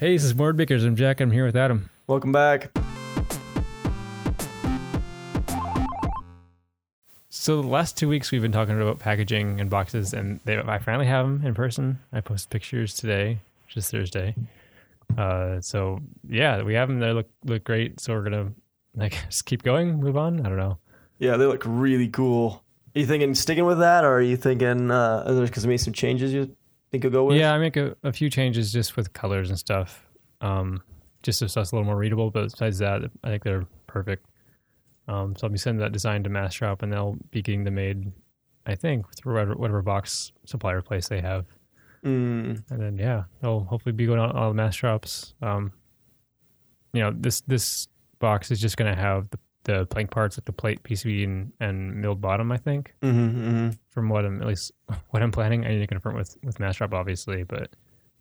Hey, 0.00 0.12
this 0.12 0.22
is 0.22 0.32
Board 0.32 0.56
Bakers. 0.56 0.84
I'm 0.84 0.94
Jack. 0.94 1.20
I'm 1.20 1.32
here 1.32 1.44
with 1.44 1.56
Adam. 1.56 1.90
Welcome 2.06 2.30
back. 2.30 2.70
So 7.30 7.60
the 7.60 7.66
last 7.66 7.96
two 7.96 8.08
weeks 8.08 8.30
we've 8.30 8.40
been 8.40 8.52
talking 8.52 8.80
about 8.80 9.00
packaging 9.00 9.60
and 9.60 9.68
boxes, 9.68 10.14
and 10.14 10.38
they, 10.44 10.56
I 10.56 10.78
finally 10.78 11.06
have 11.06 11.26
them 11.26 11.44
in 11.44 11.52
person. 11.52 11.98
I 12.12 12.20
posted 12.20 12.48
pictures 12.48 12.94
today, 12.94 13.40
just 13.66 13.90
Thursday. 13.90 14.36
Uh, 15.16 15.60
so 15.60 15.98
yeah, 16.28 16.62
we 16.62 16.74
have 16.74 16.86
them. 16.86 17.00
They 17.00 17.12
look 17.12 17.28
look 17.44 17.64
great. 17.64 17.98
So 17.98 18.14
we're 18.14 18.22
gonna 18.22 18.52
like 18.94 19.18
just 19.26 19.46
keep 19.46 19.64
going, 19.64 19.98
move 19.98 20.16
on. 20.16 20.46
I 20.46 20.48
don't 20.48 20.58
know. 20.58 20.78
Yeah, 21.18 21.36
they 21.36 21.46
look 21.46 21.64
really 21.66 22.06
cool. 22.06 22.62
Are 22.94 23.00
you 23.00 23.06
thinking 23.06 23.34
sticking 23.34 23.66
with 23.66 23.80
that, 23.80 24.04
or 24.04 24.12
are 24.12 24.22
you 24.22 24.36
thinking 24.36 24.92
uh, 24.92 25.24
because 25.44 25.64
I 25.64 25.68
made 25.68 25.78
some 25.78 25.92
changes 25.92 26.32
you 26.32 26.54
think 26.90 27.04
you'll 27.04 27.12
go 27.12 27.24
with? 27.24 27.36
Yeah, 27.36 27.52
I 27.52 27.58
make 27.58 27.76
a, 27.76 27.96
a 28.02 28.12
few 28.12 28.30
changes 28.30 28.72
just 28.72 28.96
with 28.96 29.12
colors 29.12 29.50
and 29.50 29.58
stuff, 29.58 30.06
um, 30.40 30.82
just 31.22 31.38
so 31.38 31.44
it's 31.46 31.56
a 31.56 31.60
little 31.60 31.84
more 31.84 31.96
readable. 31.96 32.30
But 32.30 32.52
besides 32.52 32.78
that, 32.78 33.02
I 33.24 33.28
think 33.28 33.44
they're 33.44 33.66
perfect. 33.86 34.26
Um, 35.06 35.34
so 35.36 35.46
I'll 35.46 35.52
be 35.52 35.58
sending 35.58 35.80
that 35.80 35.92
design 35.92 36.22
to 36.24 36.30
Massdrop, 36.30 36.82
and 36.82 36.92
they'll 36.92 37.16
be 37.30 37.42
getting 37.42 37.64
them 37.64 37.74
made. 37.74 38.12
I 38.66 38.74
think 38.74 39.06
through 39.16 39.34
whatever, 39.34 39.54
whatever 39.54 39.82
box 39.82 40.32
supplier 40.44 40.82
place 40.82 41.08
they 41.08 41.22
have, 41.22 41.46
Mm, 42.04 42.62
and 42.70 42.80
then 42.80 42.96
yeah, 42.96 43.24
they'll 43.40 43.60
hopefully 43.60 43.92
be 43.92 44.06
going 44.06 44.20
on 44.20 44.30
all 44.32 44.52
the 44.52 44.62
Massdrops. 44.62 45.32
Um, 45.42 45.72
you 46.92 47.00
know, 47.00 47.12
this 47.14 47.40
this 47.42 47.88
box 48.18 48.50
is 48.50 48.60
just 48.60 48.76
going 48.76 48.94
to 48.94 49.00
have 49.00 49.28
the, 49.30 49.38
the 49.68 49.86
Planck 49.86 50.10
parts, 50.10 50.38
like 50.38 50.46
the 50.46 50.52
plate, 50.52 50.82
PCB, 50.82 51.24
and, 51.24 51.52
and 51.60 51.94
milled 52.00 52.22
bottom. 52.22 52.50
I 52.50 52.56
think 52.56 52.94
mm-hmm, 53.02 53.18
mm-hmm. 53.18 53.68
from 53.90 54.08
what 54.08 54.24
I'm 54.24 54.40
at 54.40 54.48
least 54.48 54.72
what 55.10 55.22
I'm 55.22 55.30
planning. 55.30 55.64
I 55.64 55.68
need 55.68 55.80
to 55.80 55.86
confirm 55.86 56.16
with 56.16 56.36
with 56.42 56.58
Massdrop, 56.58 56.92
obviously, 56.94 57.44
but 57.44 57.70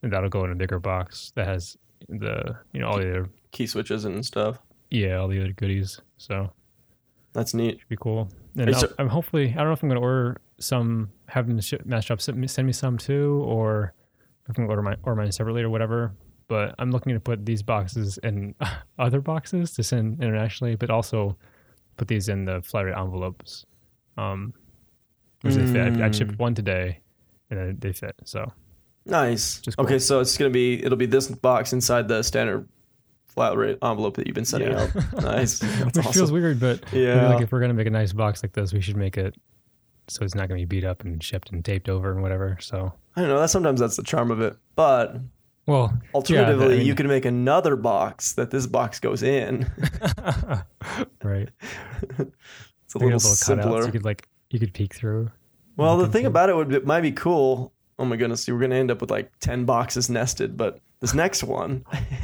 that'll 0.04 0.30
go 0.30 0.44
in 0.44 0.52
a 0.52 0.56
bigger 0.56 0.80
box 0.80 1.32
that 1.36 1.48
has 1.48 1.78
the 2.10 2.56
you 2.74 2.82
know 2.82 2.88
all 2.90 2.98
the 2.98 3.10
other 3.10 3.30
Key 3.52 3.66
switches 3.66 4.06
and 4.06 4.24
stuff. 4.26 4.60
yeah 4.92 5.16
all 5.16 5.30
the 5.30 5.40
other 5.40 5.54
goodies. 5.54 6.02
So 6.18 6.52
That's 7.34 7.54
neat. 7.54 7.80
Should 7.80 7.90
be 7.90 7.98
cool. 7.98 8.30
And 8.58 8.76
so- 8.76 8.94
I'm 9.00 9.08
hopefully 9.08 9.50
I 9.50 9.56
don't 9.56 9.68
know 9.68 9.72
if 9.72 9.82
I'm 9.82 9.90
going 9.90 10.02
to 10.02 10.06
order 10.06 10.42
some, 10.60 11.10
have 11.28 11.48
them 11.48 11.60
ship 11.62 11.84
Massdrop 11.86 12.20
send 12.20 12.38
me, 12.38 12.48
send 12.48 12.68
me 12.68 12.74
some 12.74 12.98
too, 12.98 13.42
or 13.46 13.94
if 14.50 14.58
I'm 14.58 14.66
going 14.66 14.68
to 14.68 14.72
order 14.72 14.82
my 14.82 14.96
order 15.04 15.22
mine 15.22 15.32
separately 15.32 15.62
or 15.62 15.70
whatever. 15.70 16.12
But 16.48 16.76
I'm 16.80 16.92
looking 16.92 17.14
to 17.14 17.20
put 17.20 17.46
these 17.46 17.62
boxes 17.64 18.18
in 18.20 18.56
other 19.00 19.20
boxes 19.22 19.72
to 19.74 19.84
send 19.84 20.22
internationally, 20.22 20.76
but 20.76 20.90
also 20.90 21.38
put 21.98 22.08
these 22.08 22.30
in 22.30 22.46
the 22.46 22.62
flat 22.62 22.86
rate 22.86 22.96
envelopes. 22.98 23.66
Um, 24.18 24.54
which 25.42 25.56
they 25.56 25.66
fit. 25.68 25.82
I, 25.82 25.88
I 26.06 26.10
Mm. 26.10 26.16
shipped 26.18 26.40
one 26.40 26.56
today, 26.56 27.00
and 27.50 27.80
they- 27.80 27.92
fit. 27.94 28.16
So 28.26 28.52
Nice. 29.06 29.60
Cool. 29.62 29.86
Okay, 29.86 30.00
so 30.00 30.20
it's 30.20 30.38
gonna 30.38 30.50
be 30.50 30.84
it'll 30.84 30.98
be 30.98 31.06
this 31.06 31.28
box 31.30 31.72
inside 31.74 32.08
the 32.10 32.22
standard 32.24 32.68
flat 33.28 33.56
rate 33.56 33.78
envelope 33.82 34.16
that 34.18 34.26
you've 34.28 34.36
been 34.36 34.44
sending 34.46 34.72
Yeah. 34.72 34.90
out. 34.96 35.14
Nice. 35.24 35.62
Which 35.62 35.98
awesome. 36.00 36.12
feels 36.14 36.32
weird, 36.32 36.60
but 36.60 36.84
Yeah. 36.92 37.30
like 37.30 37.42
if 37.42 37.52
we're 37.52 37.62
gonna 37.62 37.74
make 37.74 37.88
a 37.88 37.92
nice 37.92 38.12
box 38.14 38.42
like 38.44 38.52
this, 38.54 38.74
we 38.74 38.82
should 38.82 38.98
make 38.98 39.18
it 39.18 39.36
so 40.10 40.24
it's 40.26 40.36
not 40.36 40.48
gonna 40.50 40.60
be 40.60 40.66
beat 40.66 40.84
up 40.84 41.04
and 41.06 41.22
shipped 41.24 41.52
and 41.52 41.64
taped 41.64 41.88
over 41.88 42.12
and 42.12 42.22
whatever. 42.22 42.58
So 42.60 42.92
I 43.16 43.22
don't 43.22 43.30
know. 43.30 43.40
That 43.40 43.50
sometimes 43.50 43.80
that's 43.80 43.96
the 43.96 44.04
charm 44.04 44.30
of 44.32 44.42
it. 44.42 44.58
But 44.76 45.18
well, 45.68 45.96
alternatively, 46.16 46.66
I 46.76 46.78
mean- 46.80 46.88
you 46.88 46.96
could 46.96 47.06
make 47.08 47.26
another 47.26 47.76
box 47.76 48.34
that 48.34 48.50
this 48.50 48.66
box 48.66 49.00
goes 49.00 49.22
in. 49.24 49.70
right. 51.24 51.50
It's 52.86 52.96
a 52.96 53.00
little 53.00 53.20
those 53.20 53.40
simpler. 53.40 53.86
you 53.86 53.92
could 53.92 54.06
like 54.06 54.30
you 54.50 54.60
could 54.60 54.74
peek 54.74 54.96
through. 54.96 55.30
Well, 55.76 55.98
the 55.98 56.08
thing 56.08 56.22
through. 56.22 56.30
about 56.30 56.50
it 56.50 56.56
would 56.56 56.72
it 56.74 56.86
might 56.86 57.02
be 57.02 57.12
cool. 57.12 57.74
Oh 58.00 58.06
my 58.06 58.16
goodness, 58.16 58.48
we're 58.48 58.58
gonna 58.60 58.76
end 58.76 58.92
up 58.92 59.02
with 59.02 59.12
like 59.12 59.30
ten 59.42 59.66
boxes 59.66 60.10
nested, 60.10 60.56
but 60.56 60.80
this 61.02 61.14
next 61.14 61.44
one 61.44 61.84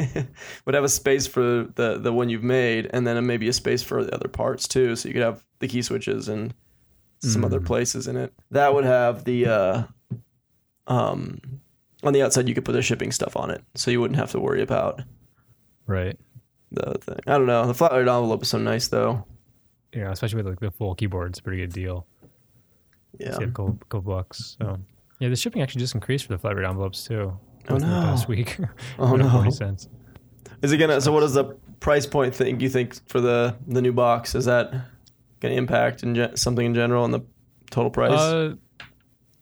would 0.65 0.73
have 0.73 0.85
a 0.85 0.89
space 0.89 1.27
for 1.27 1.65
the 1.75 1.97
the 2.01 2.13
one 2.13 2.29
you've 2.29 2.43
made, 2.43 2.89
and 2.93 3.05
then 3.05 3.25
maybe 3.27 3.49
a 3.49 3.53
space 3.53 3.83
for 3.83 4.05
the 4.05 4.15
other 4.15 4.29
parts 4.29 4.65
too. 4.65 4.95
So 4.95 5.09
you 5.09 5.13
could 5.13 5.21
have 5.21 5.43
the 5.59 5.67
key 5.67 5.81
switches 5.81 6.29
and 6.29 6.53
some 7.19 7.43
other 7.43 7.59
Mm. 7.59 7.65
places 7.65 8.07
in 8.07 8.15
it. 8.15 8.33
That 8.51 8.73
would 8.73 8.85
have 8.85 9.25
the 9.25 9.45
uh, 9.47 9.83
um 10.87 11.41
on 12.03 12.13
the 12.13 12.21
outside 12.21 12.47
you 12.47 12.53
could 12.55 12.65
put 12.65 12.73
the 12.73 12.81
shipping 12.81 13.11
stuff 13.11 13.35
on 13.37 13.49
it, 13.51 13.63
so 13.75 13.91
you 13.91 13.99
wouldn't 14.01 14.19
have 14.19 14.31
to 14.31 14.39
worry 14.39 14.61
about 14.61 15.01
Right. 15.87 16.17
the 16.71 16.97
thing. 17.01 17.19
I 17.27 17.37
don't 17.37 17.45
know. 17.47 17.65
The 17.67 17.73
flat 17.73 17.91
rate 17.93 17.99
envelope 18.01 18.41
is 18.43 18.49
so 18.49 18.57
nice 18.57 18.87
though. 18.87 19.25
Yeah, 19.93 20.11
especially 20.11 20.37
with 20.37 20.47
like 20.47 20.59
the 20.59 20.71
full 20.71 20.95
keyboard, 20.95 21.29
it's 21.31 21.39
a 21.39 21.43
pretty 21.43 21.61
good 21.61 21.71
deal. 21.73 22.07
Yeah. 23.19 23.35
A 23.35 23.47
couple, 23.47 23.77
couple 23.89 24.01
bucks. 24.13 24.55
So 24.59 24.79
yeah, 25.19 25.29
the 25.29 25.35
shipping 25.35 25.61
actually 25.61 25.79
just 25.81 25.93
increased 25.95 26.25
for 26.25 26.33
the 26.33 26.39
flat 26.39 26.55
rate 26.55 26.65
envelopes 26.67 27.03
too. 27.03 27.37
Oh, 27.69 27.77
no. 27.77 27.85
past 27.87 28.27
week. 28.27 28.57
Oh, 28.99 29.15
no. 29.15 29.29
Forty 29.29 29.51
cents. 29.51 29.87
Is 30.61 30.71
it 30.71 30.77
gonna? 30.77 30.99
So, 30.99 31.11
what 31.11 31.23
is 31.23 31.33
the 31.33 31.45
price 31.79 32.05
point 32.05 32.33
thing 32.35 32.59
you 32.59 32.69
think 32.69 32.95
for 33.09 33.21
the 33.21 33.55
the 33.67 33.81
new 33.81 33.93
box? 33.93 34.33
Is 34.35 34.45
that 34.45 34.73
gonna 35.39 35.55
impact 35.55 36.03
in 36.03 36.15
gen- 36.15 36.35
something 36.37 36.65
in 36.65 36.73
general 36.73 37.03
on 37.03 37.11
the 37.11 37.21
total 37.69 37.91
price? 37.91 38.19
Uh, 38.19 38.55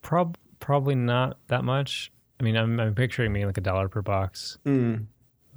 prob 0.01 0.38
probably 0.59 0.95
not 0.95 1.38
that 1.47 1.63
much. 1.63 2.11
I 2.41 2.44
mean, 2.44 2.57
I'm 2.57 2.79
I'm 2.79 2.96
picturing 2.96 3.31
me 3.31 3.46
like 3.46 3.57
a 3.59 3.62
dollar 3.62 3.88
per 3.88 4.02
box. 4.02 4.57
Hmm. 4.66 4.96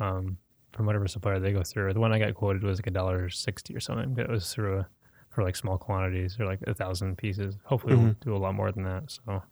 Um, 0.01 0.37
from 0.75 0.85
whatever 0.87 1.09
supplier 1.09 1.39
they 1.41 1.53
go 1.53 1.63
through. 1.63 1.95
The 1.95 2.01
one 2.01 2.13
I 2.13 2.19
got 2.19 2.35
quoted 2.35 2.63
was 2.63 2.79
like 2.79 2.87
a 2.89 2.91
dollar 2.91 3.31
sixty 3.31 3.75
or 3.75 3.81
something. 3.81 4.13
But 4.13 4.25
it 4.27 4.31
was 4.31 4.53
through 4.53 4.81
a, 4.81 4.87
for 5.31 5.43
like 5.43 5.57
small 5.57 5.79
quantities 5.79 6.37
or 6.39 6.45
like 6.45 6.61
a 6.67 6.75
thousand 6.75 7.17
pieces. 7.17 7.57
Hopefully, 7.65 7.95
we'll 7.97 8.15
do 8.21 8.37
a 8.37 8.39
lot 8.39 8.55
more 8.55 8.71
than 8.71 8.83
that. 8.85 9.05
So 9.11 9.43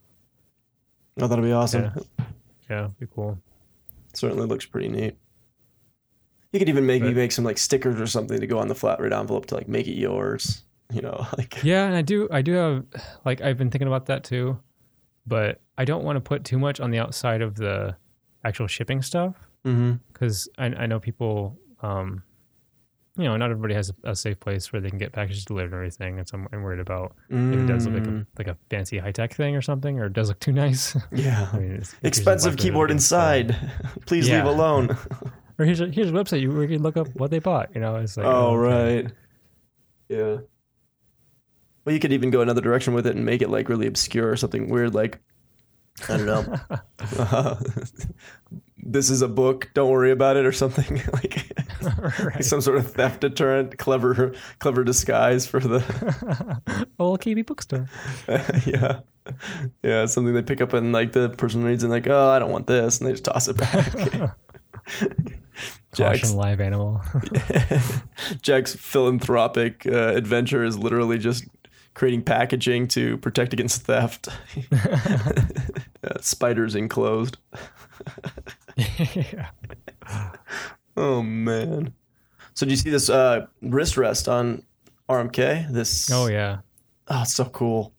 Oh, 1.21 1.27
that'll 1.27 1.43
be 1.45 1.53
awesome. 1.53 1.85
Yeah. 2.19 2.25
yeah, 2.71 2.79
it'd 2.85 2.99
be 3.01 3.07
cool. 3.15 3.39
Certainly 4.15 4.47
looks 4.47 4.67
pretty 4.67 4.89
neat. 4.89 5.17
You 6.53 6.59
could 6.59 6.69
even 6.69 6.85
maybe 6.85 7.07
But- 7.07 7.17
make 7.17 7.33
some 7.33 7.45
like 7.47 7.57
stickers 7.59 7.99
or 8.01 8.07
something 8.07 8.39
to 8.41 8.47
go 8.47 8.59
on 8.59 8.69
the 8.69 8.75
flat 8.75 9.01
rate 9.01 9.13
envelope 9.13 9.47
to 9.47 9.55
like 9.55 9.69
make 9.69 9.89
it 9.89 9.95
yours. 9.97 10.65
You 10.93 11.01
know, 11.01 11.27
like 11.39 11.63
Yeah, 11.63 11.87
and 11.87 11.95
I 11.97 12.03
do 12.03 12.29
I 12.31 12.43
do 12.43 12.53
have 12.53 12.85
like 13.25 13.41
I've 13.41 13.57
been 13.57 13.71
thinking 13.71 13.89
about 13.89 14.07
that 14.07 14.25
too, 14.25 14.59
but 15.27 15.61
I 15.79 15.85
don't 15.85 16.05
want 16.05 16.17
to 16.17 16.21
put 16.21 16.45
too 16.45 16.59
much 16.59 16.81
on 16.81 16.91
the 16.91 16.99
outside 16.99 17.41
of 17.43 17.55
the 17.57 17.97
actual 18.45 18.67
shipping 18.67 19.03
stuff 19.03 19.35
because 20.13 20.49
I, 20.59 20.67
I 20.67 20.87
know 20.87 20.99
people, 21.01 21.57
um, 21.83 22.23
you 23.17 23.25
know, 23.25 23.37
not 23.37 23.51
everybody 23.51 23.75
has 23.75 23.91
a, 24.05 24.11
a 24.11 24.17
safe 24.17 24.41
place 24.41 24.73
where 24.73 24.81
they 24.81 24.89
can 24.91 24.99
get 24.99 25.13
packages 25.13 25.45
delivered 25.45 25.67
and 25.67 25.75
everything, 25.75 26.19
and 26.19 26.27
so 26.29 26.39
I'm, 26.39 26.49
I'm 26.53 26.63
worried 26.63 26.81
about 26.81 27.15
if 27.31 27.61
it 27.61 27.67
does 27.67 27.85
look 27.87 27.95
like 27.95 28.05
Mm. 28.05 28.23
a 28.23 28.27
like 28.39 28.47
a 28.49 28.57
fancy 28.71 28.99
high 28.99 29.13
tech 29.13 29.35
thing 29.35 29.55
or 29.55 29.63
something, 29.63 29.99
or 30.01 30.07
it 30.07 30.13
does 30.15 30.29
look 30.29 30.41
too 30.41 30.53
nice. 30.53 30.97
yeah. 31.13 31.49
I 31.53 31.59
mean, 31.59 31.83
Expensive 32.03 32.57
keyboard 32.57 32.91
inside. 32.91 33.55
Please 34.07 34.29
Yeah. 34.29 34.39
leave 34.45 34.53
alone. 34.55 34.97
Or 35.59 35.67
here's 35.67 35.83
a, 35.83 35.87
here's 35.89 36.09
a 36.09 36.13
website 36.13 36.41
you 36.41 36.51
where 36.51 36.63
you 36.63 36.69
can 36.77 36.83
look 36.83 36.97
up 36.97 37.09
what 37.15 37.31
they 37.31 37.39
bought. 37.39 37.75
You 37.75 37.83
know, 37.83 37.97
it's 37.97 38.17
like 38.17 38.25
oh 38.27 38.55
right. 38.57 39.07
Yeah. 40.09 40.39
Well, 41.85 41.93
you 41.93 41.99
could 42.01 42.13
even 42.13 42.31
go 42.31 42.41
another 42.41 42.63
direction 42.63 42.95
with 42.95 43.07
it 43.07 43.17
and 43.17 43.25
make 43.27 43.43
it 43.43 43.51
like 43.51 43.69
really 43.69 43.87
obscure 43.87 44.31
or 44.31 44.37
something 44.37 44.71
weird, 44.71 44.95
like 44.95 45.21
I 46.09 46.17
don't 46.17 46.27
know. 46.27 47.59
this 48.79 49.11
is 49.11 49.23
a 49.23 49.29
book. 49.29 49.71
Don't 49.75 49.91
worry 49.91 50.11
about 50.11 50.37
it, 50.37 50.45
or 50.47 50.53
something 50.53 51.01
like 51.13 51.53
Right. 51.83 52.45
some 52.45 52.61
sort 52.61 52.79
of 52.79 52.91
theft 52.93 53.21
deterrent. 53.21 53.77
Clever, 53.79 54.35
clever 54.59 54.85
disguise 54.85 55.47
for 55.47 55.61
the 55.61 55.81
old 56.99 57.21
KB 57.21 57.45
bookstore. 57.45 57.89
yeah, 58.67 59.01
yeah. 59.83 60.07
Something 60.07 60.35
they 60.35 60.43
pick 60.43 60.61
up 60.61 60.73
and 60.73 60.93
like 60.93 61.13
the 61.13 61.29
person 61.31 61.63
reads 61.65 61.83
and 61.83 61.93
like, 61.93 62.07
oh, 62.09 62.29
I 62.31 62.39
don't 62.39 62.51
want 62.53 62.67
this, 62.67 62.99
and 63.01 63.07
they 63.09 63.13
just 63.13 63.25
toss 63.25 63.49
it 63.49 63.57
back. 63.57 64.35
Jack's 65.95 66.33
live 66.33 66.61
animal. 66.61 67.01
Jack's 68.41 68.75
philanthropic 68.75 69.87
uh, 69.87 70.15
adventure 70.15 70.65
is 70.65 70.79
literally 70.79 71.19
just 71.19 71.45
creating 71.95 72.23
packaging 72.23 72.89
to 72.89 73.17
protect 73.19 73.53
against 73.53 73.83
theft. 73.83 74.29
uh, 74.73 76.21
spiders 76.21 76.75
enclosed. 76.75 77.37
yeah. 78.77 79.49
Oh 80.95 81.23
man. 81.23 81.95
So 82.53 82.67
do 82.67 82.71
you 82.71 82.77
see 82.77 82.91
this 82.91 83.09
uh, 83.09 83.47
wrist 83.63 83.97
rest 83.97 84.29
on 84.29 84.63
RMK? 85.09 85.73
This 85.73 86.11
Oh 86.13 86.27
yeah, 86.27 86.59
oh, 87.09 87.23
it's 87.23 87.33
so 87.35 87.47
cool. 87.47 87.95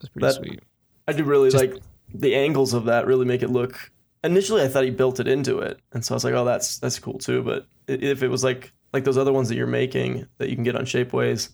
that's 0.00 0.08
pretty 0.10 0.26
That- 0.26 0.34
sweet. 0.34 0.60
I 1.08 1.12
do 1.12 1.24
really 1.24 1.50
Just- 1.50 1.64
like 1.64 1.82
the 2.14 2.36
angles 2.36 2.72
of 2.72 2.84
that. 2.84 3.06
Really 3.08 3.24
make 3.26 3.42
it 3.42 3.50
look. 3.50 3.90
Initially, 4.22 4.62
I 4.62 4.68
thought 4.68 4.84
he 4.84 4.90
built 4.90 5.18
it 5.18 5.26
into 5.26 5.58
it, 5.58 5.80
and 5.92 6.04
so 6.04 6.14
I 6.14 6.16
was 6.16 6.22
like, 6.24 6.34
"Oh, 6.34 6.44
that's 6.44 6.78
that's 6.78 7.00
cool 7.00 7.18
too." 7.18 7.42
But 7.42 7.66
if 7.88 8.22
it 8.22 8.28
was 8.28 8.44
like 8.44 8.72
like 8.92 9.02
those 9.02 9.18
other 9.18 9.32
ones 9.32 9.48
that 9.48 9.56
you're 9.56 9.66
making 9.66 10.28
that 10.38 10.48
you 10.50 10.54
can 10.54 10.62
get 10.62 10.76
on 10.76 10.84
Shapeways, 10.84 11.50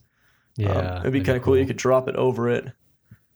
Yeah, 0.57 0.71
um, 0.71 1.01
it'd 1.01 1.13
be 1.13 1.21
kind 1.21 1.37
of 1.37 1.45
cool. 1.45 1.57
You 1.57 1.67
could 1.67 1.77
drop 1.77 2.09
it 2.09 2.17
over 2.17 2.49
it. 2.49 2.73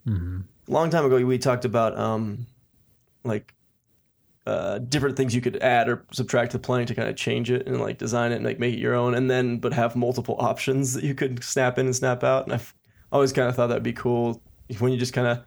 Mhm. 0.07 0.45
A 0.69 0.71
long 0.71 0.91
time 0.91 1.05
ago, 1.05 1.25
we 1.25 1.39
talked 1.39 1.65
about 1.65 1.97
um, 1.99 2.47
like 3.25 3.55
uh, 4.47 4.79
different 4.79 5.17
things 5.17 5.35
you 5.35 5.41
could 5.41 5.57
add 5.59 5.89
or 5.89 6.05
subtract 6.13 6.53
to 6.53 6.59
the 6.59 6.63
planning 6.63 6.87
to 6.87 6.95
kind 6.95 7.09
of 7.09 7.17
change 7.17 7.51
it 7.51 7.67
and 7.67 7.81
like 7.81 7.99
design 7.99 8.33
it 8.33 8.37
and 8.37 8.45
like 8.45 8.59
make 8.59 8.75
it 8.75 8.81
your 8.81 8.95
own, 8.95 9.15
and 9.15 9.31
then 9.31 9.59
but 9.59 9.73
have 9.73 9.95
multiple 9.97 10.37
options 10.41 10.95
that 10.95 11.05
you 11.05 11.15
could 11.15 11.43
snap 11.45 11.79
in 11.79 11.87
and 11.87 11.97
snap 11.97 12.25
out. 12.25 12.45
And 12.45 12.55
I've 12.55 12.75
always 13.13 13.33
kind 13.33 13.49
of 13.49 13.57
thought 13.57 13.69
that'd 13.69 13.83
be 13.83 13.93
cool 13.93 14.43
when 14.79 14.93
you 14.93 14.99
just 14.99 15.13
kind 15.13 15.27
of 15.27 15.45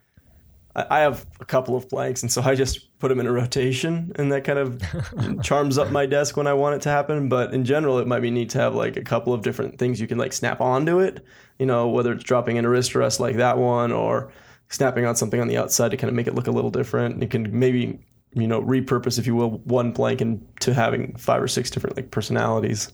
I, 0.75 0.99
have 0.99 1.25
a 1.39 1.45
couple 1.45 1.75
of 1.75 1.87
Plancks, 1.87 2.23
and 2.23 2.31
so 2.31 2.41
I 2.41 2.55
just 2.55 2.97
put 2.99 3.09
them 3.09 3.19
in 3.19 3.27
a 3.27 3.31
rotation, 3.31 4.11
and 4.15 4.31
that 4.31 4.43
kind 4.43 4.57
of 4.57 4.81
charms 5.43 5.77
up 5.77 5.91
my 5.91 6.05
desk 6.05 6.35
when 6.35 6.47
I 6.47 6.53
want 6.53 6.75
it 6.75 6.81
to 6.83 6.89
happen. 6.89 7.29
But 7.29 7.53
in 7.53 7.63
general, 7.63 7.99
it 7.99 8.07
might 8.07 8.21
be 8.21 8.31
neat 8.31 8.49
to 8.49 8.59
have 8.59 8.73
like 8.73 8.97
a 8.97 9.03
couple 9.03 9.33
of 9.33 9.43
different 9.43 9.77
things 9.77 10.01
you 10.01 10.07
can 10.07 10.17
like 10.17 10.33
snap 10.33 10.61
onto 10.61 10.99
it. 10.99 11.23
You 11.59 11.67
know, 11.67 11.87
whether 11.87 12.13
it's 12.13 12.23
dropping 12.23 12.57
in 12.57 12.65
a 12.65 12.69
wrist 12.69 12.95
rest 12.95 13.19
like 13.19 13.35
that 13.35 13.59
one, 13.59 13.91
or 13.91 14.31
snapping 14.69 15.05
on 15.05 15.15
something 15.15 15.39
on 15.39 15.47
the 15.47 15.57
outside 15.57 15.91
to 15.91 15.97
kind 15.97 16.09
of 16.09 16.15
make 16.15 16.27
it 16.27 16.33
look 16.33 16.47
a 16.47 16.51
little 16.51 16.71
different. 16.71 17.21
You 17.21 17.27
can 17.27 17.57
maybe 17.57 17.99
you 18.33 18.47
know 18.47 18.61
repurpose, 18.61 19.19
if 19.19 19.27
you 19.27 19.35
will, 19.35 19.59
one 19.59 19.93
Planck 19.93 20.21
into 20.21 20.73
having 20.73 21.15
five 21.17 21.41
or 21.41 21.47
six 21.47 21.69
different 21.69 21.95
like 21.95 22.09
personalities. 22.09 22.91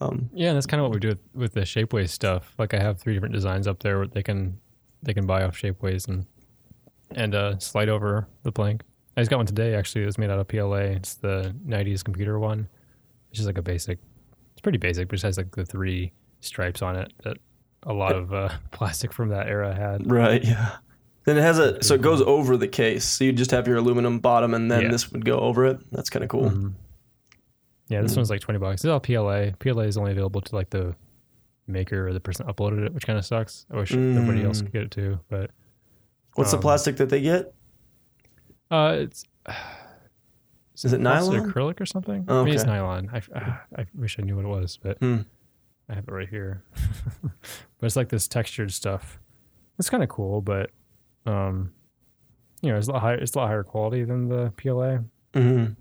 Um, 0.00 0.30
Yeah, 0.32 0.50
and 0.50 0.56
that's 0.56 0.66
kind 0.66 0.80
of 0.80 0.84
what 0.84 0.94
we 0.94 1.00
do 1.00 1.08
with, 1.08 1.18
with 1.34 1.52
the 1.54 1.62
Shapeways 1.62 2.10
stuff. 2.10 2.54
Like 2.58 2.72
I 2.74 2.78
have 2.78 3.00
three 3.00 3.14
different 3.14 3.34
designs 3.34 3.66
up 3.66 3.80
there 3.80 3.98
where 3.98 4.06
they 4.06 4.22
can 4.22 4.60
they 5.02 5.14
can 5.14 5.26
buy 5.26 5.42
off 5.42 5.60
Shapeways 5.60 6.06
and 6.06 6.26
and 7.14 7.34
uh, 7.34 7.58
slide 7.58 7.88
over 7.88 8.26
the 8.42 8.52
Planck. 8.52 8.82
I 9.16 9.20
just 9.20 9.30
got 9.30 9.38
one 9.38 9.46
today 9.46 9.74
actually. 9.74 10.02
It 10.02 10.06
was 10.06 10.18
made 10.18 10.30
out 10.30 10.38
of 10.38 10.48
PLA. 10.48 10.76
It's 10.96 11.14
the 11.14 11.54
'90s 11.66 12.02
computer 12.04 12.38
one. 12.38 12.68
It's 13.30 13.38
just 13.38 13.46
like 13.46 13.58
a 13.58 13.62
basic. 13.62 13.98
It's 14.52 14.60
pretty 14.60 14.78
basic, 14.78 15.08
but 15.08 15.18
it 15.18 15.22
has 15.22 15.36
like 15.36 15.54
the 15.54 15.64
three 15.64 16.12
stripes 16.40 16.82
on 16.82 16.96
it 16.96 17.12
that 17.24 17.36
a 17.84 17.92
lot 17.92 18.14
of 18.14 18.32
uh, 18.32 18.48
plastic 18.72 19.12
from 19.12 19.28
that 19.30 19.46
era 19.48 19.74
had. 19.74 20.10
Right. 20.10 20.42
Yeah. 20.44 20.76
Then 21.24 21.36
it 21.36 21.42
has 21.42 21.58
a 21.58 21.82
so 21.82 21.94
it 21.94 22.02
goes 22.02 22.22
over 22.22 22.56
the 22.56 22.68
case. 22.68 23.04
So 23.04 23.24
you 23.24 23.32
just 23.32 23.50
have 23.50 23.68
your 23.68 23.76
aluminum 23.76 24.20
bottom, 24.20 24.54
and 24.54 24.70
then 24.70 24.82
Yeah. 24.82 24.90
this 24.90 25.12
would 25.12 25.24
go 25.24 25.38
over 25.40 25.66
it. 25.66 25.78
That's 25.92 26.08
kind 26.10 26.22
of 26.24 26.30
cool. 26.30 26.50
Mhm. 26.50 26.72
Yeah, 27.88 28.02
this 28.02 28.14
one's 28.16 28.30
like 28.30 28.40
twenty 28.40 28.58
bucks. 28.58 28.84
It's 28.84 28.88
all 28.90 29.00
PLA. 29.00 29.50
PLA 29.58 29.82
is 29.84 29.96
only 29.96 30.12
available 30.12 30.40
to 30.40 30.54
like 30.54 30.70
the 30.70 30.94
maker 31.66 32.06
or 32.08 32.12
the 32.12 32.20
person 32.20 32.46
uploaded 32.46 32.86
it, 32.86 32.94
which 32.94 33.06
kind 33.06 33.18
of 33.18 33.24
sucks. 33.24 33.66
I 33.70 33.76
wish 33.76 33.92
everybody 33.92 34.42
else 34.44 34.60
Mm. 34.60 34.64
could 34.64 34.72
get 34.72 34.82
it 34.82 34.90
too, 34.90 35.18
but 35.28 35.50
What's 36.40 36.50
the 36.50 36.56
Um, 36.58 36.62
plastic 36.62 36.96
that 36.96 37.08
they 37.08 37.20
get? 37.20 37.54
uh, 38.70 38.96
it's 39.00 39.24
Is 40.82 40.92
it 40.94 41.00
Plus 41.02 41.28
nylon? 41.28 41.50
acrylic 41.52 41.80
or 41.80 41.86
something? 41.86 42.24
Oh, 42.28 42.40
I 42.40 42.44
mean, 42.44 42.54
it's 42.54 42.64
nylon. 42.64 43.10
I, 43.12 43.20
I 43.76 43.86
wish 43.94 44.18
I 44.18 44.22
knew 44.22 44.36
what 44.36 44.44
it 44.46 44.48
was, 44.48 44.78
but 44.82 44.98
Hmm. 44.98 45.18
I 45.90 45.94
have 45.94 46.08
it 46.08 46.12
right 46.12 46.28
here. 46.28 46.62
but 47.22 47.86
it's 47.86 47.96
like 47.96 48.08
this 48.08 48.26
textured 48.28 48.72
stuff. 48.72 49.18
It's 49.78 49.90
kind 49.90 50.02
of 50.02 50.08
cool, 50.08 50.40
but 50.40 50.70
um, 51.26 51.72
you 52.62 52.70
know, 52.70 52.78
it's 52.78 52.88
a 52.88 52.92
lot 52.92 53.00
higher. 53.02 53.16
It's 53.16 53.34
a 53.34 53.38
lot 53.38 53.48
higher 53.48 53.62
quality 53.64 54.04
than 54.04 54.28
the 54.28 54.52
PLA. 54.56 54.98
Mm-hmm. 55.34 55.72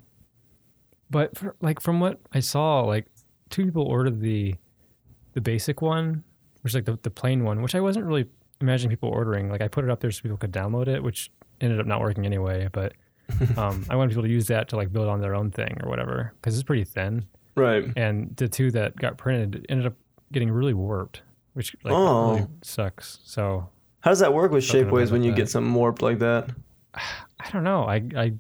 But 1.10 1.38
for, 1.38 1.56
like 1.62 1.80
from 1.80 2.00
what 2.00 2.20
I 2.34 2.40
saw, 2.42 2.82
like 2.82 3.06
two 3.50 3.66
people 3.66 3.84
ordered 3.84 4.20
the 4.20 4.56
the 5.34 5.42
basic 5.42 5.82
one, 5.82 6.24
which 6.62 6.72
is 6.72 6.76
like 6.76 6.86
the, 6.86 6.98
the 7.04 7.12
plain 7.12 7.44
one, 7.46 7.62
which 7.62 7.76
I 7.76 7.80
wasn't 7.80 8.06
really 8.06 8.26
imagining 8.62 8.90
people 8.90 9.10
ordering. 9.10 9.50
Like 9.50 9.62
I 9.62 9.68
put 9.68 9.84
it 9.84 9.90
up 9.90 10.00
there 10.00 10.12
so 10.12 10.22
people 10.22 10.38
could 10.38 10.52
download 10.52 10.88
it, 10.88 11.02
which 11.04 11.32
ended 11.62 11.80
up 11.80 11.86
not 11.86 12.00
working 12.02 12.26
anyway. 12.26 12.68
But 12.72 12.94
um, 13.58 13.86
I 13.90 13.96
wanted 13.96 14.10
people 14.10 14.24
to 14.24 14.30
use 14.30 14.48
that 14.48 14.70
to 14.70 14.76
like 14.76 14.92
build 14.92 15.08
on 15.08 15.22
their 15.22 15.36
own 15.36 15.52
thing 15.52 15.78
or 15.84 15.90
whatever 15.90 16.34
because 16.42 16.56
it's 16.56 16.64
pretty 16.64 16.84
thin. 16.84 17.26
Right. 17.56 17.86
And 17.96 18.36
the 18.38 18.48
two 18.48 18.72
that 18.72 18.96
got 18.96 19.18
printed 19.18 19.66
ended 19.70 19.86
up 19.88 19.94
getting 20.32 20.50
really 20.52 20.74
warped, 20.74 21.22
which 21.54 21.76
like 21.84 21.94
Oh. 21.94 22.34
really 22.36 22.48
sucks. 22.62 23.20
So 23.24 23.68
How 24.02 24.12
does 24.12 24.20
that 24.20 24.34
work 24.34 24.52
with 24.52 24.64
shapeways 24.64 25.12
when 25.12 25.24
you 25.24 25.32
that. 25.32 25.38
get 25.38 25.50
something 25.50 25.74
warped 25.74 26.02
like 26.02 26.20
that? 26.20 26.50
I 26.96 27.50
don't 27.52 27.64
know. 27.64 27.84
I 27.84 28.04
I 28.16 28.34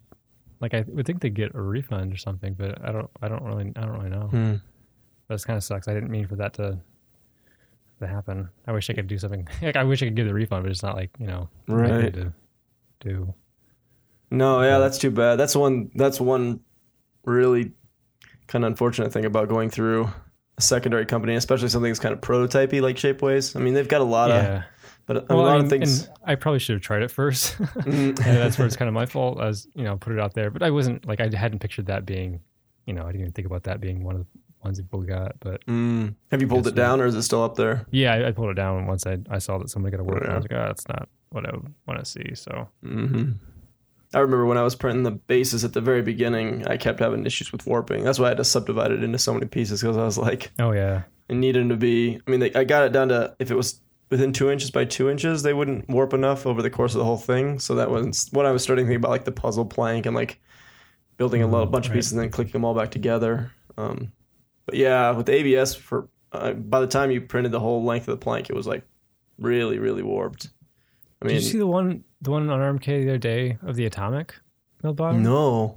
like 0.61 0.73
I 0.73 0.83
would 0.87 1.05
think 1.05 1.21
they 1.21 1.29
get 1.29 1.55
a 1.55 1.61
refund 1.61 2.11
or 2.13 2.17
something, 2.17 2.53
but 2.53 2.83
I 2.85 2.91
don't. 2.91 3.09
I 3.21 3.29
don't 3.29 3.43
really. 3.43 3.71
I 3.77 3.81
don't 3.81 3.91
really 3.97 4.09
know. 4.09 4.27
Hmm. 4.27 4.55
That 5.29 5.41
kind 5.45 5.55
of 5.55 5.63
sucks. 5.63 5.87
I 5.87 5.93
didn't 5.93 6.09
mean 6.11 6.27
for 6.27 6.35
that 6.35 6.53
to 6.55 6.77
to 7.99 8.07
happen. 8.07 8.49
I 8.67 8.71
wish 8.71 8.89
I 8.89 8.93
could 8.93 9.07
do 9.07 9.17
something. 9.17 9.47
Like 9.61 9.75
I 9.75 9.83
wish 9.83 10.01
I 10.01 10.05
could 10.07 10.15
give 10.15 10.27
the 10.27 10.33
refund, 10.33 10.63
but 10.63 10.71
it's 10.71 10.83
not 10.83 10.95
like 10.95 11.11
you 11.19 11.27
know 11.27 11.49
Right. 11.67 12.13
to 12.13 12.33
do. 12.99 13.33
No, 14.31 14.61
yeah, 14.61 14.77
that's 14.79 14.97
too 14.97 15.11
bad. 15.11 15.37
That's 15.37 15.55
one. 15.55 15.89
That's 15.95 16.19
one 16.21 16.59
really 17.25 17.71
kind 18.47 18.63
of 18.63 18.69
unfortunate 18.69 19.11
thing 19.11 19.25
about 19.25 19.47
going 19.49 19.69
through 19.69 20.09
a 20.57 20.61
secondary 20.61 21.05
company, 21.05 21.35
especially 21.35 21.69
something 21.69 21.89
that's 21.91 21.99
kind 21.99 22.13
of 22.13 22.21
prototypey 22.21 22.81
like 22.81 22.95
Shapeways. 22.95 23.55
I 23.55 23.59
mean, 23.59 23.73
they've 23.73 23.87
got 23.87 24.01
a 24.01 24.05
lot 24.05 24.29
of, 24.31 24.43
yeah. 24.43 24.63
but 25.05 25.17
a 25.17 25.25
Well, 25.35 25.43
lot 25.45 25.57
I 25.59 25.63
of 25.63 25.69
things. 25.69 26.09
I 26.23 26.35
probably 26.35 26.59
should 26.59 26.73
have 26.75 26.81
tried 26.83 27.01
it 27.01 27.11
first. 27.11 27.57
Mm. 27.79 28.09
and 28.09 28.15
that's 28.17 28.57
where 28.57 28.67
it's 28.67 28.75
kind 28.75 28.87
of 28.87 28.93
my 28.93 29.05
fault. 29.07 29.41
As 29.41 29.67
you 29.73 29.83
know, 29.83 29.97
put 29.97 30.13
it 30.13 30.19
out 30.19 30.33
there, 30.33 30.51
but 30.51 30.61
I 30.61 30.69
wasn't 30.71 31.05
like 31.07 31.19
I 31.21 31.29
hadn't 31.35 31.59
pictured 31.59 31.87
that 31.87 32.05
being. 32.05 32.41
You 32.85 32.93
know, 32.93 33.03
I 33.03 33.07
didn't 33.07 33.21
even 33.21 33.33
think 33.33 33.45
about 33.47 33.63
that 33.63 33.79
being 33.81 34.03
one 34.03 34.15
of 34.15 34.21
the 34.21 34.27
ones 34.63 34.77
that 34.77 34.83
people 34.83 35.01
got. 35.03 35.39
But 35.39 35.65
Mm. 35.65 36.15
Have 36.31 36.41
you 36.41 36.47
pulled 36.47 36.67
it 36.67 36.75
down, 36.75 37.01
or 37.01 37.05
is 37.05 37.15
it 37.15 37.23
still 37.23 37.43
up 37.43 37.55
there? 37.55 37.85
yeah, 37.91 38.13
I, 38.13 38.27
I 38.27 38.31
pulled 38.31 38.49
it 38.49 38.55
down 38.55 38.85
once 38.87 39.05
I 39.07 39.17
I 39.29 39.39
saw 39.39 39.57
that 39.57 39.69
somebody 39.69 39.91
got 39.95 40.01
a 40.01 40.03
work. 40.03 40.23
and 40.23 40.31
I 40.31 40.35
was 40.35 40.43
like, 40.43 40.53
oh, 40.59 40.65
that's 40.67 40.87
not 40.87 41.09
what 41.29 41.45
I 41.45 41.51
want 41.87 41.99
to 41.99 42.05
see. 42.05 42.33
So 42.35 42.67
hmm 42.83 43.31
I 44.13 44.19
remember 44.19 44.47
when 44.47 44.57
I 44.57 44.63
was 44.63 44.73
printing 44.75 45.03
the 45.03 45.11
bases 45.11 45.63
at 45.63 45.73
the 45.73 45.81
very 45.81 46.01
beginning, 46.01 46.65
I 46.67 46.77
kept 46.77 46.99
having 46.99 47.23
issues 47.27 47.51
with 47.51 47.67
warping. 47.67 48.03
That's 48.03 48.17
why 48.17 48.25
I 48.25 48.29
had 48.29 48.37
to 48.37 48.43
subdivide 48.43 48.91
it 48.91 49.03
into 49.03 49.19
so 49.19 49.33
many 49.35 49.45
pieces 49.45 49.81
because 49.81 49.97
I 49.97 50.03
was 50.03 50.17
like, 50.17 50.51
oh 50.57 50.71
yeah, 50.71 51.03
it 51.27 51.35
needed 51.35 51.69
to 51.69 51.75
be. 51.77 52.19
I 52.25 52.31
mean, 52.31 52.39
they, 52.39 52.51
I 52.55 52.63
got 52.63 52.83
it 52.85 52.91
down 52.91 53.09
to 53.09 53.35
if 53.37 53.51
it 53.51 53.55
was 53.55 53.79
within 54.09 54.33
two 54.33 54.49
inches 54.49 54.71
by 54.71 54.83
two 54.85 55.11
inches, 55.11 55.43
they 55.43 55.53
wouldn't 55.53 55.87
warp 55.89 56.15
enough 56.15 56.47
over 56.47 56.63
the 56.63 56.71
course 56.71 56.95
of 56.95 56.99
the 56.99 57.05
whole 57.05 57.17
thing. 57.17 57.59
So 57.59 57.75
that 57.75 57.91
was 57.91 58.27
when 58.31 58.47
I 58.47 58.51
was 58.51 58.63
starting 58.63 58.85
to 58.85 58.89
think 58.89 58.97
about 58.97 59.11
like 59.11 59.25
the 59.25 59.31
puzzle 59.31 59.67
Planck 59.67 60.07
and 60.07 60.15
like 60.15 60.39
building 61.17 61.43
a 61.43 61.47
lot, 61.47 61.67
Mm, 61.67 61.71
bunch 61.71 61.85
of 61.87 61.93
pieces 61.93 62.13
and 62.13 62.19
then 62.21 62.31
clicking 62.31 62.53
them 62.53 62.65
all 62.65 62.73
back 62.73 62.89
together. 62.89 63.51
Um, 63.77 64.11
but 64.69 64.77
yeah, 64.77 65.11
with 65.11 65.27
ABS, 65.29 65.73
for 65.73 66.07
uh, 66.31 66.53
by 66.53 66.79
the 66.79 66.87
time 66.87 67.09
you 67.09 67.21
printed 67.21 67.51
the 67.51 67.59
whole 67.59 67.83
length 67.83 68.07
of 68.07 68.19
the 68.19 68.23
Planck, 68.23 68.49
it 68.49 68.55
was 68.55 68.67
like 68.67 68.83
really, 69.39 69.79
really 69.79 70.03
warped. 70.03 70.49
I 71.21 71.25
mean, 71.25 71.35
Did 71.35 71.43
you 71.43 71.49
see 71.49 71.57
the 71.57 71.65
one 71.67 72.03
the 72.21 72.29
one 72.29 72.47
on 72.49 72.59
RMK 72.59 72.85
the 72.85 73.09
other 73.09 73.17
day 73.17 73.57
of 73.63 73.75
the 73.75 73.85
atomic 73.85 74.35
mill 74.83 74.93
bottom? 74.93 75.23
no. 75.23 75.75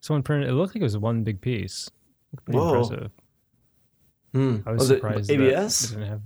Someone 0.00 0.22
printed. 0.22 0.48
It 0.48 0.54
looked 0.54 0.74
like 0.74 0.80
it 0.80 0.84
was 0.84 0.96
one 0.96 1.22
big 1.24 1.42
piece. 1.42 1.90
Pretty 2.46 2.58
Whoa. 2.58 2.80
impressive. 2.80 3.10
Hmm. 4.32 4.56
I 4.64 4.70
was, 4.72 4.78
was 4.78 4.88
surprised. 4.88 5.30
it 5.30 5.38
ABS? 5.40 5.84
it 5.84 5.94
didn't 5.96 6.08
have. 6.08 6.22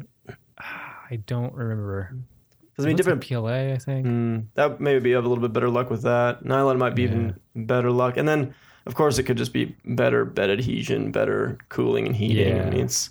I 1.11 1.17
don't 1.27 1.53
remember. 1.53 2.17
Because 2.71 2.85
I 2.85 2.89
mean, 2.89 2.95
It 2.95 2.99
looked 3.05 3.09
like 3.09 3.21
different. 3.21 3.45
PLA. 3.45 3.73
I 3.75 3.79
think. 3.79 4.07
Mm, 4.07 4.47
that 4.55 4.81
maybe 4.81 5.01
be 5.01 5.11
have 5.13 5.25
a 5.25 5.29
little 5.29 5.43
bit 5.43 5.53
better 5.53 5.69
luck 5.69 5.91
with 5.91 6.03
that. 6.03 6.45
Nylon 6.45 6.79
might 6.79 6.95
be 6.95 7.03
even 7.03 7.35
better 7.57 7.91
luck, 7.91 8.17
and 8.17 8.29
then 8.29 8.55
of 8.87 8.95
course 8.95 9.19
it 9.19 9.25
could 9.25 9.37
just 9.37 9.53
be 9.53 9.75
better 9.85 10.25
bed 10.25 10.51
adhesion, 10.51 11.11
better 11.13 11.59
cooling 11.69 12.07
and 12.07 12.17
heating. 12.17 12.61
I 12.61 12.71
mean, 12.71 12.81
it's 12.81 13.11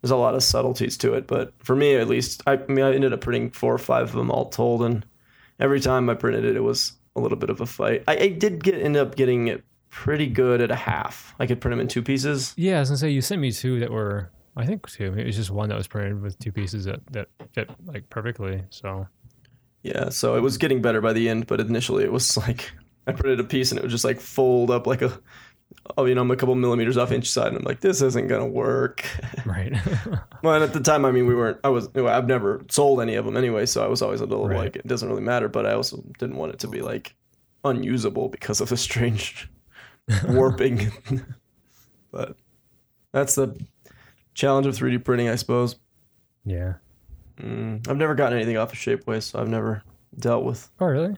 there's 0.00 0.10
a 0.10 0.16
lot 0.16 0.34
of 0.34 0.42
subtleties 0.42 0.96
to 0.98 1.14
it, 1.14 1.26
but 1.26 1.52
for 1.58 1.76
me 1.76 1.94
at 1.96 2.08
least, 2.08 2.42
I, 2.46 2.54
I 2.54 2.66
mean, 2.68 2.84
I 2.84 2.94
ended 2.94 3.12
up 3.12 3.20
printing 3.20 3.50
four 3.50 3.74
or 3.74 3.78
five 3.78 4.04
of 4.04 4.12
them 4.12 4.30
all 4.30 4.48
told, 4.48 4.82
and 4.82 5.04
every 5.58 5.80
time 5.80 6.08
I 6.08 6.14
printed 6.14 6.44
it, 6.44 6.56
it 6.56 6.62
was 6.62 6.92
a 7.16 7.20
little 7.20 7.36
bit 7.36 7.50
of 7.50 7.60
a 7.60 7.66
fight. 7.66 8.04
I, 8.08 8.16
I 8.16 8.28
did 8.28 8.64
get 8.64 8.74
end 8.74 8.96
up 8.96 9.16
getting 9.16 9.48
it 9.48 9.62
pretty 9.90 10.26
good 10.26 10.60
at 10.60 10.70
a 10.70 10.76
half. 10.76 11.34
I 11.38 11.46
could 11.46 11.60
print 11.60 11.72
them 11.72 11.80
in 11.80 11.88
two 11.88 12.02
pieces. 12.02 12.54
Yeah, 12.56 12.76
I 12.76 12.80
was 12.80 12.88
gonna 12.88 12.98
say 12.98 13.10
you 13.10 13.20
sent 13.20 13.40
me 13.40 13.52
two 13.52 13.80
that 13.80 13.90
were. 13.90 14.30
I 14.56 14.66
think 14.66 14.88
two. 14.88 15.14
It 15.14 15.26
was 15.26 15.36
just 15.36 15.50
one 15.50 15.68
that 15.68 15.78
was 15.78 15.86
printed 15.86 16.20
with 16.20 16.38
two 16.38 16.52
pieces 16.52 16.84
that 16.84 17.00
that 17.12 17.28
fit 17.52 17.70
like 17.84 18.08
perfectly. 18.10 18.62
So 18.70 19.06
Yeah, 19.82 20.08
so 20.08 20.36
it 20.36 20.40
was 20.40 20.58
getting 20.58 20.80
better 20.82 21.00
by 21.00 21.12
the 21.12 21.28
end, 21.28 21.46
but 21.46 21.60
initially 21.60 22.04
it 22.04 22.12
was 22.12 22.36
like 22.48 22.72
I 23.10 23.12
printed 23.18 23.40
a 23.40 23.44
piece 23.44 23.70
and 23.70 23.78
it 23.78 23.82
would 23.82 23.90
just 23.90 24.04
like 24.04 24.20
fold 24.20 24.70
up 24.70 24.86
like 24.86 25.02
a, 25.02 25.18
oh, 25.96 26.04
you 26.04 26.14
know, 26.14 26.20
I'm 26.22 26.30
a 26.30 26.36
couple 26.36 26.54
millimeters 26.54 26.96
off 26.96 27.12
each 27.12 27.30
side, 27.30 27.48
and 27.48 27.56
I'm 27.58 27.62
like, 27.64 27.80
this 27.80 28.02
isn't 28.02 28.28
gonna 28.28 28.46
work. 28.46 29.04
right. 29.46 29.72
well, 30.42 30.54
and 30.54 30.64
at 30.64 30.72
the 30.72 30.80
time, 30.80 31.04
I 31.04 31.10
mean, 31.12 31.26
we 31.26 31.34
weren't. 31.34 31.58
I 31.64 31.68
was. 31.68 31.88
I've 31.96 32.26
never 32.26 32.62
sold 32.70 33.00
any 33.00 33.14
of 33.16 33.24
them 33.24 33.36
anyway, 33.36 33.66
so 33.66 33.84
I 33.84 33.88
was 33.88 34.02
always 34.02 34.20
a 34.20 34.26
little 34.26 34.48
Right. 34.48 34.58
like, 34.58 34.76
it 34.76 34.86
doesn't 34.86 35.08
really 35.08 35.22
matter. 35.22 35.48
But 35.48 35.66
I 35.66 35.72
also 35.72 36.02
didn't 36.18 36.36
want 36.36 36.52
it 36.52 36.58
to 36.60 36.68
be 36.68 36.80
like 36.82 37.14
unusable 37.64 38.28
because 38.28 38.60
of 38.60 38.68
the 38.70 38.76
strange 38.76 39.48
warping. 40.28 40.90
but 42.10 42.36
that's 43.12 43.34
the 43.34 43.54
challenge 44.34 44.66
of 44.66 44.74
3D 44.76 45.04
printing, 45.04 45.28
I 45.28 45.34
suppose. 45.36 45.76
yeah. 46.44 46.74
Mm, 47.38 47.88
I've 47.88 47.96
never 47.96 48.14
gotten 48.14 48.36
anything 48.36 48.58
off 48.58 48.72
of 48.72 48.78
Shapeways, 48.78 49.22
so 49.22 49.40
I've 49.40 49.48
never 49.48 49.82
dealt 50.18 50.44
with. 50.44 50.70
Oh 50.78 50.84
really? 50.86 51.16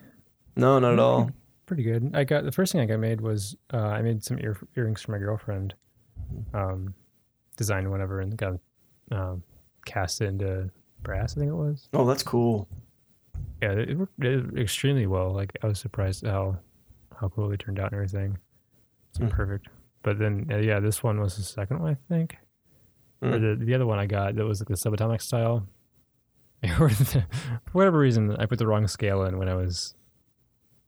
No, 0.55 0.79
not 0.79 0.93
at 0.93 0.99
all. 1.01 1.31
Pretty 1.67 1.83
good. 1.85 2.11
I 2.15 2.25
got 2.25 2.45
the 2.45 2.53
first 2.53 2.73
thing 2.73 2.81
I 2.81 2.87
got 2.87 2.99
made 2.99 3.21
was 3.21 3.57
uh, 3.73 3.79
I 3.79 4.03
made 4.03 4.23
some 4.25 4.39
ear, 4.41 4.57
earrings 4.77 5.01
for 5.03 5.13
my 5.13 5.19
girlfriend. 5.19 5.75
Um, 6.55 6.95
designed 7.57 7.91
whatever 7.91 8.21
and 8.21 8.37
got 8.37 8.55
um, 9.11 9.43
cast 9.85 10.21
it 10.21 10.27
into 10.27 10.71
brass. 11.03 11.37
I 11.37 11.41
think 11.41 11.51
it 11.51 11.55
was. 11.55 11.89
Oh, 11.93 12.05
that's 12.07 12.23
cool. 12.23 12.69
Yeah, 13.63 13.73
it, 13.73 13.97
worked 13.97 14.25
it 14.25 14.59
extremely 14.59 15.07
well. 15.07 15.31
Like 15.33 15.57
I 15.63 15.67
was 15.69 15.79
surprised 15.79 16.27
how 16.27 16.59
how 17.21 17.29
cool 17.29 17.49
they 17.49 17.57
turned 17.57 17.79
out 17.79 17.93
and 17.93 17.95
everything. 17.95 18.39
It's 19.11 19.19
Hmm. 19.19 19.29
perfect. 19.29 19.69
But 20.03 20.19
then 20.19 20.49
uh, 20.51 20.57
yeah, 20.57 20.81
this 20.81 21.03
one 21.03 21.21
was 21.21 21.37
the 21.37 21.43
second 21.43 21.79
one 21.81 21.93
I 21.93 22.15
think. 22.15 22.37
Or 23.23 23.29
Mm. 23.29 23.59
the 23.61 23.65
the 23.67 23.75
other 23.75 23.87
one 23.87 24.01
I 24.01 24.07
got 24.07 24.35
that 24.35 24.45
was 24.45 24.61
like 24.61 24.69
the 24.69 24.75
subatomic 24.75 25.23
style. 25.23 25.67
For 26.77 26.91
whatever 27.73 27.99
reason, 27.99 28.35
I 28.37 28.47
put 28.47 28.59
the 28.59 28.67
wrong 28.67 28.87
scale 28.89 29.23
in 29.25 29.39
when 29.39 29.49
I 29.49 29.55
was 29.55 29.95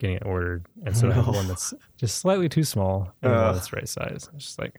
getting 0.04 0.16
it 0.16 0.26
ordered, 0.26 0.66
and 0.84 0.96
so 0.96 1.08
I 1.10 1.14
have 1.14 1.26
one 1.26 1.48
that's 1.48 1.72
just 1.96 2.18
slightly 2.18 2.48
too 2.48 2.64
small 2.64 3.10
and 3.22 3.32
one 3.32 3.40
Ugh. 3.40 3.54
that's 3.54 3.72
right 3.72 3.88
size. 3.88 4.28
It's 4.34 4.44
just 4.46 4.58
like 4.58 4.78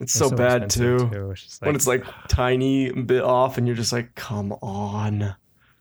It's 0.00 0.18
they're 0.18 0.28
so, 0.28 0.34
bad 0.36 0.64
expensive, 0.64 1.10
too. 1.12 1.30
It's 1.32 1.42
just 1.42 1.60
when 1.62 1.74
it's 1.74 1.86
like 1.86 2.04
tiny 2.28 2.90
bit 2.92 3.22
off, 3.22 3.58
and 3.58 3.66
you're 3.66 3.76
just 3.76 3.92
like, 3.92 4.14
come 4.14 4.52
on. 4.62 5.34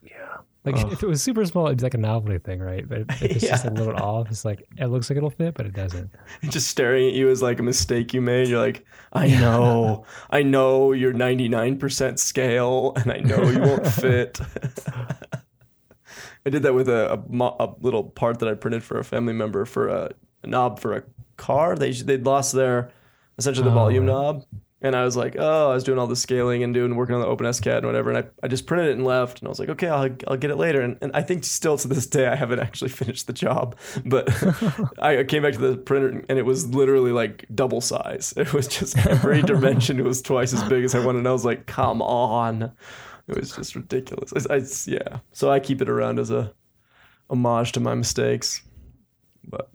yeah, 0.03 0.37
Like 0.65 0.75
Ugh. 0.77 0.91
if 0.91 1.03
it 1.03 1.07
was 1.07 1.21
super 1.23 1.45
small, 1.45 1.67
it'd 1.67 1.77
be 1.77 1.83
like 1.83 1.93
a 1.93 1.97
novelty 1.97 2.39
thing, 2.39 2.59
right? 2.59 2.87
But 2.87 3.01
if 3.09 3.21
it's 3.23 3.47
just 3.47 3.65
a 3.65 3.69
little 3.79 3.95
off, 3.95 4.29
it's 4.29 4.43
like 4.43 4.67
it 4.77 4.87
looks 4.87 5.09
like 5.09 5.17
it'll 5.17 5.29
fit, 5.29 5.53
but 5.53 5.65
it 5.65 5.73
doesn't. 5.73 6.09
just 6.49 6.67
staring 6.67 7.07
at 7.07 7.13
you 7.13 7.29
as 7.29 7.41
like 7.41 7.59
a 7.59 7.63
mistake 7.63 8.13
you 8.13 8.21
made. 8.21 8.47
You're 8.49 8.59
like, 8.59 8.85
I 9.13 9.27
know, 9.27 10.03
I 10.29 10.43
know 10.43 10.91
you're 10.91 11.13
99% 11.13 12.19
scale, 12.19 12.93
and 12.97 13.11
I 13.11 13.19
know 13.19 13.41
you 13.49 13.59
won't 13.59 13.87
fit. 13.87 14.39
I 16.47 16.49
did 16.49 16.63
that 16.63 16.73
with 16.73 16.87
a, 16.89 17.13
a, 17.13 17.23
mo- 17.29 17.55
a 17.59 17.73
little 17.81 18.05
part 18.05 18.39
that 18.39 18.49
I 18.49 18.53
printed 18.55 18.83
for 18.83 18.97
a 18.97 19.03
family 19.03 19.33
member 19.33 19.65
for 19.65 19.87
a, 19.89 20.11
a 20.43 20.47
knob 20.47 20.79
for 20.79 20.95
a 20.95 21.03
car. 21.35 21.75
They 21.75 21.91
they'd 21.91 22.25
lost 22.25 22.53
their 22.53 22.89
essentially 23.37 23.65
the 23.65 23.71
Oh, 23.71 23.75
volume 23.75 24.05
right. 24.07 24.13
knob. 24.13 24.45
And 24.79 24.95
I 24.95 25.03
was 25.03 25.17
like, 25.17 25.35
oh, 25.39 25.71
I 25.71 25.73
was 25.73 25.83
doing 25.83 25.97
all 25.97 26.05
the 26.05 26.15
scaling 26.15 26.61
and 26.63 26.71
doing 26.71 26.95
working 26.95 27.15
on 27.15 27.21
the 27.21 27.27
OpenSCAD 27.27 27.77
and 27.77 27.87
whatever. 27.87 28.11
And 28.11 28.19
I, 28.19 28.45
I 28.45 28.47
just 28.47 28.67
printed 28.67 28.89
it 28.89 28.91
and 28.97 29.03
left. 29.03 29.39
And 29.39 29.47
I 29.47 29.49
was 29.49 29.59
like, 29.59 29.69
okay, 29.69 29.87
I'll, 29.87 30.09
I'll 30.27 30.37
get 30.37 30.51
it 30.51 30.55
later. 30.57 30.81
And, 30.81 30.97
and 31.01 31.11
I 31.15 31.23
think 31.23 31.43
still 31.45 31.77
to 31.79 31.87
this 31.87 32.05
day, 32.05 32.27
I 32.27 32.35
haven't 32.35 32.59
actually 32.59 32.89
finished 33.01 33.25
the 33.25 33.33
job. 33.33 33.75
But 34.05 34.29
I 34.99 35.23
came 35.23 35.41
back 35.41 35.53
to 35.53 35.59
the 35.59 35.77
printer 35.77 36.23
and 36.29 36.37
it 36.37 36.45
was 36.45 36.67
literally 36.67 37.11
like 37.11 37.47
double 37.55 37.81
size. 37.81 38.35
It 38.37 38.53
was 38.53 38.67
just 38.67 38.95
every 39.07 39.41
dimension 39.53 40.03
was 40.03 40.21
twice 40.21 40.53
as 40.53 40.63
big 40.69 40.83
as 40.83 40.93
I 40.93 41.03
wanted. 41.03 41.19
And 41.19 41.27
I 41.27 41.31
was 41.31 41.43
like, 41.43 41.65
come 41.65 42.03
on. 42.03 42.71
It 43.27 43.37
was 43.37 43.55
just 43.55 43.75
ridiculous. 43.75 44.31
I, 44.49 44.55
I- 44.55 44.61
yeah. 44.85 45.19
So 45.33 45.49
I 45.51 45.59
keep 45.59 45.81
it 45.81 45.89
around 45.89 46.19
as 46.19 46.31
a 46.31 46.53
homage 47.29 47.73
to 47.73 47.79
my 47.79 47.93
mistakes. 47.95 48.61
But 49.43 49.69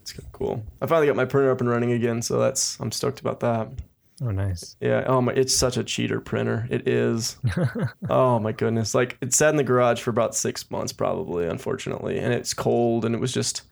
it's 0.00 0.12
kind 0.12 0.26
of 0.26 0.32
cool. 0.32 0.62
I 0.80 0.86
finally 0.86 1.06
got 1.06 1.16
my 1.16 1.24
printer 1.24 1.50
up 1.50 1.60
and 1.60 1.68
running 1.68 1.92
again. 1.92 2.22
So 2.22 2.38
that's, 2.38 2.78
I'm 2.80 2.92
stoked 2.92 3.20
about 3.20 3.40
that. 3.40 3.68
Oh, 4.22 4.30
nice. 4.30 4.76
Yeah. 4.80 5.02
Oh 5.08 5.20
my, 5.20 5.32
it's 5.32 5.54
such 5.54 5.76
a 5.76 5.82
cheater 5.82 6.20
printer. 6.20 6.68
It 6.70 6.86
is. 6.86 7.36
oh 8.08 8.38
my 8.38 8.52
goodness. 8.52 8.94
Like 8.94 9.18
it 9.20 9.34
sat 9.34 9.50
in 9.50 9.56
the 9.56 9.64
garage 9.64 10.00
for 10.00 10.10
about 10.10 10.36
six 10.36 10.70
months, 10.70 10.92
probably, 10.92 11.46
unfortunately, 11.48 12.18
and 12.18 12.32
it's 12.32 12.54
cold, 12.54 13.04
and 13.04 13.14
it 13.14 13.20
was 13.20 13.32
just, 13.32 13.62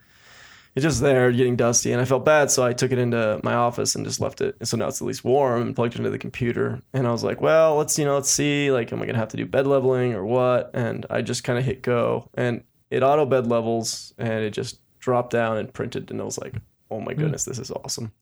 it's 0.75 0.83
just 0.83 1.01
there, 1.01 1.31
getting 1.33 1.57
dusty, 1.57 1.93
and 1.93 2.01
I 2.01 2.05
felt 2.05 2.25
bad, 2.25 2.51
so 2.51 2.65
I 2.65 2.73
took 2.73 2.93
it 2.93 2.99
into 2.99 3.41
my 3.43 3.55
office 3.55 3.95
and 3.95 4.07
just 4.07 4.21
left 4.21 4.41
it. 4.41 4.57
And 4.59 4.67
so 4.69 4.77
now 4.77 4.89
it's 4.89 5.03
at 5.03 5.07
least 5.07 5.25
warm, 5.25 5.63
and 5.63 5.77
plugged 5.77 5.97
into 5.97 6.11
the 6.11 6.19
computer. 6.19 6.81
And 6.93 7.07
I 7.07 7.13
was 7.13 7.23
like, 7.23 7.41
well, 7.41 7.77
let's 7.77 7.99
you 7.99 8.05
know, 8.05 8.15
let's 8.15 8.31
see, 8.31 8.71
like, 8.71 8.93
am 8.93 9.03
I 9.03 9.07
gonna 9.07 9.19
have 9.19 9.29
to 9.29 9.37
do 9.37 9.47
bed 9.47 9.67
leveling 9.67 10.15
or 10.15 10.25
what? 10.25 10.71
And 10.75 11.05
I 11.11 11.21
just 11.23 11.45
kind 11.45 11.59
of 11.59 11.65
hit 11.65 11.83
go, 11.83 12.29
and 12.35 12.65
it 12.91 13.03
auto 13.03 13.27
bed 13.27 13.47
levels, 13.47 14.15
and 14.19 14.45
it 14.45 14.51
just 14.51 14.79
dropped 14.99 15.31
down 15.31 15.59
and 15.59 15.73
printed, 15.73 16.11
and 16.11 16.21
I 16.21 16.25
was 16.25 16.39
like, 16.39 16.55
oh 16.91 17.01
my 17.01 17.13
hmm. 17.13 17.21
goodness, 17.21 17.45
this 17.45 17.59
is 17.59 17.71
awesome. 17.71 18.13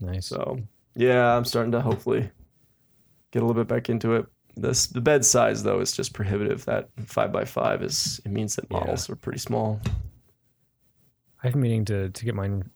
Nice. 0.00 0.26
So 0.26 0.58
yeah, 0.94 1.36
I'm 1.36 1.44
starting 1.44 1.72
to 1.72 1.80
hopefully 1.80 2.30
get 3.32 3.42
a 3.42 3.46
little 3.46 3.60
bit 3.60 3.68
back 3.68 3.88
into 3.88 4.14
it. 4.14 4.26
This 4.56 4.88
the 4.88 5.00
bed 5.00 5.24
size 5.24 5.62
though 5.62 5.80
is 5.80 5.92
just 5.92 6.12
prohibitive. 6.12 6.64
That 6.64 6.88
five 7.06 7.32
by 7.32 7.44
five 7.44 7.82
is 7.82 8.20
it 8.24 8.30
means 8.32 8.56
that 8.56 8.66
Yeah. 8.70 8.80
models 8.80 9.08
are 9.08 9.16
pretty 9.16 9.38
small. 9.38 9.80
I've 11.42 11.52
been 11.52 11.62
meaning 11.62 11.84
to 11.86 12.10
to 12.10 12.24
get 12.24 12.34
mine 12.34 12.70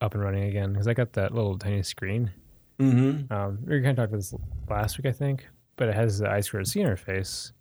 up 0.00 0.14
and 0.14 0.22
running 0.22 0.44
again 0.44 0.72
because 0.72 0.88
I 0.88 0.94
got 0.94 1.12
that 1.14 1.34
little 1.34 1.58
tiny 1.58 1.82
screen. 1.82 2.30
Mm-hmm. 2.78 3.32
Um, 3.32 3.58
we 3.66 3.82
kind 3.82 3.88
of 3.88 3.96
talked 3.96 4.10
about 4.10 4.18
this 4.18 4.34
last 4.68 4.98
week, 4.98 5.06
I 5.06 5.12
think, 5.12 5.46
but 5.76 5.88
it 5.88 5.94
has 5.94 6.18
the 6.18 6.30
I 6.30 6.40
squared 6.40 6.66
C 6.68 6.80
interface. 6.80 7.52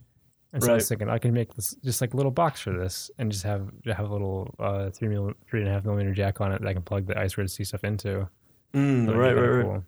And 0.54 0.64
so 0.64 0.72
I 0.72 0.76
was 0.76 0.88
thinking 0.88 1.10
I 1.10 1.18
can 1.18 1.34
make 1.34 1.54
this 1.54 1.76
just 1.84 2.02
like 2.02 2.14
a 2.14 2.18
little 2.18 2.32
box 2.32 2.62
for 2.62 2.72
this, 2.72 3.12
and 3.18 3.32
just 3.32 3.44
have 3.44 3.70
have 3.86 4.10
a 4.10 4.12
little 4.12 4.56
uh, 4.60 4.90
three 4.90 5.08
mil, 5.08 5.34
three 5.50 5.60
and 5.60 5.70
a 5.70 5.72
half 5.72 5.86
millimeter 5.86 6.14
jack 6.14 6.40
on 6.42 6.52
it 6.52 6.62
that 6.62 6.68
I 6.68 6.74
can 6.74 6.82
plug 6.82 7.08
the 7.08 7.18
I 7.18 7.28
squared 7.28 7.52
C 7.52 7.64
stuff 7.64 7.84
into. 7.84 8.28
Mm, 8.74 9.08
right, 9.16 9.34
right, 9.34 9.48
right. 9.48 9.64
cool. 9.64 9.84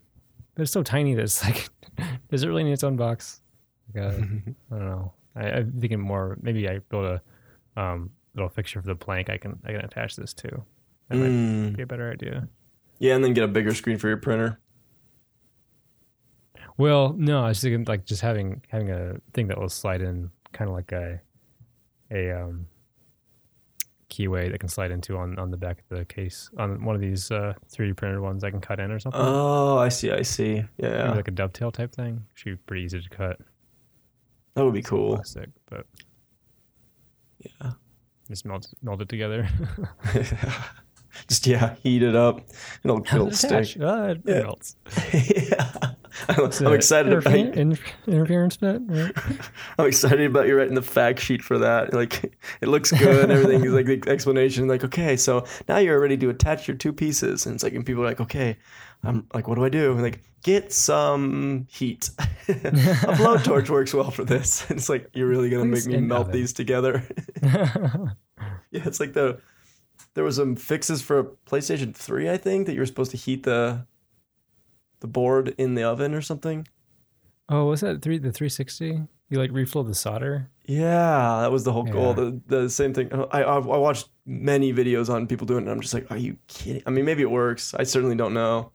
But 0.55 0.63
it's 0.63 0.71
so 0.71 0.83
tiny 0.83 1.15
that 1.15 1.23
it's 1.23 1.43
like, 1.43 1.69
does 2.29 2.43
it 2.43 2.47
really 2.47 2.63
need 2.63 2.73
its 2.73 2.83
own 2.83 2.97
box? 2.97 3.41
Like, 3.93 4.03
uh, 4.03 4.07
I 4.71 4.75
don't 4.75 4.85
know. 4.85 5.13
I, 5.35 5.49
I'm 5.49 5.79
thinking 5.79 5.99
more. 5.99 6.37
Maybe 6.41 6.67
I 6.67 6.79
build 6.79 7.05
a 7.05 7.21
um, 7.81 8.11
little 8.39 8.49
fixture 8.49 8.81
for 8.81 8.87
the 8.87 8.95
Planck. 8.95 9.29
I 9.29 9.37
can 9.37 9.59
I 9.65 9.71
can 9.71 9.81
attach 9.81 10.15
this 10.15 10.33
to. 10.35 10.49
That 11.09 11.17
might 11.17 11.29
Mm. 11.31 11.75
be 11.75 11.83
a 11.83 11.87
better 11.87 12.11
idea. 12.11 12.47
Yeah, 12.99 13.15
and 13.15 13.23
then 13.23 13.33
get 13.33 13.43
a 13.43 13.47
bigger 13.47 13.73
screen 13.73 13.97
for 13.97 14.07
your 14.07 14.17
printer. 14.17 14.59
Well, 16.77 17.13
no, 17.17 17.43
I 17.43 17.49
was 17.49 17.61
thinking 17.61 17.83
like 17.85 18.05
just 18.05 18.21
having 18.21 18.61
having 18.69 18.89
a 18.89 19.15
thing 19.33 19.47
that 19.47 19.57
will 19.59 19.69
slide 19.69 20.01
in, 20.01 20.31
kind 20.53 20.69
of 20.69 20.75
like 20.75 20.91
a 20.91 21.19
a 22.11 22.31
um, 22.31 22.67
keyway 24.09 24.49
that 24.51 24.59
can 24.59 24.69
slide 24.69 24.91
into 24.91 25.17
on 25.17 25.37
on 25.37 25.51
the 25.51 25.57
back 25.57 25.79
of 25.79 25.97
the 25.97 26.05
case 26.05 26.49
on 26.57 26.83
one 26.85 26.95
of 26.95 27.01
these 27.01 27.31
uh, 27.31 27.53
3D 27.71 27.95
printed 27.97 28.19
ones 28.21 28.43
I 28.43 28.49
can 28.51 28.61
cut 28.61 28.79
in 28.79 28.91
or 28.91 28.99
something. 28.99 29.19
Oh, 29.21 29.77
I 29.77 29.89
see, 29.89 30.11
I 30.11 30.21
see. 30.23 30.63
Maybe 30.77 30.93
Yeah, 30.93 31.11
like 31.11 31.27
a 31.27 31.31
dovetail 31.31 31.71
type 31.71 31.93
thing. 31.93 32.25
Should 32.33 32.49
be 32.51 32.55
pretty 32.65 32.83
easy 32.83 33.01
to 33.01 33.09
cut. 33.09 33.39
that 34.55 34.63
would 34.65 34.73
be 34.73 34.81
cool. 34.81 35.15
Plastic, 35.15 35.49
but 35.69 35.85
Yeah. 37.39 37.71
Just 38.29 38.45
melt 38.45 38.67
melt 38.81 39.01
it 39.01 39.09
together. 39.09 39.47
Just 41.27 41.47
yeah, 41.47 41.75
heat 41.83 42.03
it 42.03 42.15
up. 42.15 42.47
It'll, 42.83 42.99
it'll 42.99 43.31
stick. 43.31 43.75
Ah, 43.81 44.09
it 44.09 44.21
Yeah. 44.25 44.41
melts. 44.43 44.75
yeah, 45.13 45.71
I'm, 46.29 46.51
I'm 46.65 46.73
excited 46.73 47.11
about. 47.11 47.35
in- 47.35 47.77
interference 48.07 48.57
bit. 48.57 48.81
right? 48.85 49.11
I'm 49.79 49.87
excited 49.87 50.21
about 50.29 50.47
you 50.47 50.55
writing 50.55 50.75
the 50.75 50.81
fact 50.83 51.19
sheet 51.19 51.41
for 51.41 51.57
that. 51.57 51.93
Like, 51.93 52.37
it 52.61 52.67
looks 52.67 52.91
good 52.91 53.23
and 53.23 53.31
everything. 53.31 53.65
is 53.65 53.73
like 53.73 53.87
the 53.87 54.01
explanation. 54.09 54.67
Like, 54.67 54.83
okay, 54.85 55.17
so 55.17 55.45
now 55.67 55.77
you're 55.79 55.99
ready 55.99 56.15
to 56.17 56.29
attach 56.29 56.67
your 56.67 56.77
two 56.77 56.93
pieces. 56.93 57.45
And 57.47 57.55
it's 57.55 57.63
like, 57.63 57.73
and 57.73 57.85
people 57.85 58.03
are 58.03 58.07
like, 58.07 58.21
okay, 58.21 58.55
I'm 59.03 59.27
like, 59.33 59.47
what 59.47 59.55
do 59.55 59.63
I 59.63 59.69
do? 59.69 59.91
And 59.93 60.01
like, 60.01 60.21
get 60.43 60.73
some 60.73 61.67
heat. 61.69 62.09
a 62.19 62.53
blowtorch 62.53 63.69
works 63.75 63.93
well 63.93 64.11
for 64.11 64.23
this. 64.25 64.69
And 64.69 64.77
it's 64.79 64.89
like, 64.89 65.09
you're 65.13 65.27
really 65.27 65.49
gonna 65.49 65.63
Please 65.71 65.87
make 65.87 66.01
me 66.01 66.05
melt 66.05 66.31
these 66.31 66.51
together. 66.53 67.03
yeah, 67.41 68.13
it's 68.71 68.99
like 68.99 69.13
the 69.13 69.39
there 70.15 70.23
was 70.23 70.35
some 70.37 70.55
fixes 70.55 71.01
for 71.01 71.19
a 71.19 71.23
PlayStation 71.23 71.95
3, 71.95 72.29
I 72.29 72.37
think, 72.37 72.65
that 72.65 72.73
you 72.73 72.79
were 72.79 72.85
supposed 72.85 73.11
to 73.11 73.17
heat 73.17 73.43
the 73.43 73.85
the 74.99 75.07
board 75.07 75.55
in 75.57 75.75
the 75.75 75.83
oven 75.83 76.13
or 76.13 76.21
something. 76.21 76.67
oh, 77.47 77.65
was 77.65 77.81
that 77.81 78.01
three 78.01 78.17
the 78.17 78.31
360? 78.33 79.03
You 79.29 79.37
like 79.37 79.51
reflow 79.51 79.85
the 79.85 79.95
solder? 79.95 80.49
Yeah, 80.65 81.39
that 81.41 81.51
was 81.51 81.63
the 81.63 81.71
whole 81.71 81.83
goal. 81.83 82.13
The 82.15 82.41
the 82.47 82.69
same 82.69 82.93
thing. 82.93 83.09
Oh, 83.13 83.27
I 83.31 83.43
I 83.43 83.55
I 83.55 83.77
watched 83.77 84.09
many 84.25 84.73
videos 84.73 85.09
on 85.09 85.27
people 85.27 85.45
doing 85.47 85.59
it. 85.59 85.67
and 85.67 85.71
I'm 85.71 85.81
just 85.81 85.93
like, 85.93 86.09
are 86.11 86.17
you 86.17 86.35
kidding? 86.47 86.81
I 86.85 86.89
mean, 86.89 87.05
maybe 87.05 87.21
it 87.21 87.31
works. 87.31 87.73
I 87.75 87.83
certainly 87.83 88.15
don't 88.15 88.33
know, 88.33 88.71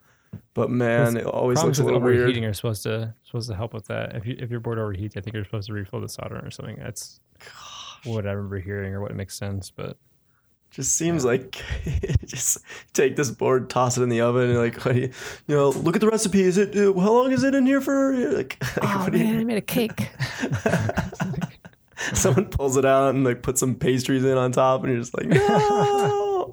but 0.55 0.71
man, 0.71 1.17
it 1.17 1.26
always 1.26 1.62
looks 1.62 1.79
a 1.79 1.83
with 1.85 1.93
little 1.95 2.00
weird. 2.07 2.19
overheating 2.21 2.45
are 2.45 2.53
supposed 2.53 2.83
to 2.85 3.14
supposed 3.25 3.49
to 3.50 3.55
help 3.57 3.75
with 3.75 3.87
that. 3.87 4.14
If 4.17 4.26
you 4.26 4.37
if 4.38 4.50
your 4.50 4.61
board 4.61 4.79
overheats, 4.79 5.17
I 5.17 5.21
think 5.21 5.35
you're 5.35 5.45
supposed 5.45 5.69
to 5.69 5.73
reflow 5.75 6.00
the 6.00 6.09
solder 6.09 6.41
or 6.45 6.50
something. 6.50 6.76
That's 6.79 7.21
what 8.05 8.26
I 8.26 8.33
remember 8.33 8.59
hearing 8.61 8.93
or 8.95 9.00
what 9.00 9.14
makes 9.14 9.37
sense. 9.37 9.71
But 9.71 9.97
Just 10.71 10.97
seems 10.97 11.25
like 11.25 11.62
just 12.26 12.59
take 12.93 13.17
this 13.17 13.31
board, 13.31 13.71
toss 13.71 13.97
it 13.99 14.03
in 14.03 14.09
the 14.09 14.21
oven, 14.21 14.50
and 14.50 14.59
like, 14.59 14.76
what 14.85 14.95
you, 14.97 15.11
you 15.47 15.55
know, 15.55 15.71
look 15.71 15.95
at 15.97 16.00
the 16.00 16.09
recipe. 16.09 16.43
Is 16.43 16.59
it 16.59 16.76
uh, 16.76 16.93
how 17.00 17.12
long 17.12 17.31
is 17.33 17.43
it 17.45 17.55
in 17.55 17.64
here 17.67 17.81
for? 17.81 18.12
Like, 18.35 18.59
Oh, 18.83 18.99
what 19.05 19.12
do 19.12 19.19
you- 19.19 19.45
made 19.47 19.59
a 19.59 19.61
cake. 19.76 20.11
someone 22.12 22.47
pulls 22.47 22.76
it 22.76 22.85
out 22.85 23.14
and 23.14 23.25
like 23.25 23.43
puts 23.43 23.61
some 23.61 23.75
pastries 23.75 24.25
in 24.25 24.37
on 24.37 24.53
top, 24.53 24.83
and 24.83 24.93
you're 24.93 25.00
just 25.00 25.17
like, 25.17 25.26
no. 25.29 26.53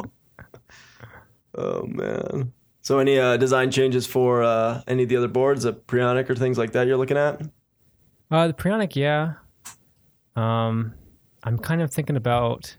oh 1.55 1.83
man. 1.88 2.53
So 2.81 2.97
any 3.00 3.19
uh, 3.19 3.38
design 3.38 3.69
changes 3.71 4.07
for 4.07 4.41
uh, 4.43 4.81
any 4.88 5.03
of 5.03 5.09
the 5.09 5.17
other 5.17 5.27
boards, 5.27 5.65
a 5.65 5.73
Preonic 5.73 6.29
or 6.29 6.35
things 6.35 6.57
like 6.57 6.71
that 6.71 6.88
you're 6.88 6.97
looking 6.97 7.17
at? 7.17 7.41
Uh, 8.31 8.47
the 8.47 8.53
Preonic, 8.53 8.95
yeah. 8.95 9.33
Um, 10.35 10.93
I'm 11.43 11.57
kind 11.59 11.81
of 11.81 11.93
thinking 11.93 12.15
about 12.15 12.75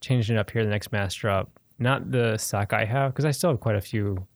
changing 0.00 0.36
it 0.36 0.38
up 0.38 0.50
here 0.50 0.64
the 0.64 0.70
next 0.70 0.90
Massdrop. 0.90 1.46
Not 1.78 2.10
the 2.10 2.36
stock 2.36 2.72
I 2.72 2.84
have 2.84 3.12
because 3.12 3.24
I 3.24 3.30
still 3.30 3.50
have 3.50 3.60
quite 3.60 3.76
a 3.76 3.80
few 3.80 4.26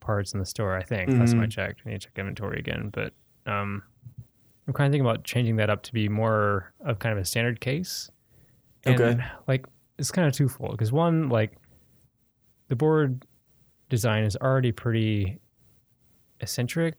parts 0.00 0.32
in 0.34 0.38
the 0.40 0.46
store. 0.46 0.76
I 0.76 0.82
think 0.82 1.10
last 1.10 1.32
time 1.32 1.40
I 1.40 1.46
Mhm. 1.46 1.50
checked. 1.50 1.82
I 1.84 1.90
need 1.90 2.00
to 2.00 2.06
check 2.06 2.18
inventory 2.18 2.58
again, 2.58 2.90
but 2.92 3.12
um, 3.46 3.82
I'm 4.66 4.72
kind 4.74 4.86
of 4.86 4.92
thinking 4.92 5.00
about 5.06 5.24
changing 5.24 5.56
that 5.56 5.68
up 5.70 5.82
to 5.82 5.92
be 5.92 6.08
more 6.08 6.72
of 6.80 6.98
kind 6.98 7.12
of 7.12 7.18
a 7.18 7.24
standard 7.24 7.60
case. 7.60 8.10
And, 8.86 9.00
Okay. 9.00 9.24
Like 9.48 9.66
it's 9.98 10.10
kind 10.10 10.28
of 10.28 10.34
twofold 10.34 10.72
because 10.72 10.92
one, 10.92 11.28
like 11.28 11.56
the 12.68 12.76
board 12.76 13.26
design 13.94 14.24
is 14.24 14.36
already 14.36 14.72
pretty 14.72 15.38
eccentric, 16.40 16.94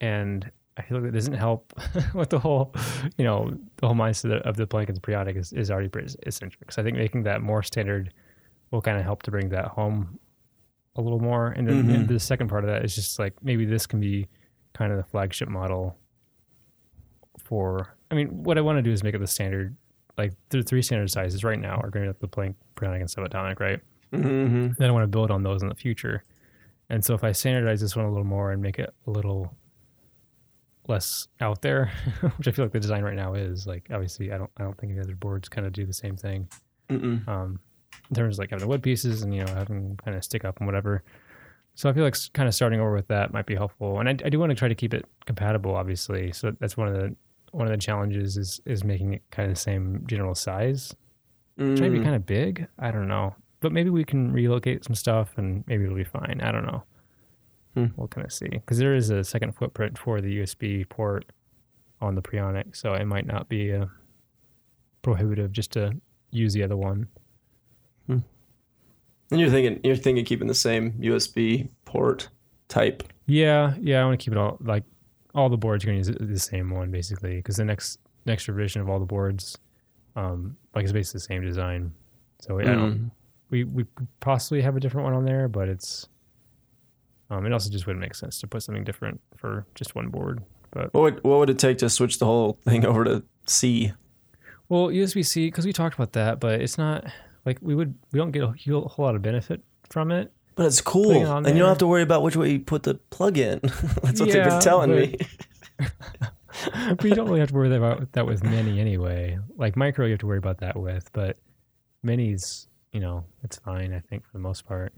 and 0.00 0.50
I 0.76 0.82
feel 0.82 0.98
like 0.98 1.08
it 1.08 1.12
doesn't 1.12 1.34
help 1.34 1.72
with 2.14 2.30
the 2.30 2.38
whole, 2.38 2.74
you 3.16 3.24
know, 3.24 3.56
the 3.76 3.86
whole 3.86 3.96
mindset 3.96 4.42
of 4.42 4.56
the 4.56 4.66
blanket 4.66 4.96
and 4.96 5.02
periodic 5.02 5.36
is, 5.36 5.52
is 5.52 5.70
already 5.70 5.88
pretty 5.88 6.14
eccentric. 6.26 6.72
So 6.72 6.82
I 6.82 6.84
think 6.84 6.96
making 6.96 7.22
that 7.24 7.40
more 7.42 7.62
standard 7.62 8.12
will 8.70 8.82
kind 8.82 8.98
of 8.98 9.04
help 9.04 9.22
to 9.22 9.30
bring 9.30 9.48
that 9.50 9.66
home 9.66 10.18
a 10.96 11.00
little 11.00 11.20
more. 11.20 11.48
And 11.48 11.66
then 11.68 11.86
Mhm. 11.86 12.08
the 12.08 12.18
second 12.18 12.48
part 12.48 12.64
of 12.64 12.68
that 12.70 12.84
is 12.84 12.94
just 12.94 13.18
like 13.18 13.34
maybe 13.42 13.64
this 13.64 13.86
can 13.86 14.00
be 14.00 14.26
kind 14.74 14.90
of 14.92 14.98
the 14.98 15.04
flagship 15.04 15.48
model 15.48 15.96
for. 17.38 17.94
I 18.10 18.14
mean, 18.14 18.28
what 18.42 18.58
I 18.58 18.60
want 18.60 18.78
to 18.78 18.82
do 18.82 18.90
is 18.92 19.02
make 19.02 19.14
it 19.14 19.18
the 19.18 19.26
standard. 19.26 19.76
Like 20.18 20.32
the 20.50 20.62
three 20.62 20.82
standard 20.82 21.10
sizes 21.10 21.44
right 21.44 21.58
now 21.58 21.76
are 21.82 21.90
going 21.90 22.06
to 22.06 22.12
be 22.12 22.18
the 22.20 22.28
Planck, 22.28 22.54
periodic, 22.74 23.00
and 23.02 23.10
subatomic, 23.10 23.60
right? 23.60 23.80
Mm-hmm. 24.12 24.68
then 24.78 24.88
I 24.88 24.92
want 24.92 25.02
to 25.04 25.08
build 25.08 25.30
on 25.30 25.42
those 25.42 25.62
in 25.62 25.68
the 25.68 25.74
future. 25.74 26.22
And 26.88 27.04
so 27.04 27.14
if 27.14 27.24
I 27.24 27.32
standardize 27.32 27.80
this 27.80 27.96
one 27.96 28.04
a 28.04 28.08
little 28.08 28.24
more 28.24 28.52
and 28.52 28.62
make 28.62 28.78
it 28.78 28.94
a 29.06 29.10
little 29.10 29.52
less 30.88 31.26
out 31.40 31.62
there, 31.62 31.90
which 32.36 32.48
I 32.48 32.52
feel 32.52 32.64
like 32.64 32.72
the 32.72 32.80
design 32.80 33.02
right 33.02 33.16
now 33.16 33.34
is. 33.34 33.66
Like 33.66 33.88
obviously, 33.92 34.32
I 34.32 34.38
don't 34.38 34.50
I 34.56 34.62
don't 34.62 34.76
think 34.78 34.92
any 34.92 35.00
other 35.00 35.16
boards 35.16 35.48
kind 35.48 35.66
of 35.66 35.72
do 35.72 35.84
the 35.84 35.92
same 35.92 36.16
thing. 36.16 36.48
Um, 36.88 37.58
in 38.10 38.14
terms 38.14 38.36
of 38.36 38.38
like 38.38 38.50
having 38.50 38.60
the 38.62 38.68
wood 38.68 38.82
pieces 38.82 39.22
and 39.22 39.34
you 39.34 39.44
know 39.44 39.52
having 39.52 39.98
kind 40.04 40.16
of 40.16 40.22
stick 40.22 40.44
up 40.44 40.58
and 40.58 40.66
whatever. 40.66 41.02
So 41.74 41.90
I 41.90 41.92
feel 41.92 42.04
like 42.04 42.16
kind 42.32 42.48
of 42.48 42.54
starting 42.54 42.80
over 42.80 42.94
with 42.94 43.08
that 43.08 43.32
might 43.32 43.46
be 43.46 43.54
helpful, 43.56 43.98
and 44.00 44.08
I, 44.08 44.12
I 44.24 44.28
do 44.30 44.38
want 44.38 44.50
to 44.50 44.54
try 44.56 44.68
to 44.68 44.74
keep 44.74 44.94
it 44.94 45.04
compatible, 45.26 45.74
obviously. 45.74 46.32
So 46.32 46.52
that's 46.60 46.76
one 46.76 46.88
of 46.88 46.94
the 46.94 47.14
one 47.50 47.66
of 47.66 47.72
the 47.72 47.78
challenges 47.78 48.36
is 48.36 48.60
is 48.64 48.84
making 48.84 49.14
it 49.14 49.22
kind 49.32 49.48
of 49.50 49.56
the 49.56 49.60
same 49.60 50.04
general 50.06 50.34
size. 50.34 50.94
Which 51.56 51.80
might 51.80 51.88
be 51.90 51.98
Mm. 51.98 52.04
kind 52.04 52.14
of 52.14 52.26
big. 52.26 52.68
I 52.78 52.90
don't 52.90 53.08
know, 53.08 53.34
but 53.60 53.72
maybe 53.72 53.90
we 53.90 54.04
can 54.04 54.32
relocate 54.32 54.84
some 54.84 54.94
stuff 54.94 55.32
and 55.36 55.64
maybe 55.66 55.84
it'll 55.84 55.96
be 55.96 56.04
fine. 56.04 56.40
I 56.42 56.52
don't 56.52 56.66
know. 56.66 56.82
Hmm. 57.74 57.86
We'll 57.96 58.08
kind 58.08 58.24
of 58.26 58.32
see 58.32 58.48
because 58.48 58.78
there 58.78 58.94
is 58.94 59.10
a 59.10 59.22
second 59.24 59.52
footprint 59.52 59.98
for 59.98 60.20
the 60.20 60.38
USB 60.38 60.88
port 60.88 61.26
on 62.00 62.14
the 62.14 62.22
Preonic, 62.22 62.74
so 62.76 62.94
it 62.94 63.04
might 63.06 63.26
not 63.26 63.48
be 63.48 63.72
uh, 63.72 63.86
prohibitive 65.02 65.52
just 65.52 65.72
to 65.72 65.92
use 66.30 66.52
the 66.52 66.62
other 66.62 66.76
one. 66.76 67.08
And 68.08 69.40
you're 69.40 69.50
thinking 69.50 69.80
you're 69.82 69.96
thinking 69.96 70.24
keeping 70.24 70.46
the 70.46 70.54
same 70.54 70.92
USB 71.00 71.68
port 71.84 72.28
type. 72.68 73.02
Yeah, 73.26 73.74
yeah, 73.80 74.00
I 74.00 74.04
want 74.04 74.20
to 74.20 74.24
keep 74.24 74.32
it 74.32 74.38
all 74.38 74.56
like 74.60 74.84
all 75.34 75.48
the 75.48 75.56
boards 75.56 75.82
are 75.84 75.88
going 75.88 76.00
to 76.00 76.08
use 76.12 76.16
the 76.20 76.38
same 76.38 76.70
one 76.70 76.92
basically 76.92 77.34
because 77.36 77.56
the 77.56 77.64
next 77.64 77.98
next 78.24 78.46
revision 78.46 78.82
of 78.82 78.88
all 78.88 79.00
the 79.00 79.04
boards, 79.04 79.58
um, 80.14 80.56
like 80.76 80.84
it's 80.84 80.92
basically 80.92 81.18
the 81.18 81.24
same 81.24 81.42
design. 81.42 81.92
So 82.40 82.60
I 82.60 82.64
don't 82.64 82.78
Mm. 82.78 83.10
We 83.50 83.64
we 83.64 83.84
could 83.94 84.08
possibly 84.20 84.62
have 84.62 84.76
a 84.76 84.80
different 84.80 85.04
one 85.04 85.14
on 85.14 85.24
there, 85.24 85.48
but 85.48 85.68
it's 85.68 86.08
um, 87.30 87.44
it 87.46 87.52
also 87.52 87.70
just 87.70 87.86
wouldn't 87.86 88.00
make 88.00 88.14
sense 88.14 88.38
to 88.40 88.46
put 88.46 88.62
something 88.62 88.84
different 88.84 89.20
for 89.36 89.66
just 89.74 89.94
one 89.94 90.08
board. 90.08 90.42
But 90.70 90.92
What 90.94 91.00
would 91.02 91.24
what 91.24 91.38
would 91.38 91.50
it 91.50 91.58
take 91.58 91.78
to 91.78 91.90
switch 91.90 92.18
the 92.18 92.26
whole 92.26 92.58
thing 92.64 92.84
over 92.84 93.04
to 93.04 93.24
C? 93.46 93.92
well, 94.68 94.88
USB 94.88 95.24
C 95.24 95.46
because 95.46 95.64
we 95.66 95.72
talked 95.72 95.94
about 95.94 96.12
that, 96.14 96.40
but 96.40 96.60
it's 96.60 96.76
not 96.78 97.04
like 97.44 97.58
we 97.62 97.74
would 97.74 97.94
we 98.12 98.18
don't 98.18 98.30
get 98.32 98.42
a 98.42 98.48
whole, 98.48 98.88
whole 98.88 99.04
lot 99.04 99.14
of 99.14 99.22
benefit 99.22 99.62
from 99.88 100.10
it. 100.10 100.32
But 100.56 100.66
it's 100.66 100.80
cool, 100.80 101.04
Putting 101.12 101.22
and 101.22 101.46
it 101.46 101.50
on 101.50 101.56
you 101.56 101.60
don't 101.60 101.68
have 101.68 101.78
to 101.78 101.86
worry 101.86 102.02
about 102.02 102.22
which 102.22 102.34
way 102.34 102.50
you 102.50 102.60
put 102.60 102.82
the 102.82 102.94
plug 103.10 103.36
in. 103.38 103.60
That's 104.02 104.20
what 104.20 104.30
they've 104.30 104.42
been 104.44 104.60
telling 104.60 104.90
but- 104.90 104.98
me. 104.98 105.16
but 106.96 107.04
you 107.04 107.14
don't 107.14 107.26
really 107.28 107.40
have 107.40 107.50
to 107.50 107.54
worry 107.54 107.74
about 107.76 108.12
that 108.12 108.26
with 108.26 108.42
mini 108.42 108.80
anyway. 108.80 109.38
Like 109.56 109.76
micro, 109.76 110.06
you 110.06 110.12
have 110.12 110.20
to 110.20 110.26
worry 110.26 110.38
about 110.38 110.58
that 110.58 110.76
with, 110.78 111.10
but 111.12 111.36
minis, 112.04 112.66
you 112.96 113.00
know, 113.00 113.26
it's 113.44 113.58
fine. 113.58 113.92
I 113.92 114.00
think 114.00 114.24
for 114.24 114.32
the 114.32 114.38
most 114.38 114.66
part, 114.66 114.90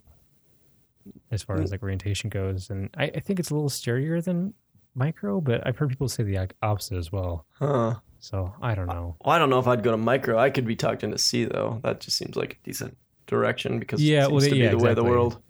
as 1.33 1.43
far 1.43 1.61
as 1.61 1.73
like 1.73 1.83
orientation 1.83 2.31
goes, 2.31 2.71
and 2.71 2.88
I, 2.97 3.07
I 3.07 3.19
think 3.19 3.40
it's 3.40 3.50
a 3.50 3.55
little 3.55 3.69
sturdier 3.69 4.21
than 4.21 4.55
micro, 4.95 5.40
but 5.40 5.67
I've 5.67 5.76
heard 5.76 5.88
people 5.88 6.09
say 6.09 6.23
the 6.23 6.49
opposite 6.62 6.97
as 6.97 7.11
well. 7.11 7.45
Huh. 7.59 7.97
So 8.21 8.55
I 8.62 8.76
don't 8.76 8.87
know. 8.87 9.17
Well, 9.25 9.35
I 9.35 9.38
don't 9.40 9.50
know 9.50 9.59
if 9.59 9.67
I'd 9.67 9.83
go 9.83 9.90
to 9.90 9.97
micro. 9.97 10.38
I 10.38 10.50
could 10.50 10.64
be 10.64 10.76
tucked 10.76 11.02
into 11.02 11.19
C 11.19 11.45
though. 11.45 11.81
That 11.83 11.99
just 11.99 12.17
seems 12.17 12.37
like 12.37 12.52
a 12.52 12.57
decent 12.64 12.97
direction 13.26 13.81
because 13.81 14.00
Yeah, 14.00 14.21
it 14.21 14.28
seems 14.28 14.33
well, 14.33 14.40
to 14.43 14.50
be 14.52 14.59
yeah, 14.59 14.71
the 14.71 14.78
way 14.78 14.90
of 14.90 14.97
the 14.97 15.02
world. 15.05 15.43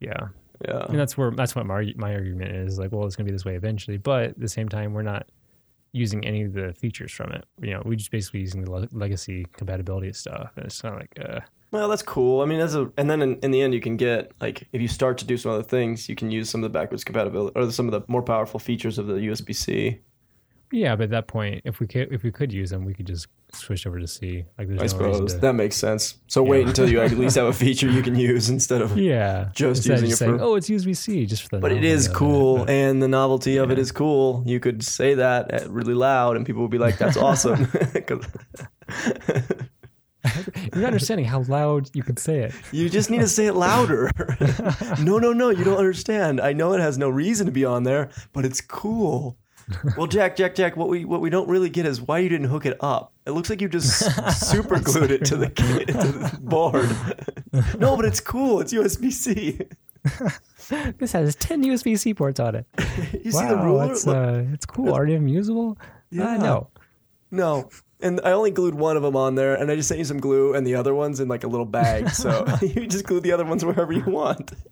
Yeah, 0.00 0.28
Yeah. 0.64 0.86
and 0.88 0.98
that's 0.98 1.18
where 1.18 1.30
that's 1.30 1.54
what 1.54 1.66
my 1.66 1.92
my 1.96 2.14
argument 2.14 2.52
is. 2.56 2.78
Like, 2.78 2.90
well, 2.90 3.04
it's 3.06 3.16
going 3.16 3.26
to 3.26 3.30
be 3.30 3.34
this 3.34 3.44
way 3.44 3.54
eventually, 3.54 3.98
but 3.98 4.22
at 4.30 4.38
the 4.40 4.48
same 4.48 4.70
time, 4.70 4.94
we're 4.94 5.02
not 5.02 5.26
using 5.92 6.24
any 6.24 6.42
of 6.44 6.54
the 6.54 6.72
features 6.72 7.12
from 7.12 7.32
it. 7.32 7.44
You 7.60 7.72
know, 7.74 7.82
we're 7.84 7.96
just 7.96 8.10
basically 8.10 8.40
using 8.40 8.62
the 8.64 8.70
le- 8.70 8.88
legacy 8.92 9.44
compatibility 9.52 10.14
stuff, 10.14 10.52
and 10.56 10.64
it's 10.64 10.80
kind 10.80 10.94
of 10.94 11.00
like, 11.02 11.18
uh, 11.28 11.40
Well, 11.72 11.88
that's 11.88 12.02
cool. 12.02 12.42
I 12.42 12.44
mean, 12.44 12.60
as 12.60 12.74
a 12.74 12.90
and 12.96 13.10
then 13.10 13.22
in, 13.22 13.36
in 13.42 13.50
the 13.50 13.62
end, 13.62 13.74
you 13.74 13.80
can 13.80 13.96
get 13.96 14.30
like 14.40 14.68
if 14.72 14.80
you 14.80 14.88
start 14.88 15.18
to 15.18 15.24
do 15.24 15.36
some 15.36 15.52
other 15.52 15.62
things, 15.62 16.08
you 16.08 16.14
can 16.14 16.30
use 16.30 16.48
some 16.50 16.62
of 16.62 16.70
the 16.70 16.78
backwards 16.78 17.02
compatibility 17.02 17.58
or 17.58 17.70
some 17.72 17.86
of 17.88 17.92
the 17.92 18.02
more 18.08 18.22
powerful 18.22 18.60
features 18.60 18.98
of 18.98 19.06
the 19.06 19.14
USB 19.14 19.54
C. 19.54 20.00
Yeah, 20.70 20.96
but 20.96 21.04
at 21.04 21.10
that 21.10 21.28
point, 21.28 21.60
if 21.66 21.80
we 21.80 21.86
could, 21.86 22.10
if 22.12 22.22
we 22.22 22.32
could 22.32 22.50
use 22.50 22.70
them, 22.70 22.86
we 22.86 22.94
could 22.94 23.06
just 23.06 23.26
switch 23.52 23.86
over 23.86 24.00
to 24.00 24.06
C. 24.06 24.44
Like, 24.56 24.68
there's 24.68 24.80
I 24.80 24.84
no 24.84 24.88
suppose 24.88 25.34
to. 25.34 25.40
that 25.40 25.52
makes 25.52 25.76
sense. 25.76 26.14
So 26.28 26.42
Yeah. 26.42 26.50
wait 26.50 26.66
until 26.66 26.88
you 26.90 27.02
at 27.02 27.10
least 27.12 27.36
have 27.36 27.46
a 27.46 27.52
feature 27.64 27.90
you 27.90 28.02
can 28.02 28.14
use 28.14 28.48
instead 28.48 28.80
of. 28.80 28.96
yeah, 28.96 29.50
Just 29.54 29.80
instead 29.86 29.92
using 30.00 30.08
just 30.08 30.22
it 30.22 30.24
saying, 30.24 30.40
oh, 30.40 30.54
it's 30.54 30.70
USB 30.70 30.96
C, 30.96 31.26
just 31.26 31.42
for 31.42 31.56
the. 31.56 31.58
But 31.58 31.72
it 31.72 31.84
is 31.84 32.08
cool, 32.08 32.58
but- 32.60 32.70
and 32.80 33.02
the 33.02 33.08
novelty 33.08 33.58
of 33.58 33.70
it 33.70 33.78
is 33.78 33.92
cool. 33.92 34.42
You 34.46 34.60
could 34.60 34.82
say 34.82 35.12
that 35.14 35.50
at 35.50 35.68
really 35.70 35.92
loud, 35.94 36.36
and 36.36 36.46
people 36.46 36.62
would 36.62 36.70
be 36.70 36.78
like, 36.78 36.96
"That's 36.96 37.18
awesome." 37.18 37.70
You're 40.72 40.82
not 40.82 40.86
understanding 40.86 41.26
how 41.26 41.42
loud 41.42 41.90
you 41.94 42.02
could 42.02 42.18
say 42.18 42.40
it. 42.40 42.54
you 42.70 42.88
just 42.88 43.10
need 43.10 43.20
to 43.20 43.28
say 43.28 43.46
it 43.46 43.54
louder. 43.54 44.10
no, 45.00 45.18
no, 45.18 45.32
no, 45.32 45.50
you 45.50 45.64
don't 45.64 45.78
understand. 45.78 46.40
I 46.40 46.52
know 46.52 46.72
it 46.74 46.80
has 46.80 46.98
no 46.98 47.08
reason 47.08 47.46
to 47.46 47.52
be 47.52 47.64
on 47.64 47.82
there, 47.82 48.10
but 48.32 48.44
it's 48.44 48.60
cool. 48.60 49.36
Well, 49.96 50.06
Jack, 50.08 50.36
Jack, 50.36 50.54
Jack, 50.54 50.76
what 50.76 50.88
we 50.88 51.04
what 51.04 51.20
we 51.20 51.30
don't 51.30 51.48
really 51.48 51.70
get 51.70 51.86
is 51.86 52.00
why 52.00 52.18
you 52.18 52.28
didn't 52.28 52.48
hook 52.48 52.66
it 52.66 52.76
up. 52.80 53.12
It 53.26 53.32
looks 53.32 53.50
like 53.50 53.60
you 53.60 53.68
just 53.68 53.98
super 54.48 54.78
glued 54.78 55.10
it 55.10 55.24
to 55.26 55.36
the, 55.36 55.48
to 55.48 55.62
the 55.64 56.38
board. 56.40 56.90
no, 57.78 57.96
but 57.96 58.04
it's 58.04 58.20
cool. 58.20 58.60
It's 58.60 58.72
USB 58.72 59.12
C. 59.12 59.58
This 60.98 61.12
has 61.12 61.34
ten 61.36 61.62
USB 61.62 61.98
C 61.98 62.14
ports 62.14 62.40
on 62.40 62.54
it. 62.54 62.66
You 63.24 63.30
wow, 63.32 63.40
see 63.40 63.46
the 63.46 63.56
ruler? 63.56 63.92
It's, 63.92 64.06
uh, 64.06 64.44
it's 64.52 64.66
cool. 64.66 64.92
RDM 64.92 65.30
usable? 65.30 65.78
Yeah. 66.10 66.32
Uh, 66.32 66.36
no. 66.38 66.68
No. 67.30 67.68
And 68.02 68.20
I 68.24 68.32
only 68.32 68.50
glued 68.50 68.74
one 68.74 68.96
of 68.96 69.02
them 69.02 69.16
on 69.16 69.36
there, 69.36 69.54
and 69.54 69.70
I 69.70 69.76
just 69.76 69.88
sent 69.88 69.98
you 69.98 70.04
some 70.04 70.18
glue, 70.18 70.54
and 70.54 70.66
the 70.66 70.74
other 70.74 70.94
one's 70.94 71.20
in 71.20 71.28
like 71.28 71.44
a 71.44 71.48
little 71.48 71.66
bag. 71.66 72.10
So 72.10 72.44
you 72.62 72.86
just 72.86 73.06
glue 73.06 73.20
the 73.20 73.32
other 73.32 73.44
ones 73.44 73.64
wherever 73.64 73.92
you 73.92 74.04
want. 74.04 74.52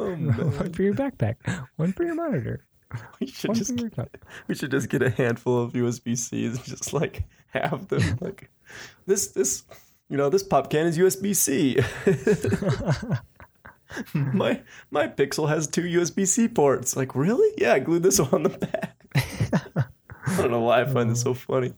Oh 0.00 0.14
one 0.14 0.72
for 0.74 0.82
your 0.82 0.94
backpack, 0.94 1.36
one 1.76 1.92
for 1.92 2.04
your 2.04 2.14
monitor, 2.14 2.64
we 3.18 3.26
should 3.26 3.48
one 3.48 3.56
just 3.56 3.74
for 3.74 3.80
your 3.80 3.90
cup. 3.90 4.16
we 4.46 4.54
should 4.54 4.70
just 4.70 4.88
get 4.90 5.02
a 5.02 5.10
handful 5.10 5.60
of 5.60 5.72
USB 5.72 6.16
Cs 6.16 6.56
and 6.56 6.64
just 6.64 6.92
like 6.92 7.24
have 7.48 7.88
them 7.88 8.18
like 8.20 8.48
this 9.06 9.28
this 9.28 9.64
you 10.08 10.16
know 10.16 10.28
this 10.28 10.44
pop 10.44 10.70
can 10.70 10.86
is 10.86 10.98
USB 10.98 11.34
C. 11.34 11.78
my 14.14 14.60
my 14.90 15.08
Pixel 15.08 15.48
has 15.48 15.66
two 15.66 15.82
USB 15.82 16.26
C 16.26 16.46
ports. 16.46 16.96
Like 16.96 17.14
really? 17.14 17.52
Yeah, 17.56 17.72
I 17.72 17.78
glued 17.78 18.02
this 18.02 18.20
one 18.20 18.34
on 18.34 18.42
the 18.44 18.50
back. 18.50 18.96
I 20.38 20.42
don't 20.42 20.50
know 20.50 20.60
why 20.60 20.80
I 20.82 20.84
find 20.84 21.10
this 21.10 21.20
so 21.22 21.34
funny. 21.34 21.72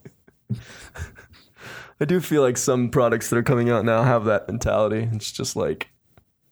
I 1.99 2.05
do 2.05 2.19
feel 2.19 2.41
like 2.41 2.57
some 2.57 2.89
products 2.89 3.29
that 3.29 3.37
are 3.37 3.43
coming 3.43 3.69
out 3.69 3.85
now 3.85 4.01
have 4.03 4.25
that 4.25 4.47
mentality. 4.47 5.07
It's 5.13 5.31
just 5.31 5.55
like 5.55 5.89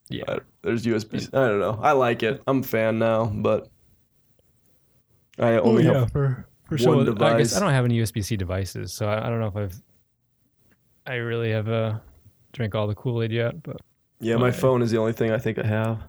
Yeah. 0.09 0.23
I- 0.27 0.39
there's 0.61 0.85
USB. 0.85 1.27
I 1.33 1.47
don't 1.47 1.59
know. 1.59 1.79
I 1.81 1.93
like 1.93 2.21
it. 2.23 2.41
I'm 2.47 2.59
a 2.59 2.63
fan 2.63 2.99
now, 2.99 3.25
but 3.25 3.69
I 5.39 5.53
only 5.53 5.87
Oh, 5.87 5.91
yeah, 5.93 5.99
have 6.01 6.11
for 6.11 6.45
for 6.65 6.75
one 6.75 6.79
sure. 6.79 7.01
I 7.01 7.03
device. 7.05 7.37
guess 7.37 7.55
I 7.57 7.59
don't 7.61 7.71
have 7.71 7.85
any 7.85 7.97
USB 7.99 8.23
C 8.23 8.35
devices, 8.35 8.93
so 8.93 9.07
I, 9.07 9.25
I 9.25 9.29
don't 9.29 9.39
know 9.39 9.47
if 9.47 9.55
I've 9.55 9.81
I 11.07 11.15
really 11.15 11.51
have 11.51 11.67
uh, 11.69 11.99
drank 12.53 12.75
all 12.75 12.87
the 12.87 12.93
Kool 12.95 13.23
Aid 13.23 13.31
yet. 13.31 13.63
But 13.63 13.77
Yeah, 14.19 14.35
my 14.35 14.49
Okay. 14.49 14.59
phone 14.59 14.81
is 14.81 14.91
the 14.91 14.97
only 14.97 15.13
thing 15.13 15.31
I 15.31 15.37
think 15.39 15.57
I 15.57 15.65
have. 15.65 16.03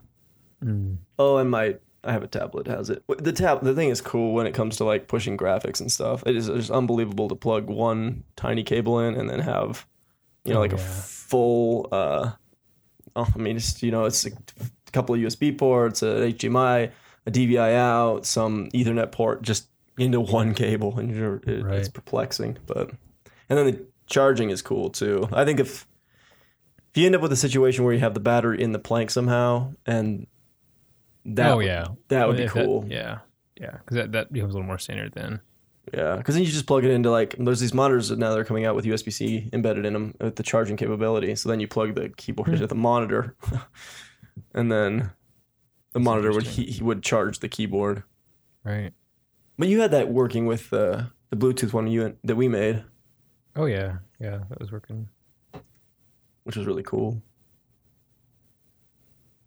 mm, 0.63 0.97
Oh, 1.17 1.37
and 1.37 1.49
my 1.49 1.77
I 2.03 2.11
have 2.11 2.23
a 2.23 2.27
tablet 2.27 2.67
has 2.67 2.89
it. 2.89 3.03
The 3.07 3.31
tab 3.31 3.63
the 3.63 3.75
thing 3.75 3.89
is 3.89 4.01
cool 4.01 4.33
when 4.33 4.47
it 4.47 4.53
comes 4.53 4.77
to 4.77 4.83
like 4.83 5.07
pushing 5.07 5.37
graphics 5.37 5.79
and 5.79 5.91
stuff. 5.91 6.23
It 6.25 6.35
is 6.35 6.47
just 6.47 6.71
unbelievable 6.71 7.27
to 7.29 7.35
plug 7.35 7.69
one 7.69 8.23
tiny 8.35 8.63
cable 8.63 8.99
in 8.99 9.15
and 9.15 9.29
then 9.29 9.39
have 9.39 9.85
you 10.43 10.53
know 10.53 10.59
Oh, 10.59 10.61
like 10.61 10.73
a 10.73 10.77
full 10.77 11.87
uh 11.91 12.31
oh, 13.15 13.27
I 13.35 13.37
mean 13.37 13.55
it's 13.57 13.83
you 13.83 13.91
know 13.91 14.05
it's 14.05 14.25
a 14.25 14.31
couple 14.91 15.13
of 15.13 15.21
USB 15.21 15.55
ports, 15.55 16.01
a 16.01 16.31
HDMI, 16.33 16.91
a 17.27 17.31
DVI 17.31 17.75
out, 17.75 18.25
some 18.25 18.69
Ethernet 18.71 19.11
port 19.11 19.43
just 19.43 19.67
into 19.97 20.19
one 20.19 20.55
cable 20.55 20.97
and 20.97 21.15
you're, 21.15 21.35
it, 21.45 21.65
it's 21.67 21.89
perplexing, 21.89 22.57
but 22.65 22.89
and 23.49 23.59
then 23.59 23.65
the 23.67 23.85
charging 24.07 24.49
is 24.49 24.63
cool 24.63 24.89
too. 24.89 25.27
I 25.31 25.45
think 25.45 25.59
if 25.59 25.87
if 26.89 26.97
you 26.97 27.05
end 27.05 27.15
up 27.15 27.21
with 27.21 27.31
a 27.31 27.37
situation 27.37 27.83
where 27.83 27.93
you 27.93 27.99
have 27.99 28.15
the 28.15 28.19
battery 28.19 28.61
in 28.61 28.71
the 28.71 28.79
Planck 28.79 29.11
somehow 29.11 29.73
and 29.85 30.25
that 31.25 31.51
oh 31.51 31.57
would- 31.57 31.65
yeah, 31.65 31.85
that 32.09 32.27
would 32.27 32.37
be 32.37 32.43
If 32.43 32.51
cool. 32.51 32.85
yeah, 32.87 33.19
yeah, 33.59 33.71
because 33.77 33.95
that, 33.95 34.11
that 34.13 34.31
becomes 34.33 34.53
a 34.53 34.57
little 34.57 34.67
more 34.67 34.79
standard 34.79 35.13
then. 35.13 35.41
Yeah, 35.93 36.15
because 36.17 36.35
then 36.35 36.43
you 36.43 36.49
just 36.51 36.67
plug 36.67 36.85
it 36.85 36.91
into 36.91 37.09
like 37.09 37.35
there's 37.39 37.59
these 37.59 37.73
monitors 37.73 38.09
that 38.09 38.19
now 38.19 38.33
they're 38.33 38.45
coming 38.45 38.65
out 38.65 38.75
with 38.75 38.85
USB 38.85 39.11
C 39.11 39.49
embedded 39.51 39.85
in 39.85 39.93
them 39.93 40.13
with 40.21 40.35
the 40.35 40.43
charging 40.43 40.77
capability. 40.77 41.35
So 41.35 41.49
then 41.49 41.59
you 41.59 41.67
plug 41.67 41.95
the 41.95 42.09
keyboard 42.09 42.47
Hmm. 42.49 42.53
into 42.55 42.67
the 42.67 42.75
monitor, 42.75 43.35
and 44.53 44.71
then 44.71 45.11
the 45.93 45.99
monitor 45.99 46.31
would 46.31 46.43
he, 46.47 46.65
he 46.65 46.83
would 46.83 47.01
charge 47.03 47.39
the 47.39 47.49
keyboard. 47.49 48.03
Right. 48.63 48.91
But 49.57 49.67
you 49.69 49.81
had 49.81 49.91
that 49.91 50.09
working 50.09 50.45
with 50.45 50.71
uh, 50.71 51.03
the 51.31 51.35
Bluetooth 51.35 51.73
one 51.73 51.87
you 51.87 52.15
that 52.23 52.35
we 52.35 52.47
made, 52.47 52.83
Oh 53.55 53.65
yeah, 53.65 53.97
yeah, 54.19 54.39
that 54.49 54.59
was 54.59 54.71
working. 54.71 55.09
which 56.43 56.55
was 56.55 56.65
really 56.67 56.83
cool. 56.83 57.21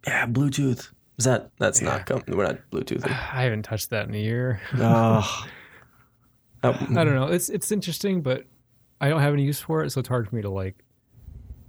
Yeah, 0.05 0.27
Bluetooth. 0.27 0.89
Is 1.17 1.25
that 1.25 1.51
that's 1.59 1.81
Yeah. 1.81 1.89
not 1.89 2.05
coming? 2.05 2.23
We're 2.27 2.45
not 2.45 2.59
Bluetooth. 2.71 3.05
I 3.33 3.43
haven't 3.43 3.63
touched 3.63 3.89
that 3.91 4.07
in 4.07 4.15
a 4.15 4.19
year. 4.19 4.59
oh. 4.77 5.45
I 6.63 6.71
don't 6.71 7.13
know. 7.13 7.27
It's 7.27 7.49
it's 7.49 7.71
interesting, 7.71 8.21
but 8.21 8.45
I 8.99 9.09
don't 9.09 9.21
have 9.21 9.33
any 9.33 9.43
use 9.43 9.59
for 9.59 9.83
it, 9.83 9.91
so 9.91 9.99
it's 9.99 10.09
hard 10.09 10.27
for 10.27 10.35
me 10.35 10.41
to 10.41 10.49
like. 10.49 10.75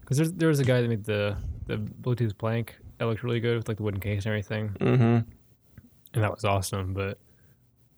Because 0.00 0.16
there's 0.16 0.32
there 0.32 0.48
was 0.48 0.59
a 0.59 0.64
guy 0.64 0.80
that 0.80 0.88
made 0.88 1.04
the 1.04 1.37
the 1.66 1.76
Bluetooth 1.76 2.37
blank 2.38 2.76
that 2.98 3.04
looked 3.06 3.22
really 3.22 3.40
good 3.40 3.56
with 3.59 3.68
like 3.68 3.76
the 3.76 3.82
wooden 3.82 4.00
case 4.00 4.24
and 4.24 4.28
everything, 4.32 4.70
Mm-hmm. 4.80 5.02
and 6.14 6.24
that 6.24 6.30
was 6.32 6.44
awesome. 6.46 6.94
But 6.94 7.18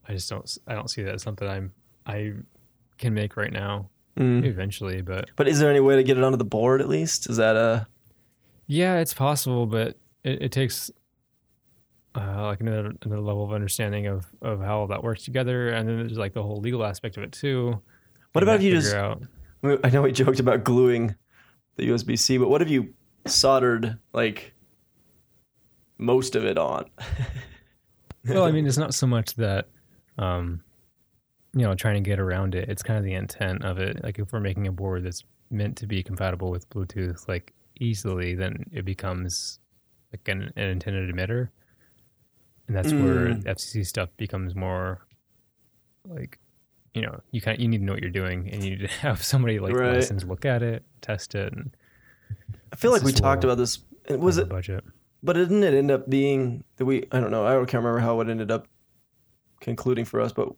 I 0.08 0.12
just 0.14 0.28
don't. 0.28 0.58
I 0.66 0.74
don't 0.74 0.88
see 0.90 1.02
that 1.04 1.14
as 1.14 1.22
something 1.22 1.46
I'm 1.46 1.72
I 2.04 2.32
can 2.98 3.14
make 3.14 3.36
right 3.36 3.52
now. 3.52 3.90
Mm. 4.18 4.44
Eventually, 4.44 5.00
but 5.00 5.30
But 5.36 5.46
is 5.46 5.60
there 5.60 5.70
any 5.70 5.78
way 5.78 5.94
to 5.94 6.02
get 6.02 6.18
it 6.18 6.24
onto 6.24 6.36
the 6.38 6.44
board 6.44 6.80
at 6.80 6.88
least? 6.88 7.30
Is 7.30 7.36
that 7.36 7.54
a 7.54 7.86
yeah, 8.66 8.98
it's 8.98 9.14
possible, 9.14 9.66
but 9.66 9.96
it, 10.24 10.42
it 10.42 10.52
takes 10.52 10.90
uh, 12.18 12.46
like 12.46 12.60
another 12.60 12.92
another 13.02 13.20
level 13.20 13.44
of 13.44 13.52
understanding 13.52 14.06
of 14.06 14.26
of 14.42 14.60
how 14.60 14.86
that 14.86 15.02
works 15.02 15.24
together, 15.24 15.70
and 15.70 15.88
then 15.88 15.98
there's 15.98 16.18
like 16.18 16.34
the 16.34 16.42
whole 16.42 16.60
legal 16.60 16.84
aspect 16.84 17.16
of 17.16 17.22
it 17.22 17.32
too. 17.32 17.80
What 18.32 18.42
about 18.42 18.56
if 18.56 18.62
you 18.62 18.72
just 18.72 18.94
out- 18.94 19.22
I 19.62 19.78
I 19.84 19.90
know 19.90 20.02
we 20.02 20.12
joked 20.12 20.40
about 20.40 20.64
gluing 20.64 21.14
the 21.76 21.88
USB 21.88 22.18
C, 22.18 22.38
but 22.38 22.50
what 22.50 22.62
if 22.62 22.68
you 22.68 22.94
soldered 23.26 23.98
like 24.12 24.54
most 25.98 26.36
of 26.36 26.44
it 26.44 26.58
on? 26.58 26.86
well, 28.28 28.44
I 28.44 28.50
mean, 28.50 28.66
it's 28.66 28.78
not 28.78 28.94
so 28.94 29.06
much 29.06 29.34
that, 29.36 29.68
um, 30.18 30.62
you 31.54 31.62
know, 31.62 31.74
trying 31.74 32.02
to 32.02 32.08
get 32.08 32.20
around 32.20 32.54
it. 32.54 32.68
It's 32.68 32.82
kind 32.82 32.98
of 32.98 33.04
the 33.04 33.14
intent 33.14 33.64
of 33.64 33.78
it. 33.78 34.02
Like 34.02 34.18
if 34.18 34.32
we're 34.32 34.40
making 34.40 34.66
a 34.66 34.72
board 34.72 35.04
that's 35.04 35.24
meant 35.50 35.76
to 35.78 35.86
be 35.86 36.02
compatible 36.02 36.50
with 36.50 36.68
Bluetooth, 36.70 37.26
like 37.28 37.52
easily, 37.80 38.34
then 38.34 38.64
it 38.72 38.84
becomes 38.84 39.58
like 40.12 40.26
an, 40.28 40.52
an 40.56 40.68
intended 40.68 41.14
emitter, 41.14 41.48
and 42.68 42.76
that's 42.76 42.92
where 42.92 43.28
Mm. 43.28 43.44
FCC 43.46 43.84
stuff 43.86 44.10
becomes 44.16 44.54
more 44.54 45.00
like, 46.06 46.38
you 46.94 47.02
know, 47.02 47.20
you 47.32 47.40
kind 47.40 47.56
of 47.56 47.60
you 47.60 47.68
need 47.68 47.78
to 47.78 47.84
know 47.84 47.92
what 47.92 48.02
you're 48.02 48.10
doing, 48.10 48.48
and 48.50 48.62
you 48.62 48.70
need 48.70 48.80
to 48.80 48.86
have 49.06 49.22
somebody 49.22 49.58
like 49.58 49.74
Right. 49.74 49.94
licensed 49.94 50.26
look 50.26 50.44
at 50.44 50.62
it, 50.62 50.84
test 51.00 51.34
it, 51.34 51.52
and 51.52 51.74
I 52.72 52.76
feel 52.76 52.92
like 52.92 53.02
we 53.02 53.12
talked 53.12 53.44
about 53.44 53.56
this. 53.58 53.80
Was 54.10 54.38
it? 54.38 54.48
budget? 54.48 54.84
But 55.22 55.32
didn't 55.34 55.62
it 55.64 55.74
end 55.74 55.90
up 55.90 56.08
being 56.08 56.64
that 56.76 56.84
we? 56.84 57.04
I 57.10 57.20
don't 57.20 57.30
know. 57.30 57.44
I 57.46 57.52
can't 57.64 57.82
remember 57.82 57.98
how 57.98 58.20
it 58.20 58.28
ended 58.28 58.50
up 58.50 58.68
concluding 59.60 60.04
for 60.04 60.20
us, 60.20 60.32
but 60.32 60.48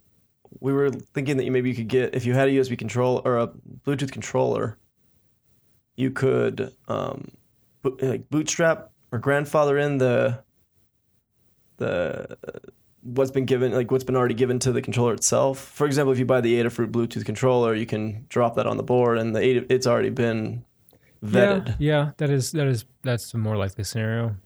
we 0.61 0.73
were 0.73 0.91
thinking 0.91 1.37
that 1.39 1.45
you 1.45 1.51
maybe 1.53 1.71
you 1.71 1.75
could 1.77 1.89
get 1.89 2.15
if 2.15 2.27
you 2.27 2.35
had 2.35 2.49
a 2.49 2.51
USB 2.53 2.77
control 2.77 3.23
or 3.25 3.39
a 3.39 3.49
Bluetooth 3.87 4.11
controller, 4.13 4.77
you 5.97 6.11
could 6.11 6.73
um, 6.89 7.29
bo- 7.83 7.97
like 8.03 8.29
bootstrap 8.31 8.91
or 9.13 9.19
grandfather 9.19 9.79
in 9.79 9.99
the 9.99 10.43
the 11.81 12.37
what's 13.03 13.31
been 13.31 13.47
given 13.47 13.73
like 13.73 13.91
what's 13.91 14.05
been 14.05 14.15
already 14.17 14.35
given 14.35 14.59
to 14.61 14.71
the 14.73 14.81
controller 14.83 15.15
itself. 15.15 15.59
For 15.59 15.87
example, 15.87 16.13
if 16.13 16.19
you 16.19 16.25
buy 16.27 16.41
the 16.41 16.55
Adafruit 16.63 16.93
Bluetooth 16.93 17.25
controller, 17.25 17.75
you 17.75 17.87
can 17.87 18.27
drop 18.29 18.55
that 18.57 18.67
on 18.67 18.77
the 18.77 18.83
board, 18.85 19.19
and 19.19 19.35
the 19.35 19.41
Ada, 19.41 19.67
it's 19.73 19.87
already 19.87 20.11
been 20.11 20.65
vetted. 21.25 21.69
Yeah, 21.69 21.75
yeah, 21.79 22.11
that 22.19 22.31
is 22.31 22.53
that 22.53 22.67
is 22.67 22.85
that's 23.03 23.33
the 23.33 23.39
more 23.39 23.57
likely 23.57 23.85
scenario. 23.85 24.37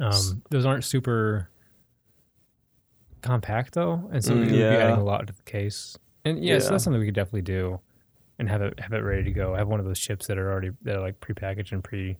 Um, 0.00 0.42
those 0.50 0.66
aren't 0.66 0.84
super 0.84 1.48
compact 3.22 3.74
though, 3.74 4.08
and 4.12 4.22
so 4.22 4.34
Mm, 4.34 4.40
we 4.40 4.46
would 4.46 4.50
be 4.52 4.58
adding 4.78 4.96
a 4.96 5.04
lot 5.04 5.26
to 5.26 5.32
the 5.32 5.42
case. 5.42 5.96
And 6.24 6.42
yeah, 6.44 6.58
so 6.58 6.70
that's 6.70 6.84
something 6.84 7.00
we 7.00 7.06
could 7.06 7.14
definitely 7.14 7.42
do, 7.42 7.80
and 8.38 8.48
have 8.48 8.62
it 8.62 8.78
have 8.80 8.92
it 8.92 8.98
ready 8.98 9.24
to 9.24 9.30
go. 9.32 9.54
Have 9.54 9.68
one 9.68 9.80
of 9.80 9.86
those 9.86 9.98
chips 10.00 10.26
that 10.26 10.38
are 10.38 10.50
already 10.50 10.70
that 10.82 10.96
are 10.96 11.00
like 11.00 11.20
prepackaged 11.20 11.72
and 11.72 11.82
pre 11.82 12.16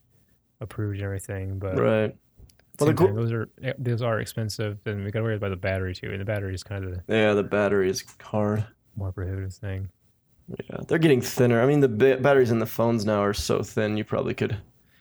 approved 0.61 0.97
and 0.97 1.05
everything. 1.05 1.59
But 1.59 1.79
Right. 1.79 2.17
Well, 2.81 2.89
the 2.89 2.95
cool- 2.95 3.15
those 3.15 3.33
are 3.33 3.49
those 3.79 4.03
are 4.03 4.21
expensive, 4.21 4.79
and 4.87 5.05
we 5.05 5.11
got 5.11 5.21
to 5.21 5.25
worry 5.25 5.37
about 5.37 5.51
the 5.51 5.57
battery 5.57 5.95
too. 5.95 6.11
And 6.11 6.21
the 6.21 6.25
battery 6.25 6.55
is 6.55 6.63
kind 6.63 6.85
of 6.85 6.91
the 6.93 7.03
Yeah, 7.15 7.35
the 7.35 7.43
battery 7.43 7.89
is 7.91 8.05
hard. 8.23 8.65
more 8.97 9.13
prohibitive 9.13 9.53
thing. 9.55 9.91
Yeah, 10.49 10.79
they're 10.89 10.99
getting 10.99 11.21
thinner. 11.23 11.63
I 11.63 11.67
mean, 11.67 11.81
the 11.81 11.89
ba- 11.89 12.19
batteries 12.19 12.51
in 12.51 12.59
the 12.59 12.67
phones 12.67 13.07
now 13.07 13.21
are 13.23 13.33
so 13.33 13.63
thin, 13.63 13.97
you 13.97 14.05
probably 14.05 14.35
could. 14.35 14.57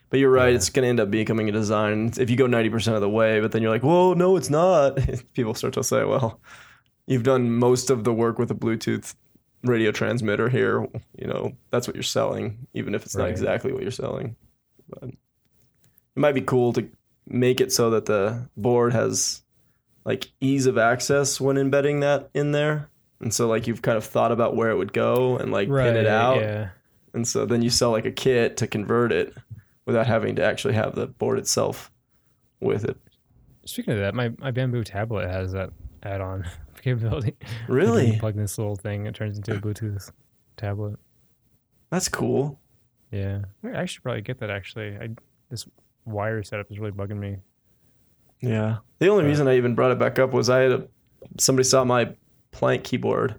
But 0.09 0.19
you're 0.19 0.31
right; 0.31 0.49
Yeah. 0.49 0.55
it's 0.55 0.69
going 0.69 0.83
to 0.83 0.89
end 0.89 0.99
up 0.99 1.09
becoming 1.11 1.49
a 1.49 1.51
design. 1.51 2.11
If 2.17 2.29
you 2.29 2.37
go 2.37 2.47
ninety 2.47 2.69
percent 2.69 2.95
of 2.95 3.01
the 3.01 3.09
way, 3.09 3.39
but 3.41 3.51
then 3.51 3.61
you're 3.61 3.71
like, 3.71 3.83
"Whoa, 3.83 4.13
no, 4.13 4.35
it's 4.37 4.49
not." 4.49 4.99
People 5.33 5.53
start 5.55 5.73
to 5.73 5.83
say, 5.83 6.03
"Well, 6.05 6.39
you've 7.07 7.23
done 7.23 7.51
most 7.51 7.89
of 7.89 8.03
the 8.03 8.13
work 8.13 8.37
with 8.39 8.51
a 8.51 8.55
Bluetooth 8.55 9.15
radio 9.63 9.91
transmitter 9.91 10.49
here. 10.49 10.87
You 11.17 11.27
know, 11.27 11.53
that's 11.71 11.87
what 11.87 11.95
you're 11.95 12.03
selling, 12.03 12.67
even 12.73 12.93
if 12.95 13.03
it's 13.05 13.15
not 13.15 13.29
exactly 13.29 13.73
what 13.73 13.81
you're 13.81 13.91
selling." 13.91 14.35
But 14.87 15.03
it 15.09 15.17
might 16.15 16.35
be 16.35 16.41
cool 16.41 16.71
to 16.73 16.87
make 17.27 17.61
it 17.61 17.71
so 17.71 17.89
that 17.91 18.05
the 18.05 18.49
board 18.57 18.93
has 18.93 19.41
like 20.05 20.31
ease 20.41 20.65
of 20.65 20.77
access 20.77 21.39
when 21.39 21.57
embedding 21.57 22.01
that 22.01 22.29
in 22.33 22.51
there. 22.51 22.89
And 23.21 23.33
so 23.33 23.47
like 23.47 23.67
you've 23.67 23.81
kind 23.81 23.97
of 23.97 24.03
thought 24.03 24.31
about 24.31 24.55
where 24.55 24.69
it 24.69 24.77
would 24.77 24.93
go 24.93 25.37
and 25.37 25.51
like 25.51 25.69
pin 25.69 25.95
it 25.95 26.07
out. 26.07 26.41
Yeah. 26.41 26.69
And 27.13 27.27
so 27.27 27.45
then 27.45 27.61
you 27.61 27.69
sell 27.69 27.91
like 27.91 28.05
a 28.05 28.11
kit 28.11 28.57
to 28.57 28.67
convert 28.67 29.11
it 29.11 29.33
without 29.85 30.07
having 30.07 30.35
to 30.35 30.43
actually 30.43 30.73
have 30.73 30.95
the 30.95 31.07
board 31.07 31.39
itself 31.39 31.91
with 32.59 32.85
it. 32.85 32.97
Speaking 33.65 33.93
of 33.93 33.99
that, 33.99 34.13
my, 34.13 34.29
my 34.39 34.51
bamboo 34.51 34.83
tablet 34.83 35.29
has 35.29 35.53
that 35.53 35.69
add-on 36.03 36.45
capability. 36.81 37.35
Really? 37.67 38.13
You 38.13 38.19
plug 38.19 38.35
this 38.35 38.57
little 38.57 38.75
thing, 38.75 39.05
it 39.05 39.15
turns 39.15 39.37
into 39.37 39.55
a 39.55 39.59
Bluetooth 39.59 40.11
tablet. 40.57 40.97
That's 41.89 42.09
cool. 42.09 42.59
Yeah, 43.11 43.43
I 43.73 43.85
should 43.85 44.01
probably 44.01 44.21
get 44.21 44.39
that. 44.39 44.49
Actually, 44.49 44.97
I, 44.97 45.09
this 45.49 45.67
wire 46.05 46.43
setup 46.43 46.71
is 46.71 46.79
really 46.79 46.91
bugging 46.91 47.17
me. 47.19 47.37
Yeah. 48.41 48.77
The 48.99 49.07
only 49.07 49.23
Uh, 49.23 49.27
reason 49.27 49.47
I 49.47 49.55
even 49.57 49.75
brought 49.75 49.91
it 49.91 49.99
back 49.99 50.19
up 50.19 50.33
was 50.33 50.49
I 50.49 50.59
had 50.59 50.71
a 50.71 50.87
somebody 51.39 51.63
saw 51.67 51.83
my 51.85 52.15
Planck 52.51 52.83
keyboard 52.83 53.35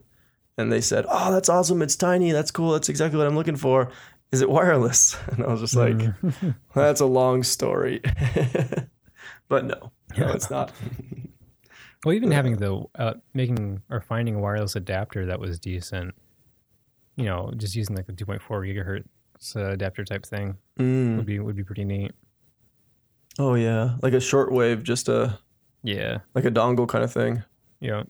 and 0.56 0.72
they 0.72 0.80
said, 0.80 1.04
"Oh, 1.08 1.30
that's 1.32 1.48
awesome. 1.48 1.82
It's 1.82 1.96
tiny. 1.96 2.32
That's 2.32 2.50
cool. 2.50 2.72
That's 2.72 2.88
exactly 2.88 3.18
what 3.18 3.26
I'm 3.26 3.36
looking 3.36 3.56
for. 3.56 3.90
Is 4.32 4.40
it 4.40 4.48
wireless?" 4.50 5.16
And 5.28 5.44
I 5.44 5.48
was 5.48 5.60
just 5.60 5.76
like. 5.76 6.00
That's 6.74 7.00
a 7.00 7.06
long 7.06 7.42
story. 7.42 8.00
but 9.48 9.64
no, 9.66 9.92
no, 10.16 10.28
it's 10.32 10.50
not. 10.50 10.72
well, 12.04 12.14
even 12.14 12.30
having 12.30 12.56
the 12.56 12.84
uh, 12.98 13.14
making 13.34 13.82
or 13.90 14.00
finding 14.00 14.34
a 14.36 14.38
wireless 14.40 14.74
adapter 14.76 15.26
that 15.26 15.38
was 15.40 15.58
decent, 15.60 16.14
you 17.16 17.24
know, 17.26 17.52
just 17.56 17.76
using 17.76 17.94
like 17.96 18.06
the 18.06 18.12
2.4 18.12 18.40
gigahertz 18.40 19.56
uh, 19.56 19.70
adapter 19.72 20.04
type 20.04 20.24
thing 20.26 20.56
would 20.78 20.84
Mm. 20.86 21.24
be 21.26 21.38
would 21.38 21.56
be 21.56 21.64
pretty 21.64 21.84
neat. 21.84 22.12
Oh 23.38 23.54
yeah, 23.54 23.96
like 24.02 24.12
a 24.12 24.16
shortwave, 24.18 24.82
just 24.82 25.08
a 25.08 25.38
Yeah, 25.82 26.18
like 26.34 26.44
a 26.44 26.50
dongle 26.50 26.88
kind 26.88 27.02
of 27.04 27.12
thing. 27.12 27.42
yeah. 27.80 28.04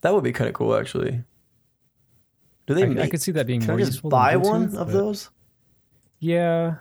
That 0.00 0.12
would 0.12 0.24
be 0.24 0.32
kind 0.32 0.48
of 0.48 0.54
cool, 0.54 0.74
actually. 0.76 1.22
Do 2.66 2.74
they? 2.74 2.84
I, 3.00 3.04
I 3.04 3.08
could 3.08 3.22
see 3.22 3.32
that 3.32 3.46
being 3.46 3.60
can 3.60 3.70
I 3.70 3.72
more 3.74 3.78
just 3.78 3.92
useful. 3.92 4.10
buy 4.10 4.36
one 4.36 4.68
Bluetooth, 4.68 4.76
of 4.78 4.86
but- 4.88 4.92
those? 4.92 5.30
Yeah, 6.18 6.76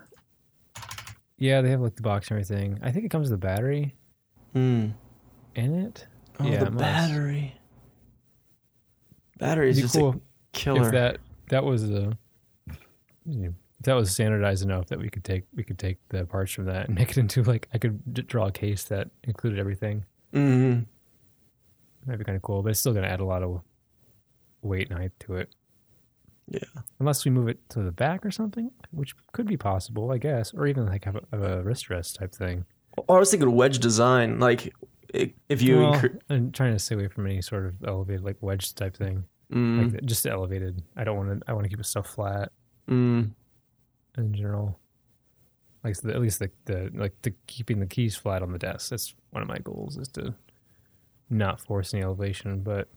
yeah. 1.38 1.62
They 1.62 1.70
have 1.70 1.82
like 1.82 1.96
the 1.96 2.02
box 2.02 2.30
and 2.30 2.36
everything. 2.39 2.80
I 2.82 2.92
think 2.92 3.06
it 3.06 3.10
comes 3.10 3.30
with 3.30 3.36
a 3.36 3.42
battery 3.42 3.96
Hmm. 4.54 4.88
in 5.56 5.74
it. 5.86 6.08
Oh, 6.39 6.46
Yeah, 6.46 6.60
the 6.62 6.68
it 6.68 6.78
battery. 6.78 7.56
Battery 9.39 9.70
is 9.72 9.80
just 9.82 9.96
cool 9.96 10.10
a 10.16 10.20
killer. 10.58 10.86
if 10.88 10.92
that 10.94 11.18
that 11.50 11.63
was 11.63 11.89
a 11.89 12.18
that 13.84 13.93
was 13.93 14.12
standardized 14.12 14.63
enough 14.63 14.88
that 14.88 15.00
we 15.00 15.10
could 15.10 15.24
take 15.24 15.43
we 15.56 15.63
could 15.63 15.78
take 15.80 15.98
the 16.10 16.26
parts 16.26 16.52
from 16.52 16.65
that 16.65 16.88
and 16.88 16.96
make 17.00 17.12
it 17.12 17.17
into 17.17 17.43
like 17.43 17.67
I 17.74 17.78
could 17.78 18.13
d- 18.13 18.22
draw 18.24 18.48
a 18.48 18.52
case 18.52 18.84
that 18.86 19.10
included 19.24 19.60
everything. 19.60 20.06
hmm 20.34 20.80
That'd 22.06 22.19
be 22.19 22.26
kind 22.26 22.36
of 22.36 22.41
cool, 22.41 22.62
but 22.63 22.69
it's 22.72 22.80
still 22.82 22.91
going 22.91 23.06
to 23.06 23.10
add 23.10 23.22
a 23.22 23.26
lot 23.26 23.43
of 23.43 23.62
weight 24.62 24.89
and 24.89 25.00
height 25.00 25.12
to 25.22 25.36
it. 25.36 25.50
Yeah. 26.50 26.60
Unless 27.00 27.24
we 27.24 27.32
move 27.32 27.48
it 27.48 27.58
to 27.69 27.80
the 27.82 27.93
back 27.93 28.26
or 28.26 28.32
something, 28.32 28.69
which 28.91 29.15
could 29.32 29.48
be 29.48 29.56
possible, 29.56 30.12
I 30.12 30.17
guess, 30.17 30.54
or 30.54 30.67
even 30.67 30.86
like 30.86 31.06
have 31.06 31.15
a, 31.15 31.22
have 31.32 31.41
a 31.43 31.63
wrist 31.63 31.89
rest 31.89 32.17
type 32.17 32.34
thing. 32.34 32.65
Or 33.08 33.15
I 33.15 33.19
was 33.19 33.32
thinking 33.32 33.50
wedge 33.56 33.80
design, 33.80 34.39
like 34.39 34.74
if 35.13 35.62
you. 35.62 35.80
well, 35.80 35.93
incre- 35.93 36.19
I'm 36.30 36.52
trying 36.52 36.74
to 36.74 36.80
stay 36.80 36.96
away 36.96 37.08
from 37.08 37.26
any 37.26 37.41
sort 37.41 37.65
of 37.67 37.76
elevated 37.88 38.24
like 38.26 38.36
wedge 38.41 38.76
type 38.76 38.98
thing, 38.98 39.24
Mm, 39.54 39.93
like 39.93 40.04
just 40.06 40.26
elevated. 40.28 40.84
I 40.98 41.04
don't 41.06 41.15
want 41.15 41.39
to. 41.39 41.50
I 41.50 41.54
want 41.54 41.63
to 41.63 41.69
keep 41.69 41.80
it 41.80 41.86
stuff 41.86 42.08
flat. 42.08 42.52
mm. 42.89 43.32
In 44.17 44.34
general. 44.34 44.80
Like 45.84 45.97
the, 45.97 46.13
at 46.13 46.21
least 46.21 46.39
the, 46.39 46.49
the 46.65 46.91
like 46.93 47.13
the 47.23 47.34
keeping 47.47 47.80
the 47.80 47.86
keys 47.86 48.15
flat 48.15 48.41
on 48.41 48.52
the 48.52 48.60
desk. 48.60 48.89
That's 48.89 49.13
one 49.32 49.41
of 49.41 49.49
my 49.49 49.58
goals 49.58 49.97
is 49.97 50.08
to 50.10 50.34
not 51.30 51.60
force 51.60 51.93
any 51.93 52.04
elevation. 52.04 52.62
But 52.62 52.88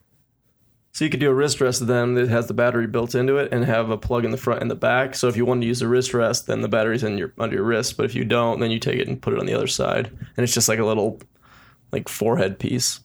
So 0.93 1.05
you 1.05 1.11
could 1.11 1.19
do 1.21 1.29
a 1.31 1.35
wrist 1.35 1.61
rest 1.61 1.87
then 1.87 2.15
that 2.15 2.29
has 2.29 2.47
the 2.47 2.55
battery 2.55 2.87
built 2.87 3.15
into 3.17 3.39
it 3.39 3.53
and 3.53 3.65
have 3.65 3.91
a 3.91 3.99
plug 3.99 4.25
in 4.25 4.31
the 4.31 4.37
front 4.37 4.63
and 4.63 4.71
the 4.71 4.77
back. 4.77 5.17
So 5.17 5.27
if 5.27 5.37
you 5.37 5.45
want 5.45 5.63
to 5.63 5.67
use 5.67 5.83
a 5.83 5.89
wrist 5.89 6.15
rest, 6.15 6.47
then 6.47 6.61
the 6.61 6.69
battery's 6.69 7.03
in 7.03 7.19
your 7.19 7.33
under 7.39 7.57
your 7.57 7.65
wrist. 7.65 7.97
But 7.97 8.07
if 8.07 8.15
you 8.15 8.25
don't, 8.25 8.61
then 8.61 8.71
you 8.71 8.79
take 8.79 9.01
it 9.01 9.09
and 9.09 9.21
put 9.21 9.33
it 9.33 9.41
on 9.41 9.47
the 9.47 9.55
other 9.55 9.67
side, 9.67 10.07
and 10.37 10.45
it's 10.45 10.55
just 10.55 10.69
like 10.69 10.79
a 10.79 10.87
little 10.87 11.21
like 11.93 12.09
forehead 12.09 12.59
piece. 12.59 13.01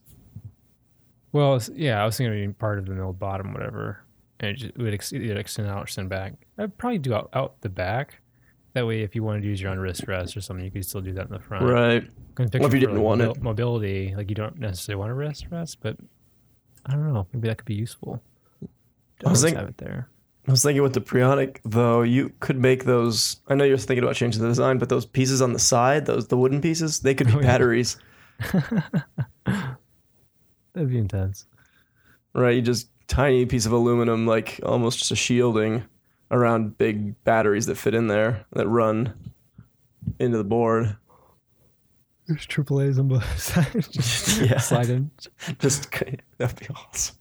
well, 1.32 1.62
yeah, 1.74 2.02
I 2.02 2.06
was 2.06 2.18
thinking 2.18 2.34
of 2.34 2.38
being 2.38 2.54
part 2.54 2.78
of 2.78 2.86
the 2.86 2.92
middle 2.94 3.14
bottom, 3.14 3.54
whatever, 3.54 4.04
and 4.42 4.50
it, 4.50 4.54
just, 4.56 4.74
it 4.76 4.78
would 4.82 4.94
ex- 4.94 5.14
either 5.14 5.38
extend 5.38 5.70
out 5.70 5.78
or 5.78 5.84
extend 5.84 6.10
back. 6.10 6.34
I'd 6.58 6.78
probably 6.78 7.00
do 7.00 7.14
out, 7.14 7.30
out 7.34 7.62
the 7.62 7.70
back. 7.70 8.16
That 8.74 8.86
way, 8.88 9.02
if 9.02 9.16
you 9.16 9.24
wanted 9.24 9.42
to 9.44 9.48
use 9.48 9.62
your 9.62 9.72
own 9.72 9.80
wrist 9.80 10.06
rest 10.08 10.36
or 10.36 10.42
something, 10.42 10.64
you 10.66 10.72
could 10.72 10.86
still 10.86 11.02
do 11.02 11.14
that 11.14 11.28
in 11.28 11.32
the 11.32 11.40
front. 11.40 11.64
Right. 11.66 12.04
Well, 12.38 12.48
if 12.54 12.74
you 12.74 12.80
didn't 12.80 13.02
want 13.02 13.22
mobil- 13.22 13.36
it. 13.38 13.42
mobility, 13.42 14.14
like 14.16 14.30
you 14.30 14.36
don't 14.36 14.58
necessarily 14.60 15.00
want 15.00 15.12
a 15.12 15.14
wrist 15.14 15.46
rest, 15.50 15.78
but 15.82 15.96
I 16.86 16.92
don't 16.94 17.14
know. 17.14 17.28
Maybe 17.34 17.48
that 17.48 17.58
could 17.58 17.66
be 17.66 17.76
useful. 17.76 18.22
I 18.64 19.30
was 19.30 19.40
always 19.40 19.44
think- 19.44 19.58
have 19.58 19.68
it 19.70 19.78
there. 19.78 20.10
I 20.48 20.52
was 20.52 20.64
thinking 20.64 20.82
with 20.82 20.94
the 20.94 21.02
Preonic 21.02 21.60
though, 21.64 22.02
you 22.02 22.32
could 22.40 22.58
make 22.58 22.86
those. 22.86 23.38
I 23.48 23.54
know 23.54 23.64
you're 23.64 23.78
thinking 23.78 24.04
about 24.04 24.16
changing 24.16 24.42
the 24.42 24.48
design, 24.48 24.80
but 24.80 24.90
those 24.90 25.06
pieces 25.06 25.40
on 25.40 25.54
the 25.54 25.60
side, 25.60 26.08
those 26.08 26.28
the 26.30 26.38
wooden 26.38 26.62
pieces, 26.62 27.00
they 27.02 27.14
could 27.14 27.28
be 27.28 27.34
Oh, 27.38 27.42
batteries. 27.42 27.98
That'd 29.46 30.90
be 30.90 30.98
intense. 30.98 31.46
right? 32.34 32.56
You 32.56 32.62
just 32.62 32.90
tiny 33.12 33.46
piece 33.46 33.66
of 33.66 33.72
aluminum, 33.72 34.26
like 34.26 34.60
almost 34.64 35.00
just 35.00 35.12
a 35.12 35.16
shielding 35.16 35.84
around 36.32 36.78
big 36.78 37.22
batteries 37.26 37.66
that 37.66 37.76
fit 37.76 37.94
in 37.94 38.08
there 38.08 38.46
that 38.54 38.68
run 38.68 39.14
into 40.20 40.38
the 40.38 40.44
board. 40.44 40.96
There's 42.28 42.46
triple 42.46 42.82
A's 42.82 42.98
on 42.98 43.10
both 43.10 43.38
sides. 43.40 44.40
Yeah. 44.42 44.60
Slide 44.60 44.90
in. 44.90 45.12
Just 45.60 45.92
that'd 46.38 46.60
be 46.60 46.68
awesome. 46.74 47.16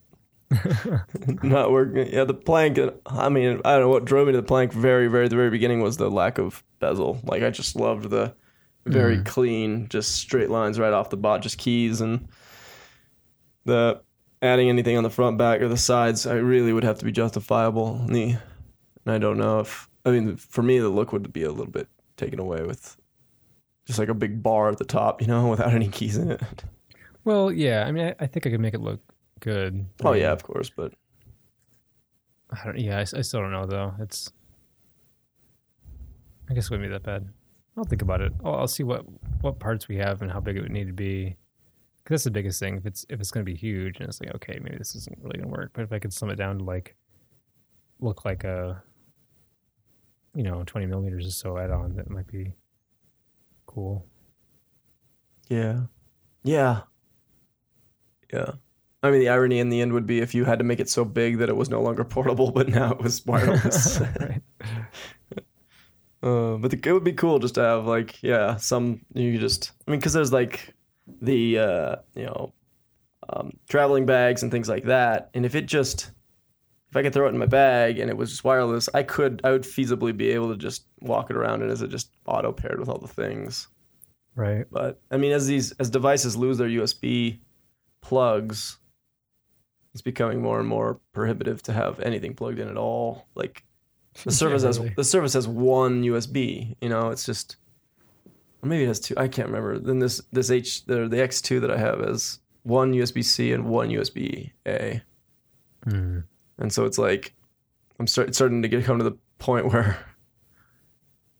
Not 1.43 1.71
working. 1.71 2.13
Yeah, 2.13 2.25
the 2.25 2.35
Planck. 2.35 2.99
I 3.07 3.29
mean, 3.29 3.61
I 3.65 3.73
don't 3.73 3.81
know 3.83 3.89
what 3.89 4.05
drove 4.05 4.27
me 4.27 4.33
to 4.33 4.41
the 4.41 4.47
Planck. 4.47 4.73
Very, 4.73 5.09
very, 5.09 5.29
the 5.29 5.37
very 5.37 5.51
beginning 5.51 5.81
was 5.81 5.97
the 5.97 6.11
lack 6.11 6.39
of 6.39 6.63
bezel. 6.81 7.21
Like 7.25 7.43
I 7.43 7.51
just 7.51 7.77
loved 7.77 8.11
the 8.11 8.35
very 8.87 9.19
Mhm. 9.19 9.27
clean, 9.27 9.89
just 9.89 10.13
straight 10.13 10.51
lines 10.51 10.79
right 10.79 10.93
off 10.93 11.11
the 11.11 11.17
bot, 11.17 11.43
just 11.43 11.59
keys 11.59 12.01
and 12.01 12.29
the 13.65 14.01
adding 14.43 14.69
anything 14.69 14.97
on 14.97 15.03
the 15.03 15.11
front, 15.11 15.39
back, 15.39 15.61
or 15.61 15.69
the 15.69 15.77
sides. 15.77 16.27
I 16.27 16.35
really 16.35 16.73
would 16.73 16.85
have 16.85 16.99
to 16.99 17.05
be 17.05 17.13
justifiable. 17.13 17.97
And 17.97 18.15
the 18.15 18.37
and 19.05 19.15
I 19.15 19.19
don't 19.19 19.39
know 19.39 19.61
if 19.61 19.89
I 20.05 20.11
mean 20.11 20.37
for 20.37 20.63
me 20.63 20.79
the 20.79 20.89
look 20.89 21.13
would 21.13 21.33
be 21.33 21.43
a 21.43 21.51
little 21.51 21.73
bit 21.73 21.89
taken 22.17 22.39
away 22.39 22.63
with 22.63 22.97
just 23.87 23.99
like 23.99 24.09
a 24.09 24.15
big 24.15 24.43
bar 24.43 24.69
at 24.71 24.79
the 24.79 24.85
top, 24.85 25.21
you 25.21 25.27
know, 25.27 25.47
without 25.51 25.73
any 25.73 25.89
keys 25.89 26.17
in 26.17 26.31
it. 26.31 26.43
Well, 27.25 27.53
yeah. 27.53 27.85
I 27.87 27.93
mean, 27.93 28.07
I, 28.07 28.15
I 28.21 28.27
think 28.27 28.47
I 28.47 28.51
could 28.51 28.61
make 28.61 28.75
it 28.75 28.81
look 28.81 29.01
good. 29.41 29.87
Oh 30.05 30.13
yeah, 30.13 30.33
of 30.33 30.43
course, 30.43 30.71
but 30.71 30.95
I 32.51 32.65
don't, 32.65 32.79
yeah, 32.79 32.99
I 32.99 33.05
still 33.05 33.41
don't 33.41 33.53
know 33.53 33.67
though. 33.67 33.95
It's, 34.01 34.33
I 36.49 36.55
guess 36.55 36.67
it 36.67 36.71
wouldn't 36.71 36.89
be 36.89 36.93
that 36.93 37.03
bad. 37.03 37.29
I'll 37.77 37.85
think 37.85 38.03
about 38.03 38.21
it. 38.21 38.33
I'll, 38.45 38.57
I'll 38.57 38.69
see 38.69 38.83
what 38.83 39.05
what 39.41 39.59
parts 39.59 39.89
we 39.89 39.97
have 39.97 40.23
and 40.23 40.31
how 40.31 40.41
big 40.41 40.57
it 40.57 40.63
would 40.63 40.73
need 40.73 40.89
to 40.89 40.93
be. 40.93 41.37
'Cause 42.05 42.15
that's 42.15 42.25
the 42.25 42.31
biggest 42.31 42.59
thing. 42.61 42.77
If 42.79 42.87
it's 42.87 43.05
if 43.09 43.21
it's 43.21 43.31
going 43.31 43.45
to 43.45 43.51
be 43.53 43.57
huge 43.57 44.01
and 44.01 44.09
it's 44.09 44.21
like 44.21 44.35
okay, 44.37 44.59
maybe 44.63 44.79
this 44.79 44.95
isn't 44.95 45.19
really 45.19 45.39
going 45.39 45.51
to 45.51 45.57
work. 45.57 45.71
But 45.75 45.83
if 45.85 45.93
I 45.93 45.99
could 45.99 46.13
slim 46.13 46.31
it 46.31 46.37
down 46.37 46.59
to 46.59 46.65
like 46.65 46.97
look 48.01 48.25
like 48.25 48.45
a, 48.45 48.83
you 50.35 50.43
know, 50.43 50.63
twenty 50.65 50.87
millimeters 50.87 51.27
or 51.27 51.31
so 51.31 51.59
add 51.59 51.71
on, 51.71 51.97
that 51.97 52.11
might 52.11 52.27
be 52.27 52.55
cool. 53.67 54.07
Yeah. 55.49 55.83
Yeah. 56.43 56.83
Yeah. 58.33 58.53
I 59.03 59.11
mean, 59.11 59.21
the 59.21 59.29
irony 59.31 59.59
in 59.61 59.71
the 59.71 59.81
end 59.81 59.93
would 59.95 60.07
be 60.07 60.21
if 60.21 60.35
you 60.35 60.45
had 60.45 60.59
to 60.59 60.65
make 60.65 60.79
it 60.81 60.89
so 60.89 61.05
big 61.05 61.39
that 61.39 61.49
it 61.49 61.57
was 61.57 61.71
no 61.71 61.81
longer 61.83 62.05
portable, 62.05 62.51
but 62.53 62.69
now 62.69 62.93
it 62.93 63.01
was 63.01 63.25
wireless. 63.27 64.01
uh, 64.01 64.41
but 66.23 66.71
the, 66.71 66.81
it 66.85 66.93
would 66.93 67.05
be 67.05 67.13
cool 67.13 67.39
just 67.39 67.55
to 67.55 67.63
have 67.63 67.87
like, 67.87 68.23
yeah, 68.23 68.57
some 68.57 69.01
you 69.15 69.39
just. 69.39 69.73
I 69.87 69.91
mean, 69.91 70.01
because 70.01 70.13
there's 70.13 70.33
like 70.33 70.75
the 71.21 71.59
uh, 71.59 71.97
you 72.15 72.25
know 72.25 72.53
um, 73.29 73.53
traveling 73.69 74.07
bags 74.07 74.43
and 74.43 74.51
things 74.51 74.69
like 74.69 74.85
that, 74.85 75.31
and 75.35 75.45
if 75.45 75.55
it 75.55 75.67
just 75.67 76.11
if 76.91 76.97
I 76.97 77.03
could 77.03 77.13
throw 77.13 77.27
it 77.27 77.31
in 77.31 77.39
my 77.39 77.47
bag 77.47 77.99
and 77.99 78.11
it 78.11 78.17
was 78.17 78.31
just 78.31 78.45
wireless, 78.45 78.89
I 78.93 79.05
could 79.05 79.41
I 79.45 79.53
would 79.53 79.63
feasibly 79.63 80.17
be 80.17 80.31
able 80.31 80.51
to 80.51 80.57
just 80.57 80.87
walk 81.01 81.31
it 81.31 81.37
around 81.37 81.63
and 81.63 81.71
as 81.71 81.83
it 81.83 81.89
just 81.89 82.11
auto 82.27 82.53
paired 82.53 82.81
with 82.81 82.89
all 82.89 82.99
the 82.99 83.09
things. 83.09 83.69
Right. 84.35 84.67
But 84.71 85.01
I 85.11 85.17
mean, 85.17 85.33
as 85.33 85.47
these 85.47 85.73
as 85.73 85.89
devices 85.89 86.37
lose 86.37 86.59
their 86.59 86.69
USB 86.69 87.39
plugs, 88.01 88.79
it's 89.93 90.03
becoming 90.03 90.43
more 90.43 90.59
and 90.59 90.69
more 90.69 91.01
prohibitive 91.13 91.63
to 91.65 91.73
have 91.73 92.01
anything 92.01 92.35
plugged 92.35 92.59
in 92.59 92.69
at 92.69 92.77
all. 92.77 93.29
Like 93.37 93.65
the 94.25 94.31
Yeah, 94.31 94.33
Surface 94.37 94.63
has 94.65 94.81
the 94.97 95.05
Surface 95.05 95.35
has 95.35 95.47
one 95.47 96.03
USB. 96.03 96.77
You 96.81 96.89
know, 96.89 97.11
it's 97.11 97.25
just 97.25 97.57
maybe 98.63 98.85
it 98.85 98.89
has 98.89 99.01
two. 99.01 99.15
I 99.17 99.29
can't 99.29 99.49
remember. 99.49 99.79
Then 99.79 99.99
this 99.99 100.21
this 100.33 100.51
H 100.51 100.85
the 100.87 101.09
the 101.09 101.23
X 101.23 101.41
two 101.41 101.61
that 101.61 101.71
I 101.71 101.77
have 101.79 102.01
has 102.01 102.39
one 102.63 102.93
USB 102.93 103.25
C 103.25 103.53
and 103.53 103.65
one 103.67 103.89
USB 103.89 104.51
A, 104.67 105.03
Hmm. 105.85 106.21
and 106.59 106.73
so 106.73 106.85
it's 106.85 106.99
like 106.99 107.35
I'm 107.99 108.07
start, 108.07 108.35
starting 108.35 108.63
to 108.63 108.69
get 108.69 108.85
come 108.85 108.99
to 108.99 109.05
the 109.05 109.17
point 109.39 109.73
where. 109.73 109.99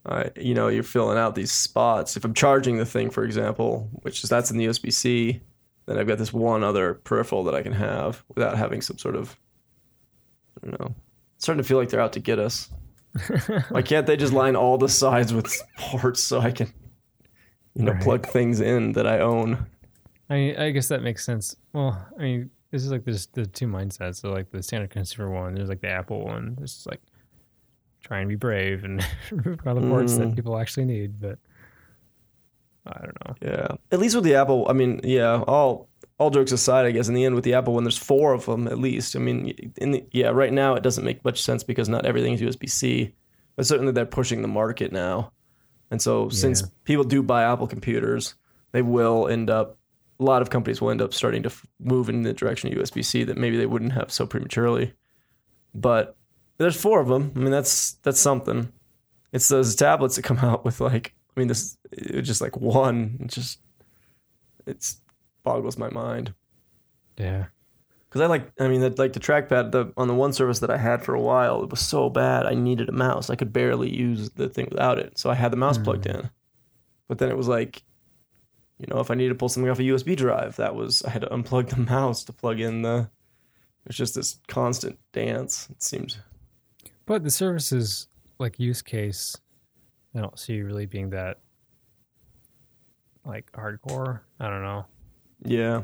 I, 0.03 0.31
you 0.35 0.55
know, 0.55 0.67
you're 0.67 0.81
filling 0.81 1.19
out 1.19 1.35
these 1.35 1.51
spots. 1.51 2.17
If 2.17 2.25
I'm 2.25 2.33
charging 2.33 2.77
the 2.77 2.87
thing, 2.87 3.11
for 3.11 3.23
example, 3.23 3.87
which 4.01 4.23
is 4.23 4.31
that's 4.31 4.49
in 4.49 4.57
the 4.57 4.65
USB 4.65 4.91
C, 4.91 5.41
then 5.85 5.99
I've 5.99 6.07
got 6.07 6.17
this 6.17 6.33
one 6.33 6.63
other 6.63 6.95
peripheral 6.95 7.43
that 7.43 7.53
I 7.53 7.61
can 7.61 7.73
have 7.73 8.23
without 8.33 8.57
having 8.57 8.81
some 8.81 8.97
sort 8.97 9.15
of, 9.15 9.37
I 10.57 10.65
don't 10.67 10.79
know, 10.79 10.95
it's 11.35 11.45
starting 11.45 11.61
to 11.61 11.67
feel 11.67 11.77
like 11.77 11.89
they're 11.89 11.99
out 12.01 12.13
to 12.13 12.19
get 12.19 12.39
us. 12.39 12.67
Why 13.69 13.83
can't 13.83 14.07
they 14.07 14.17
just 14.17 14.33
line 14.33 14.55
all 14.55 14.79
the 14.79 14.89
sides 14.89 15.35
with 15.35 15.55
ports 15.77 16.23
so 16.23 16.39
I 16.39 16.49
can, 16.49 16.73
you 17.75 17.85
know, 17.85 17.91
Right. 17.93 18.01
plug 18.01 18.25
things 18.27 18.59
in 18.61 18.91
that 18.93 19.07
I 19.07 19.19
own? 19.19 19.65
I 20.29 20.33
mean, 20.35 20.57
I 20.57 20.71
guess 20.71 20.87
that 20.89 21.01
makes 21.03 21.25
sense. 21.25 21.55
Well, 21.73 21.97
I 22.17 22.21
mean, 22.21 22.49
this 22.71 22.83
is 22.85 22.91
like 22.91 23.03
there's 23.05 23.27
the 23.27 23.45
two 23.45 23.67
mindsets. 23.67 24.15
So 24.21 24.31
like 24.31 24.49
the 24.51 24.63
standard 24.63 24.89
consumer 24.91 25.29
one, 25.29 25.55
there's 25.55 25.69
like 25.69 25.81
the 25.81 25.89
Apple 25.89 26.23
one. 26.23 26.57
It's 26.61 26.85
like 26.85 27.01
try 28.01 28.19
and 28.19 28.29
be 28.29 28.35
brave 28.35 28.83
and 28.83 29.05
remove 29.31 29.59
all 29.65 29.75
the 29.75 29.81
ports 29.81 30.13
Mm. 30.13 30.19
that 30.19 30.35
people 30.35 30.57
actually 30.57 30.85
need. 30.85 31.19
But 31.19 31.37
I 32.85 32.99
don't 32.99 33.17
know. 33.27 33.35
Yeah. 33.41 33.67
At 33.91 33.99
least 33.99 34.15
with 34.15 34.23
the 34.23 34.35
Apple, 34.35 34.65
I 34.69 34.73
mean, 34.73 35.01
yeah, 35.03 35.41
all 35.47 35.87
all 36.17 36.29
jokes 36.29 36.51
aside, 36.51 36.85
I 36.85 36.91
guess 36.91 37.07
in 37.07 37.13
the 37.15 37.25
end 37.25 37.33
with 37.35 37.43
the 37.43 37.53
Apple 37.55 37.73
one 37.73 37.83
there's 37.83 37.97
four 37.97 38.33
of 38.33 38.45
them 38.45 38.67
at 38.67 38.77
least. 38.77 39.15
I 39.15 39.19
mean, 39.19 39.71
in 39.77 39.91
the, 39.91 40.05
yeah, 40.11 40.29
right 40.29 40.53
now 40.53 40.75
it 40.75 40.83
doesn't 40.83 41.03
make 41.03 41.23
much 41.25 41.41
sense 41.41 41.63
because 41.63 41.89
not 41.89 42.05
everything 42.05 42.33
is 42.33 42.41
USB-C, 42.41 43.13
but 43.55 43.65
certainly 43.65 43.91
they're 43.91 44.05
pushing 44.05 44.41
the 44.43 44.47
market 44.47 44.91
now. 44.91 45.31
And 45.91 46.01
so 46.01 46.29
since 46.29 46.61
Yeah. 46.61 46.67
people 46.85 47.03
do 47.03 47.21
buy 47.21 47.43
Apple 47.43 47.67
computers, 47.67 48.33
they 48.71 48.81
will 48.81 49.27
end 49.27 49.49
up 49.49 49.77
a 50.19 50.23
lot 50.23 50.41
of 50.41 50.49
companies 50.51 50.79
will 50.79 50.91
end 50.91 51.01
up 51.01 51.13
starting 51.15 51.41
to 51.43 51.47
f- 51.49 51.65
move 51.79 52.07
in 52.07 52.21
the 52.21 52.31
direction 52.31 52.71
of 52.71 52.77
USB-C 52.77 53.23
that 53.23 53.37
maybe 53.37 53.57
they 53.57 53.65
wouldn't 53.65 53.93
have 53.93 54.11
so 54.11 54.25
prematurely. 54.27 54.93
But 55.73 56.15
there's 56.59 56.79
four 56.79 57.01
of 57.01 57.07
them. 57.07 57.31
I 57.35 57.39
mean, 57.39 57.49
that's 57.51 57.93
that's 58.03 58.19
something. 58.19 58.71
It's 59.33 59.47
those 59.47 59.75
tablets 59.75 60.15
that 60.17 60.21
come 60.23 60.37
out 60.41 60.63
with 60.63 60.79
like, 60.79 61.13
I 61.35 61.39
mean, 61.39 61.47
this 61.47 61.75
it's 61.91 62.27
just 62.27 62.39
like 62.41 62.55
one. 62.57 63.17
It 63.21 63.27
just 63.31 63.59
it's 64.67 65.01
boggles 65.43 65.77
my 65.77 65.89
mind 65.89 66.33
Yeah. 67.17 67.45
Because 68.11 68.21
I 68.21 68.25
like. 68.25 68.51
I 68.59 68.67
mean, 68.67 68.81
that 68.81 68.99
like 68.99 69.13
the 69.13 69.21
trackpad 69.21 69.71
the, 69.71 69.93
on 69.95 70.09
the 70.09 70.13
one 70.13 70.33
Surface 70.33 70.59
that 70.59 70.69
I 70.69 70.75
had 70.75 71.01
for 71.01 71.15
a 71.15 71.21
while, 71.21 71.63
it 71.63 71.69
was 71.69 71.79
so 71.79 72.09
bad. 72.09 72.45
I 72.45 72.55
needed 72.55 72.89
a 72.89 72.91
mouse. 72.91 73.29
I 73.29 73.37
could 73.37 73.53
barely 73.53 73.89
use 73.89 74.31
the 74.31 74.49
thing 74.49 74.67
without 74.69 74.99
it. 74.99 75.17
So 75.17 75.29
I 75.29 75.35
had 75.35 75.53
the 75.53 75.57
mouse 75.57 75.77
plugged 75.77 76.03
mm. 76.03 76.15
in. 76.15 76.29
But 77.07 77.19
then 77.19 77.29
it 77.29 77.37
was 77.37 77.47
like, 77.47 77.83
you 78.79 78.87
know, 78.89 78.99
if 78.99 79.09
I 79.11 79.15
needed 79.15 79.29
to 79.29 79.35
pull 79.35 79.47
something 79.47 79.69
off 79.69 79.79
a 79.79 79.83
USB 79.83 80.17
drive, 80.17 80.57
that 80.57 80.75
was 80.75 81.03
I 81.03 81.09
had 81.11 81.21
to 81.21 81.29
unplug 81.29 81.69
the 81.69 81.77
mouse 81.91 82.25
to 82.25 82.33
plug 82.33 82.59
in 82.59 82.81
the. 82.81 83.09
It's 83.85 83.95
just 83.95 84.15
this 84.15 84.39
constant 84.49 84.99
dance. 85.13 85.69
It 85.71 85.81
seemed. 85.81 86.17
But 87.05 87.23
the 87.23 87.31
Surface's 87.31 88.09
like 88.39 88.59
use 88.59 88.81
case, 88.81 89.37
I 90.13 90.19
don't 90.19 90.37
see 90.37 90.61
really 90.61 90.85
being 90.85 91.11
that 91.11 91.39
like 93.25 93.49
hardcore. 93.53 94.19
I 94.37 94.49
don't 94.49 94.63
know. 94.63 94.85
Yeah. 95.45 95.83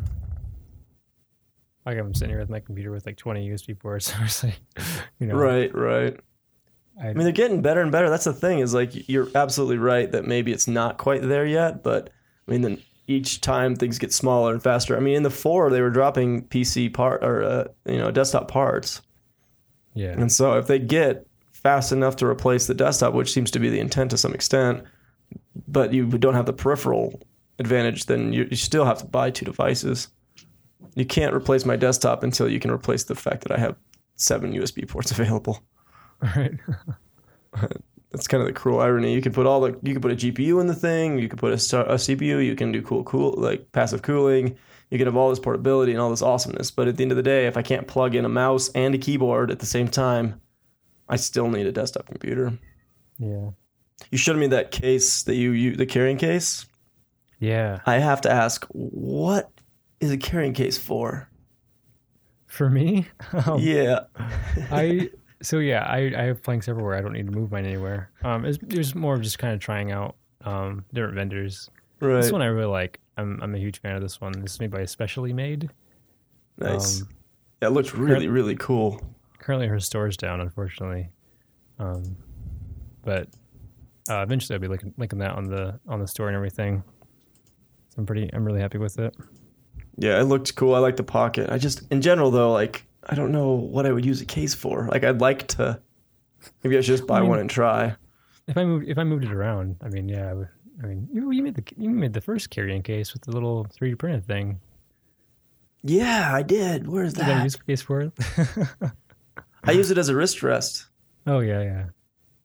Like 1.87 1.99
I'm 1.99 2.13
sitting 2.13 2.29
here 2.29 2.39
with 2.39 2.49
my 2.49 2.59
computer 2.59 2.91
with 2.91 3.05
like 3.05 3.17
20 3.17 3.49
USB 3.49 3.77
ports. 3.77 4.13
Like, 4.43 4.59
you 5.19 5.27
know, 5.27 5.35
Right. 5.35 5.73
Right. 5.73 6.19
I, 7.01 7.09
I 7.09 7.13
mean, 7.13 7.23
they're 7.23 7.31
getting 7.31 7.61
better 7.61 7.81
and 7.81 7.91
better. 7.91 8.09
That's 8.09 8.25
the 8.25 8.33
thing 8.33 8.59
is 8.59 8.73
like 8.73 9.07
you're 9.07 9.29
absolutely 9.35 9.77
right 9.77 10.11
that 10.11 10.25
maybe 10.25 10.51
it's 10.51 10.67
not 10.67 10.97
quite 10.97 11.21
there 11.21 11.45
yet, 11.45 11.83
but 11.83 12.09
I 12.47 12.51
mean, 12.51 12.61
then 12.61 12.81
each 13.07 13.41
time 13.41 13.75
things 13.75 13.99
get 13.99 14.13
smaller 14.13 14.53
and 14.53 14.61
faster. 14.61 14.97
I 14.97 14.99
mean, 14.99 15.15
in 15.15 15.23
the 15.23 15.29
four 15.29 15.69
they 15.69 15.81
were 15.81 15.89
dropping 15.89 16.45
PC 16.47 16.93
part 16.93 17.23
or 17.23 17.43
uh, 17.43 17.67
you 17.85 17.97
know 17.97 18.11
desktop 18.11 18.47
parts, 18.49 19.01
yeah. 19.93 20.11
and 20.11 20.31
so 20.31 20.57
if 20.57 20.67
they 20.67 20.79
get 20.79 21.27
fast 21.53 21.91
enough 21.91 22.15
to 22.17 22.25
replace 22.25 22.67
the 22.67 22.73
desktop, 22.73 23.13
which 23.13 23.31
seems 23.31 23.51
to 23.51 23.59
be 23.59 23.69
the 23.69 23.79
intent 23.79 24.11
to 24.11 24.17
some 24.17 24.33
extent, 24.33 24.83
but 25.67 25.93
you 25.93 26.05
don't 26.05 26.33
have 26.33 26.45
the 26.45 26.53
peripheral 26.53 27.21
advantage, 27.59 28.05
then 28.05 28.33
you, 28.33 28.47
you 28.49 28.57
still 28.57 28.85
have 28.85 28.99
to 28.99 29.05
buy 29.05 29.29
two 29.31 29.45
devices. 29.45 30.09
You 30.95 31.05
can't 31.05 31.33
replace 31.33 31.65
my 31.65 31.75
desktop 31.75 32.23
until 32.23 32.49
you 32.49 32.59
can 32.59 32.71
replace 32.71 33.03
the 33.03 33.15
fact 33.15 33.43
that 33.43 33.51
I 33.51 33.59
have 33.59 33.75
seven 34.15 34.53
USB 34.53 34.87
ports 34.87 35.11
available. 35.17 35.61
Right. 36.21 36.53
that's 38.11 38.27
kind 38.27 38.41
of 38.41 38.47
the 38.47 38.53
cruel 38.53 38.79
irony. 38.79 39.13
You 39.13 39.21
can 39.21 39.33
put 39.33 39.45
all 39.45 39.61
the 39.61 39.79
you 39.83 39.93
can 39.93 40.01
put 40.01 40.11
a 40.11 40.15
GPU 40.15 40.59
in 40.59 40.67
the 40.67 40.75
thing, 40.75 41.19
you 41.19 41.27
can 41.27 41.37
put 41.37 41.51
a, 41.51 41.55
a 41.55 41.95
CPU, 41.95 42.45
you 42.45 42.55
can 42.55 42.71
do 42.71 42.81
cool 42.81 43.03
cool 43.03 43.33
like 43.37 43.71
passive 43.71 44.01
cooling, 44.01 44.57
you 44.89 44.97
can 44.97 45.07
have 45.07 45.15
all 45.15 45.29
this 45.29 45.39
portability 45.39 45.91
and 45.91 46.01
all 46.01 46.09
this 46.09 46.21
awesomeness. 46.21 46.71
But 46.71 46.87
at 46.87 46.97
the 46.97 47.03
end 47.03 47.11
of 47.11 47.17
the 47.17 47.23
day, 47.23 47.47
if 47.47 47.57
I 47.57 47.61
can't 47.61 47.87
plug 47.87 48.15
in 48.15 48.25
a 48.25 48.29
mouse 48.29 48.69
and 48.69 48.95
a 48.95 48.97
keyboard 48.97 49.51
at 49.51 49.59
the 49.59 49.65
same 49.65 49.87
time, 49.87 50.41
I 51.09 51.17
still 51.17 51.49
need 51.49 51.67
a 51.67 51.71
desktop 51.71 52.07
computer. 52.07 52.57
yeah. 53.19 53.51
You 54.11 54.17
showed 54.17 54.37
me 54.37 54.47
that 54.47 54.69
case 54.69 55.23
that 55.23 55.35
you, 55.35 55.51
you 55.51 55.75
the 55.75 55.87
carrying 55.87 56.17
case. 56.17 56.67
Yeah. 57.39 57.79
I 57.85 57.95
have 57.95 58.21
to 58.21 58.31
ask, 58.31 58.63
what 58.69 59.49
is 59.99 60.11
a 60.11 60.17
carrying 60.17 60.53
case 60.53 60.77
for? 60.77 61.29
For 62.45 62.69
me, 62.69 63.07
um, 63.45 63.59
yeah, 63.59 64.05
I 64.71 65.09
so 65.41 65.59
yeah, 65.59 65.83
I, 65.83 66.13
I 66.17 66.23
have 66.23 66.41
Plancks 66.41 66.67
everywhere. 66.69 66.95
I 66.95 67.01
don't 67.01 67.11
need 67.13 67.25
to 67.27 67.31
move 67.31 67.51
mine 67.51 67.65
anywhere. 67.65 68.09
Um, 68.23 68.45
it's, 68.45 68.57
there's 68.61 68.95
more 68.95 69.15
of 69.15 69.21
just 69.21 69.37
kind 69.37 69.53
of 69.53 69.59
trying 69.59 69.91
out 69.91 70.15
um 70.45 70.85
different 70.93 71.15
vendors. 71.15 71.69
right. 71.99 72.21
This 72.21 72.31
one 72.31 72.41
I 72.41 72.45
really 72.45 72.67
like. 72.71 72.99
I'm 73.17 73.39
I'm 73.43 73.53
a 73.53 73.57
huge 73.57 73.81
fan 73.81 73.95
of 73.95 74.01
this 74.01 74.21
one. 74.21 74.31
This 74.31 74.53
is 74.53 74.59
made 74.59 74.71
by 74.71 74.79
Especially 74.81 75.33
Made. 75.33 75.69
nice. 76.57 77.01
Um, 77.01 77.09
Yeah, 77.61 77.67
it 77.67 77.71
looks 77.71 77.93
really, 77.93 78.27
really 78.29 78.55
cool. 78.55 79.01
Currently, 79.39 79.67
her 79.67 79.79
store's 79.79 80.15
down, 80.15 80.39
unfortunately. 80.41 81.09
Um, 81.79 82.15
but 83.03 83.27
uh, 84.09 84.21
eventually, 84.21 84.55
I'll 84.55 84.61
be 84.61 84.67
linking, 84.67 84.93
linking 84.97 85.19
that 85.19 85.31
on 85.31 85.45
the 85.45 85.79
on 85.87 85.99
the 85.99 86.07
store 86.07 86.27
and 86.27 86.35
everything. 86.35 86.81
So 87.89 87.95
I'm 87.97 88.05
pretty. 88.05 88.29
I'm 88.33 88.45
really 88.45 88.61
happy 88.61 88.77
with 88.77 88.99
it. 88.99 89.13
Yeah, 89.97 90.19
it 90.19 90.23
looked 90.25 90.55
cool. 90.55 90.75
I 90.75 90.79
like 90.79 90.95
the 90.97 91.03
pocket. 91.03 91.49
I 91.49 91.57
just, 91.57 91.81
in 91.91 92.01
general, 92.01 92.29
though, 92.31 92.51
like 92.53 92.85
I 93.09 93.15
don't 93.15 93.31
know 93.31 93.51
what 93.51 93.85
I 93.85 93.91
would 93.91 94.05
use 94.05 94.21
a 94.21 94.25
case 94.25 94.53
for. 94.53 94.87
Like 94.91 95.03
I'd 95.03 95.21
like 95.21 95.47
to. 95.49 95.79
Maybe 96.63 96.77
I 96.77 96.81
should 96.81 96.97
just 96.97 97.07
buy 97.07 97.17
I 97.17 97.21
mean- 97.21 97.29
one 97.29 97.39
and 97.39 97.49
try. 97.49 97.95
If 98.47 98.55
I 98.55 98.63
moved, 98.63 98.87
if 98.87 98.97
I 98.97 99.03
moved 99.03 99.25
it 99.25 99.31
around, 99.33 99.75
I 99.81 99.89
mean, 99.89 100.07
yeah, 100.07 100.29
I, 100.29 100.33
would, 100.33 100.47
I 100.81 100.85
mean, 100.87 101.09
you, 101.11 101.29
you 101.31 101.43
made 101.43 101.55
the 101.55 101.63
you 101.75 101.89
made 101.89 102.13
the 102.13 102.21
first 102.21 102.49
carrying 102.49 102.81
case 102.81 103.11
with 103.11 103.23
the 103.23 103.31
little 103.31 103.65
3D 103.77 103.97
printed 103.97 104.25
thing. 104.25 104.61
Yeah, 105.83 106.31
I 106.33 106.43
did. 106.43 106.87
Where's 106.87 107.13
Did 107.13 107.25
I 107.25 107.43
use 107.43 107.55
case 107.57 107.81
for 107.81 107.99
it? 108.01 108.13
I 109.63 109.71
use 109.71 109.91
it 109.91 109.97
as 109.97 110.07
a 110.09 110.15
wrist 110.15 110.43
rest. 110.43 110.87
oh 111.27 111.39
yeah, 111.39 111.61
yeah, 111.61 111.85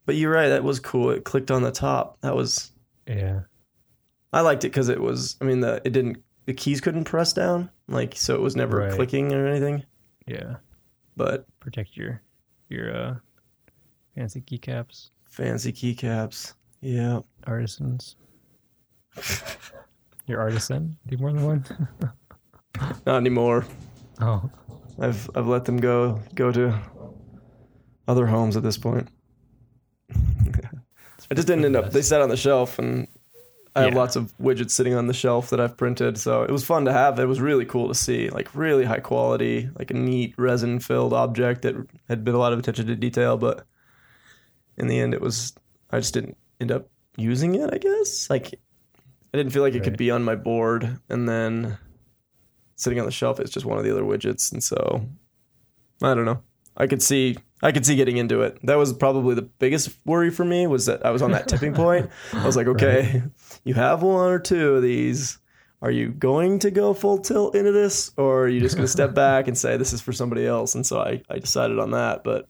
But 0.06 0.16
you're 0.16 0.32
right. 0.32 0.48
That 0.48 0.64
was 0.64 0.80
cool. 0.80 1.10
It 1.10 1.24
clicked 1.24 1.50
on 1.52 1.62
the 1.62 1.70
top. 1.72 2.20
That 2.22 2.34
was. 2.34 2.72
yeah. 3.06 3.40
I 4.32 4.40
liked 4.40 4.64
it 4.64 4.68
because 4.68 4.88
it 4.88 5.00
was. 5.00 5.36
I 5.40 5.44
mean, 5.44 5.60
the 5.60 5.80
it 5.84 5.92
didn't. 5.92 6.18
The 6.46 6.55
keys 6.55 6.81
couldn't 6.81 7.05
press 7.05 7.33
down, 7.33 7.70
like 7.88 8.16
so. 8.16 8.35
It 8.35 8.40
was 8.40 8.57
never 8.57 8.78
Right. 8.78 8.92
clicking 8.92 9.33
or 9.33 9.46
anything. 9.46 9.85
Yeah, 10.26 10.57
But 11.16 11.46
protect 11.61 11.96
your 11.96 12.20
your 12.68 12.94
uh, 12.96 13.14
fancy 14.14 14.40
keycaps, 14.40 15.11
fancy 15.24 15.72
keycaps. 15.72 16.55
Yeah. 16.81 17.20
artisans. 17.46 18.16
your 20.26 20.40
artisan? 20.40 20.96
Do 21.07 21.16
more 21.18 21.33
than 21.33 21.44
one? 21.44 21.64
Not 23.07 23.16
anymore. 23.16 23.64
oh, 24.20 24.50
I've 24.98 25.31
I've 25.35 25.46
let 25.46 25.64
them 25.64 25.76
go 25.78 26.20
go 26.35 26.50
to 26.52 26.76
other 28.09 28.26
homes 28.26 28.57
at 28.57 28.62
this 28.62 28.78
point. 28.78 29.09
I 31.31 31.35
just 31.35 31.46
didn't 31.46 31.64
end 31.64 31.76
up. 31.76 31.90
They 31.92 32.02
sat 32.02 32.20
on 32.20 32.28
the 32.28 32.37
shelf, 32.37 32.78
and 32.78 33.07
I 33.74 33.82
have 33.82 33.92
Yeah. 33.92 33.98
lots 33.98 34.16
of 34.16 34.35
widgets 34.38 34.72
sitting 34.72 34.94
on 34.94 35.06
the 35.06 35.14
shelf 35.14 35.48
that 35.50 35.61
I've 35.61 35.76
printed. 35.76 36.18
So 36.18 36.42
it 36.42 36.50
was 36.50 36.64
fun 36.64 36.85
to 36.85 36.92
have. 36.92 37.18
It 37.18 37.24
was 37.26 37.40
really 37.40 37.64
cool 37.64 37.88
to 37.88 37.94
see, 37.94 38.28
like 38.30 38.54
really 38.54 38.85
high 38.85 39.00
quality, 39.00 39.70
like 39.78 39.90
a 39.90 39.94
neat 39.94 40.35
resin 40.37 40.78
filled 40.78 41.12
object 41.14 41.62
that 41.62 41.74
had 42.08 42.22
been 42.24 42.35
a 42.35 42.38
lot 42.38 42.52
of 42.52 42.58
attention 42.58 42.87
to 42.88 42.94
detail. 42.96 43.37
But 43.38 43.64
in 44.76 44.88
the 44.88 44.98
end, 44.98 45.14
it 45.14 45.20
was 45.20 45.54
I 45.90 45.98
just 46.00 46.12
didn't 46.14 46.37
end 46.61 46.70
up 46.70 46.88
using 47.16 47.54
it. 47.54 47.72
I 47.72 47.78
guess 47.78 48.28
like 48.28 48.54
I 49.35 49.38
didn't 49.38 49.52
feel 49.52 49.62
like 49.62 49.74
it 49.74 49.82
could 49.85 49.96
be 49.96 50.11
on 50.11 50.22
my 50.22 50.35
board, 50.35 50.98
and 51.08 51.26
then 51.28 51.78
sitting 52.76 52.98
on 52.98 53.06
the 53.06 53.12
shelf 53.12 53.38
it's 53.38 53.50
just 53.50 53.64
one 53.64 53.78
of 53.78 53.85
the 53.85 53.90
other 53.92 54.02
widgets 54.02 54.50
and 54.50 54.61
so 54.64 55.06
i 56.02 56.14
don't 56.14 56.24
know 56.24 56.42
i 56.76 56.85
could 56.85 57.00
see 57.00 57.37
i 57.62 57.70
could 57.70 57.87
see 57.87 57.94
getting 57.94 58.16
into 58.16 58.40
it 58.42 58.58
that 58.64 58.74
was 58.74 58.92
probably 58.92 59.37
the 59.37 59.42
biggest 59.42 59.90
worry 60.04 60.30
for 60.30 60.44
me 60.44 60.66
was 60.66 60.87
that 60.87 61.04
i 61.06 61.11
was 61.11 61.22
on 61.22 61.30
that 61.30 61.46
tipping 61.46 61.72
point 61.85 62.11
i 62.32 62.44
was 62.44 62.56
like 62.56 62.66
okay 62.66 63.22
you 63.64 63.75
have 63.75 64.03
one 64.03 64.31
or 64.31 64.38
two 64.38 64.75
of 64.77 64.83
these 64.83 65.38
are 65.81 65.90
you 65.90 66.09
going 66.11 66.59
to 66.61 66.70
go 66.70 66.94
full 66.94 67.18
tilt 67.18 67.55
into 67.57 67.72
this 67.72 68.12
or 68.16 68.44
are 68.44 68.48
you 68.48 68.61
just 68.61 68.77
going 68.77 68.87
to 68.87 68.92
step 68.92 69.14
back 69.27 69.48
and 69.48 69.57
say 69.59 69.77
this 69.77 69.92
is 69.92 70.01
for 70.01 70.12
somebody 70.12 70.46
else 70.46 70.75
and 70.75 70.87
so 70.87 71.01
I, 71.01 71.22
I 71.29 71.38
decided 71.38 71.79
on 71.79 71.90
that 71.92 72.22
but 72.25 72.48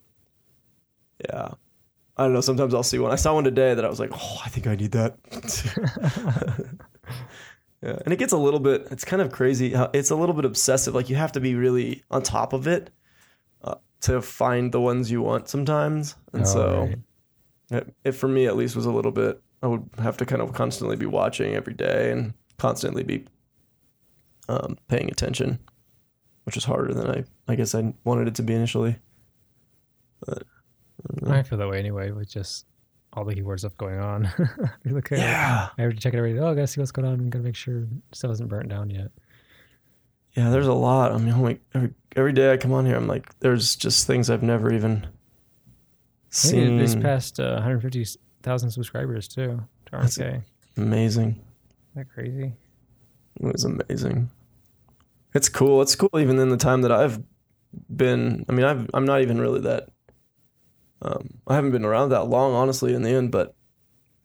yeah 1.29 1.49
i 2.17 2.25
don't 2.25 2.33
know 2.35 2.41
sometimes 2.41 2.75
i'll 2.75 2.83
see 2.83 2.99
one 2.99 3.11
i 3.13 3.17
saw 3.17 3.35
one 3.35 3.45
today 3.45 3.75
that 3.75 3.85
i 3.85 3.89
was 3.89 4.01
like 4.01 4.11
oh 4.13 4.41
i 4.45 4.49
think 4.49 4.67
i 4.67 4.75
need 4.77 4.93
that 4.93 5.17
Yeah, 7.83 7.99
and 8.05 8.13
it 8.13 8.19
gets 8.21 8.33
a 8.33 8.37
little 8.37 8.61
bit. 8.61 8.87
It's 8.93 9.05
kind 9.05 9.21
of 9.21 9.33
crazy. 9.33 9.73
How 9.73 9.91
it's 9.93 10.11
a 10.11 10.15
little 10.15 10.37
bit 10.37 10.45
obsessive. 10.45 10.95
Like 10.95 11.11
you 11.11 11.17
have 11.17 11.33
to 11.33 11.41
be 11.41 11.57
really 11.57 12.05
on 12.13 12.23
top 12.23 12.53
of 12.53 12.69
it 12.69 12.91
uh, 13.65 13.75
to 14.03 14.23
find 14.23 14.71
the 14.71 14.81
ones 14.81 15.11
you 15.11 15.21
want 15.21 15.49
sometimes. 15.49 16.15
And 16.33 16.43
Oh, 16.43 16.47
so, 16.47 16.79
right. 17.73 17.83
it, 17.83 17.95
it 18.05 18.13
for 18.13 18.29
me 18.29 18.47
at 18.47 18.57
least 18.57 18.77
was 18.77 18.87
a 18.87 18.93
little 18.93 19.11
bit. 19.11 19.43
I 19.63 19.67
would 19.69 19.89
have 19.99 20.17
to 20.19 20.27
kind 20.27 20.43
of 20.43 20.53
constantly 20.53 20.97
be 20.97 21.07
watching 21.07 21.55
every 21.55 21.75
day 21.75 22.11
and 22.11 22.35
constantly 22.59 23.05
be 23.05 23.25
um, 24.49 24.77
paying 24.89 25.09
attention, 25.09 25.59
which 26.45 26.57
is 26.57 26.65
harder 26.65 26.93
than 26.93 27.11
I, 27.11 27.25
I 27.47 27.55
guess 27.55 27.75
I 27.75 27.95
wanted 28.05 28.29
it 28.29 28.35
to 28.37 28.43
be 28.43 28.55
initially. 28.55 28.97
But 30.27 30.45
I, 31.27 31.39
I 31.39 31.43
feel 31.43 31.59
that 31.59 31.69
way 31.69 31.79
anyway 31.79 32.11
with 32.11 32.29
just 32.29 32.67
all 33.13 33.25
the 33.25 33.35
keyword 33.35 33.61
stuff 33.61 33.77
going 33.77 33.99
on. 33.99 34.29
okay, 34.93 35.19
yeah, 35.19 35.69
I 35.77 35.83
have 35.83 35.93
to 35.93 36.01
check 36.01 36.15
it 36.15 36.19
every 36.19 36.35
day. 36.35 36.41
Oh, 36.41 36.51
I 36.51 36.55
gotta 36.55 36.67
see 36.67 36.81
what's 36.81 36.93
going 36.93 37.07
on. 37.07 37.15
I'm 37.15 37.31
gonna 37.31 37.45
make 37.45 37.57
sure 37.57 37.87
stuff 38.13 38.33
isn't 38.33 38.49
burnt 38.49 38.69
down 38.69 38.91
yet. 38.91 39.11
Yeah, 40.37 40.51
there's 40.51 40.67
a 40.67 40.73
lot. 40.73 41.13
I 41.13 41.19
mean, 41.19 41.33
I'm 41.33 41.43
like 41.43 41.61
every 41.75 41.91
every 42.17 42.33
day 42.33 42.53
I 42.53 42.57
come 42.57 42.73
on 42.73 42.87
here, 42.87 42.97
I'm 42.97 43.07
like, 43.07 43.39
there's 43.41 43.77
just 43.77 44.07
things 44.07 44.31
I've 44.31 44.43
never 44.43 44.73
even 44.73 45.07
seen. 46.31 46.79
This 46.79 46.95
past 46.95 47.39
uh, 47.39 47.55
150 47.55 48.07
thousand 48.43 48.71
subscribers 48.71 49.29
too. 49.29 49.63
To 49.87 49.93
That's 49.93 50.19
amazing. 50.77 51.31
Isn't 51.31 51.41
that 51.95 52.09
crazy? 52.13 52.53
It 53.41 53.53
was 53.53 53.65
amazing. 53.65 54.31
It's 55.35 55.49
cool. 55.49 55.83
It's 55.83 55.97
cool 55.97 56.11
even 56.19 56.39
in 56.39 56.51
the 56.51 56.57
time 56.57 56.83
that 56.83 56.93
I've 56.93 57.23
been. 57.95 58.45
I 58.49 58.53
mean, 58.53 58.65
I've 58.65 58.89
I'm 58.95 59.05
not 59.05 59.23
even 59.23 59.41
really 59.41 59.61
that. 59.61 59.89
Um, 61.01 61.41
I 61.47 61.55
haven't 61.55 61.73
been 61.73 61.85
around 61.85 62.11
that 62.11 62.29
long, 62.29 62.53
honestly. 62.55 62.95
In 62.95 63.03
the 63.03 63.11
end, 63.11 63.31
but 63.33 63.55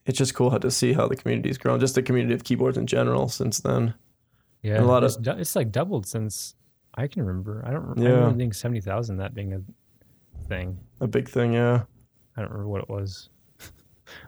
it's 0.06 0.18
just 0.18 0.36
cool 0.36 0.50
how 0.50 0.58
to 0.58 0.72
see 0.72 0.94
how 0.94 1.08
the 1.08 1.16
community's 1.16 1.58
grown. 1.58 1.80
Just 1.80 1.96
the 1.96 2.04
community 2.04 2.34
of 2.34 2.44
keyboards 2.44 2.78
in 2.78 2.88
general 2.88 3.30
since 3.30 3.60
then. 3.60 3.94
Yeah, 4.62 4.76
and 4.76 4.84
a 4.84 4.88
lot 4.88 5.04
it's, 5.04 5.16
of 5.16 5.40
it's 5.40 5.56
like 5.56 5.72
doubled 5.72 6.06
since 6.06 6.56
I 6.96 7.08
can 7.08 7.26
remember. 7.26 7.64
I 7.66 7.72
don't. 7.72 7.98
Yeah. 7.98 8.10
I 8.10 8.14
remember 8.14 8.54
seventy 8.54 8.82
thousand 8.82 9.18
that 9.18 9.34
being 9.34 9.54
a 9.54 9.62
thing. 10.48 10.78
A 11.00 11.08
big 11.08 11.30
thing, 11.30 11.54
yeah. 11.54 11.84
I 12.36 12.42
don't 12.42 12.52
remember 12.52 12.70
what 12.70 12.82
it 12.82 12.90
was 12.90 13.30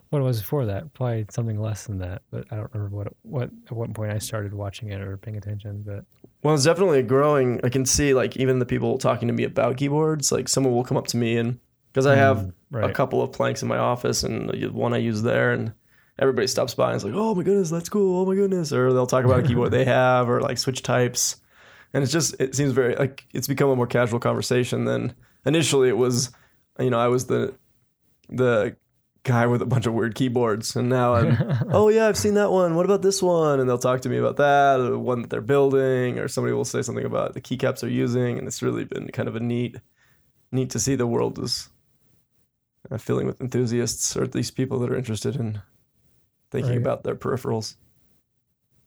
what 0.10 0.20
it 0.20 0.24
was 0.24 0.40
before 0.40 0.66
that? 0.66 0.94
Probably 0.94 1.26
something 1.30 1.60
less 1.60 1.86
than 1.86 2.00
that, 2.00 2.22
but 2.32 2.46
I 2.52 2.56
don't 2.56 2.74
remember 2.74 2.96
what 2.96 3.08
it, 3.08 3.18
what 3.24 3.50
at 3.68 3.72
what 3.72 3.94
point 3.94 4.12
I 4.12 4.18
started 4.18 4.54
watching 4.54 4.90
it 4.90 5.02
or 5.02 5.18
paying 5.18 5.38
attention. 5.38 5.84
But 5.86 6.06
Well, 6.44 6.56
it's 6.56 6.64
definitely 6.66 7.02
growing. 7.04 7.60
I 7.64 7.70
can 7.70 7.86
see 7.86 8.14
like 8.14 8.38
even 8.38 8.60
the 8.60 8.66
people 8.66 8.98
talking 8.98 9.28
to 9.28 9.34
me 9.34 9.44
about 9.44 9.78
keyboards. 9.78 10.32
Like 10.32 10.50
someone 10.50 10.74
will 10.74 10.84
come 10.84 10.98
up 10.98 11.08
to 11.08 11.18
me 11.18 11.38
and 11.38 11.60
because 11.92 12.06
I 12.06 12.16
have 12.16 12.38
Mm, 12.38 12.54
right. 12.72 12.90
a 12.90 12.94
couple 12.94 13.22
of 13.22 13.32
Plancks 13.32 13.62
in 13.62 13.68
my 13.68 13.78
office 13.78 14.24
and 14.24 14.52
one 14.74 14.94
I 14.94 14.98
use 14.98 15.22
there 15.22 15.52
and 15.52 15.74
everybody 16.20 16.48
stops 16.48 16.74
by 16.76 16.90
and 16.90 16.98
is 16.98 17.04
like, 17.06 17.14
"Oh 17.16 17.34
my 17.34 17.44
goodness, 17.44 17.70
that's 17.70 17.90
cool. 17.90 18.22
Oh 18.22 18.26
my 18.26 18.36
goodness." 18.36 18.72
Or 18.74 18.92
they'll 18.94 19.08
talk 19.08 19.26
about 19.26 19.40
a 19.40 19.44
keyboard 19.44 19.72
they 19.72 19.86
have 20.00 20.30
or 20.30 20.42
like 20.42 20.58
switch 20.58 20.84
types. 20.84 21.38
And 21.94 22.04
it's 22.04 22.12
just 22.12 22.36
it 22.40 22.54
seems 22.56 22.74
very 22.74 22.96
like 22.96 23.26
it's 23.34 23.48
become 23.48 23.70
a 23.70 23.76
more 23.76 23.88
casual 23.88 24.20
conversation 24.20 24.86
than 24.86 25.16
initially 25.46 25.90
it 25.90 25.98
was, 25.98 26.30
you 26.80 26.90
know, 26.92 27.00
I 27.00 27.08
was 27.08 27.26
the 27.26 27.56
the 28.30 28.76
guy 29.24 29.46
with 29.48 29.62
a 29.62 29.66
bunch 29.66 29.86
of 29.86 29.94
weird 29.94 30.16
keyboards 30.16 30.76
and 30.76 30.88
now 30.90 31.16
I'm 31.16 31.38
oh 31.72 31.90
yeah, 31.90 32.08
I've 32.08 32.18
seen 32.18 32.36
that 32.36 32.52
one. 32.52 32.76
What 32.76 32.86
about 32.86 33.02
this 33.02 33.22
one? 33.22 33.60
And 33.60 33.70
they'll 33.70 33.78
talk 33.78 34.02
to 34.02 34.10
me 34.10 34.18
about 34.18 34.38
that, 34.38 34.80
or 34.80 34.92
the 34.92 35.00
one 35.00 35.22
that 35.22 35.30
they're 35.30 35.42
building, 35.42 36.18
or 36.20 36.28
somebody 36.28 36.54
will 36.54 36.66
say 36.66 36.82
something 36.82 37.06
about 37.06 37.34
the 37.34 37.42
keycaps 37.42 37.82
they're 37.82 37.90
using, 37.90 38.38
and 38.38 38.48
it's 38.48 38.62
really 38.62 38.86
been 38.86 39.08
kind 39.10 39.28
of 39.28 39.36
a 39.36 39.40
neat, 39.40 39.76
neat 40.52 40.70
to 40.72 40.80
see 40.80 40.96
the 40.96 41.06
world 41.08 41.38
is 41.40 41.70
uh, 42.90 42.98
filling 42.98 43.28
with 43.28 43.42
enthusiasts, 43.42 44.16
or 44.16 44.24
at 44.24 44.34
least 44.36 44.56
people 44.56 44.80
that 44.80 44.90
are 44.90 44.96
interested 44.98 45.36
in 45.36 45.62
thinking 46.52 46.72
Right. 46.72 46.78
about 46.82 47.04
their 47.04 47.16
peripherals. 47.16 47.76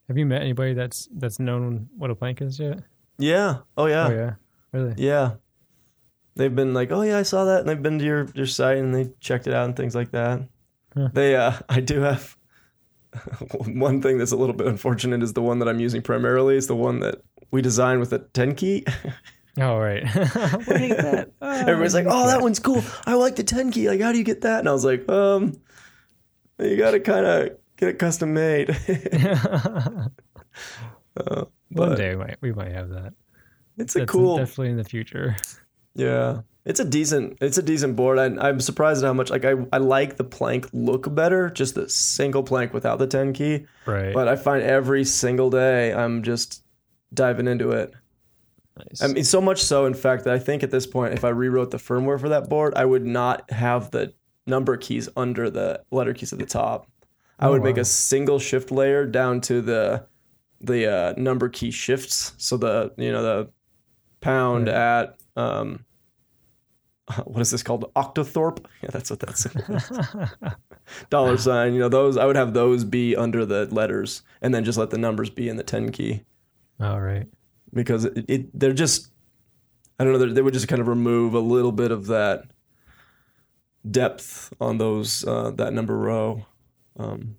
Have 0.09 0.19
you 0.19 0.27
met 0.27 0.41
anybody 0.43 0.75
that's 0.75 1.09
that's 1.15 1.39
known 1.39 1.89
what 1.97 2.11
a 2.11 2.15
Planck 2.15 2.43
is 2.43 2.59
yet? 2.59 2.81
Yeah. 3.19 3.59
Oh 3.77 3.87
yeah. 3.87 4.09
Oh 4.09 4.13
yeah, 4.13 4.35
really? 4.73 4.95
Yeah. 4.97 5.35
They've 6.35 6.55
been 6.55 6.73
like, 6.75 6.91
oh 6.93 7.03
yeah, 7.03 7.19
I 7.19 7.23
saw 7.23 7.45
that, 7.45 7.61
and 7.61 7.69
they've 7.69 7.83
been 7.83 7.99
to 7.99 8.05
your 8.05 8.29
your 8.35 8.47
site 8.47 8.79
and 8.79 8.95
they 8.95 9.11
checked 9.21 9.47
it 9.47 9.53
out 9.55 9.67
and 9.67 9.77
things 9.77 9.95
like 9.95 10.11
that. 10.13 10.43
Huh. 10.97 11.09
They, 11.13 11.37
uh, 11.37 11.53
I 11.69 11.81
do 11.81 12.01
have 12.01 12.37
one 13.67 14.01
thing 14.01 14.19
that's 14.19 14.33
a 14.33 14.37
little 14.37 14.55
bit 14.55 14.67
unfortunate 14.67 15.23
is 15.23 15.33
the 15.35 15.43
one 15.43 15.59
that 15.59 15.69
I'm 15.69 15.81
using 15.81 16.01
primarily 16.03 16.57
is 16.57 16.67
the 16.67 16.77
one 16.77 17.01
that 17.01 17.21
we 17.51 17.61
designed 17.63 18.01
with 18.01 18.13
a 18.13 18.19
10 18.21 18.55
key. 18.55 18.85
Oh 19.61 19.77
right. 19.77 20.03
Where 20.09 20.79
did 20.79 20.81
you 20.81 20.89
get 20.89 21.03
that? 21.03 21.31
Oh, 21.43 21.51
Everybody's 21.51 21.93
like, 21.93 22.07
oh, 22.09 22.27
that 22.27 22.41
one's 22.41 22.59
cool. 22.59 22.83
I 23.05 23.13
like 23.17 23.37
the 23.37 23.45
10 23.45 23.71
key. 23.71 23.87
Like, 23.87 24.01
how 24.01 24.11
do 24.11 24.17
you 24.17 24.25
get 24.25 24.41
that? 24.41 24.61
And 24.61 24.67
I 24.69 24.73
was 24.73 24.83
like, 24.83 25.07
um, 25.11 25.61
you 26.59 26.79
got 26.79 26.93
to 26.93 27.01
kind 27.01 27.27
of 27.27 27.51
get 27.77 27.91
it 27.91 27.99
custom 27.99 28.33
made. 28.33 28.71
uh, 31.17 31.45
One 31.69 31.97
day 31.97 32.11
we 32.11 32.17
might 32.17 32.37
we 32.41 32.53
might 32.53 32.73
have 32.73 32.89
that. 32.91 33.13
it's 33.77 33.95
a 33.97 34.01
That's 34.01 34.11
cool. 34.11 34.39
definitely 34.39 34.71
in 34.71 34.77
the 34.79 34.85
future. 34.85 35.37
Yeah, 35.95 36.41
it's 36.65 36.81
a 36.81 36.85
decent 36.85 37.39
it's 37.41 37.59
a 37.59 37.63
decent 37.63 37.97
board. 37.97 38.19
I, 38.19 38.49
I'm 38.49 38.61
surprised 38.61 39.03
at 39.05 39.07
how 39.07 39.13
much 39.13 39.31
like 39.31 39.45
I 39.45 39.55
I 39.73 39.79
like 39.79 40.17
the 40.17 40.25
Planck 40.25 40.69
look 40.73 41.13
better, 41.15 41.51
just 41.51 41.75
the 41.75 41.89
single 41.89 42.43
Planck 42.45 42.73
without 42.73 42.99
the 42.99 43.07
10 43.07 43.33
key. 43.33 43.67
Right. 43.87 44.15
But 44.15 44.29
I 44.29 44.37
find 44.37 44.63
every 44.63 45.05
single 45.05 45.51
day 45.51 45.93
I'm 45.93 46.23
just 46.23 46.65
diving 47.13 47.47
into 47.49 47.71
it. 47.73 47.93
nice. 48.79 49.03
I 49.03 49.09
mean, 49.09 49.25
so 49.25 49.41
much 49.41 49.63
so, 49.63 49.85
in 49.87 49.95
fact, 49.95 50.25
that 50.25 50.33
I 50.35 50.39
think 50.39 50.63
at 50.63 50.71
this 50.71 50.87
point, 50.87 51.13
if 51.15 51.25
I 51.25 51.29
rewrote 51.29 51.71
the 51.73 51.77
firmware 51.79 52.19
for 52.19 52.31
that 52.31 52.49
board, 52.49 52.73
I 52.75 52.85
would 52.87 53.05
not 53.05 53.51
have 53.51 53.91
the 53.91 54.15
number 54.47 54.77
keys 54.79 55.09
under 55.17 55.51
the 55.51 55.83
letter 55.91 56.15
keys 56.15 56.33
at 56.33 56.39
the 56.39 56.47
top. 56.47 56.89
I 57.39 57.49
Oh, 57.49 57.53
would 57.53 57.63
make 57.63 57.77
a 57.77 57.85
single 57.85 58.39
shift 58.39 58.71
layer 58.71 59.05
down 59.05 59.41
to 59.43 59.61
the 59.61 60.07
the 60.61 60.87
uh, 60.91 61.15
number 61.17 61.49
key 61.49 61.71
shifts. 61.73 62.33
So 62.39 62.57
the 62.57 62.93
you 62.97 63.11
know 63.13 63.23
the 63.23 63.51
pound 64.21 64.69
Right. 64.69 64.77
at 64.77 65.17
um, 65.37 65.85
what 67.25 67.41
is 67.41 67.51
this 67.51 67.63
called? 67.63 67.93
Octothorpe. 67.95 68.65
Yeah, 68.83 68.91
that's 68.93 69.11
what 69.11 69.21
that's. 69.21 69.47
Dollar 71.11 71.37
sign. 71.37 71.75
You 71.75 71.81
know 71.81 71.89
those. 71.89 72.17
I 72.17 72.27
would 72.27 72.37
have 72.37 72.55
those 72.55 72.85
be 72.85 73.17
under 73.17 73.45
the 73.45 73.67
letters, 73.67 74.23
and 74.41 74.55
then 74.55 74.65
just 74.65 74.79
let 74.79 74.91
the 74.91 74.99
numbers 74.99 75.31
be 75.31 75.49
in 75.49 75.57
the 75.57 75.63
ten 75.63 75.91
key 75.91 76.23
All 76.81 77.01
right. 77.01 77.27
because 77.73 78.05
it, 78.05 78.25
it 78.29 78.59
they're 78.59 78.73
just. 78.73 79.11
I 79.99 80.05
don't 80.05 80.13
know. 80.15 80.33
They 80.33 80.43
would 80.43 80.55
just 80.55 80.69
kind 80.69 80.81
of 80.81 80.89
remove 80.89 81.35
a 81.35 81.41
little 81.41 81.73
bit 81.73 81.93
of 81.93 82.07
that 82.07 82.45
depth 83.89 84.53
on 84.61 84.79
those 84.79 85.25
uh, 85.25 85.51
that 85.53 85.73
number 85.73 85.97
row. 85.97 86.47
Um, 86.99 87.37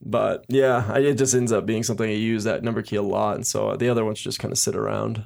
but 0.00 0.44
yeah, 0.48 0.90
I, 0.92 1.00
it 1.00 1.14
just 1.14 1.34
ends 1.34 1.52
up 1.52 1.66
being 1.66 1.82
something 1.82 2.08
I 2.08 2.14
use 2.14 2.44
that 2.44 2.62
number 2.62 2.82
key 2.82 2.96
a 2.96 3.02
lot, 3.02 3.36
and 3.36 3.46
so 3.46 3.76
the 3.76 3.88
other 3.88 4.04
ones 4.04 4.20
just 4.20 4.38
kind 4.38 4.52
of 4.52 4.58
sit 4.58 4.76
around. 4.76 5.24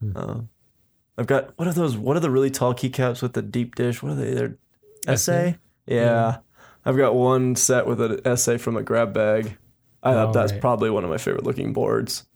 Hmm. 0.00 0.16
Uh, 0.16 0.40
I've 1.18 1.26
got 1.26 1.56
what 1.58 1.66
are 1.68 1.72
those? 1.72 1.96
What 1.96 2.16
are 2.16 2.20
the 2.20 2.30
really 2.30 2.50
tall 2.50 2.74
keycaps 2.74 3.22
with 3.22 3.32
the 3.32 3.42
deep 3.42 3.74
dish? 3.74 4.02
What 4.02 4.12
are 4.12 4.14
they? 4.16 4.34
They're 4.34 5.16
SA. 5.16 5.32
Yeah. 5.32 5.54
Yeah. 5.86 6.36
I've 6.84 6.96
got 6.96 7.14
one 7.14 7.56
set 7.56 7.86
with 7.86 8.00
an 8.00 8.36
SA 8.36 8.58
from 8.58 8.76
a 8.76 8.82
grab 8.82 9.12
bag. 9.12 9.56
I 10.02 10.12
Oh, 10.14 10.32
that's 10.32 10.52
right. 10.52 10.60
probably 10.60 10.90
one 10.90 11.04
of 11.04 11.10
my 11.10 11.18
favorite 11.18 11.44
looking 11.44 11.72
boards. 11.72 12.26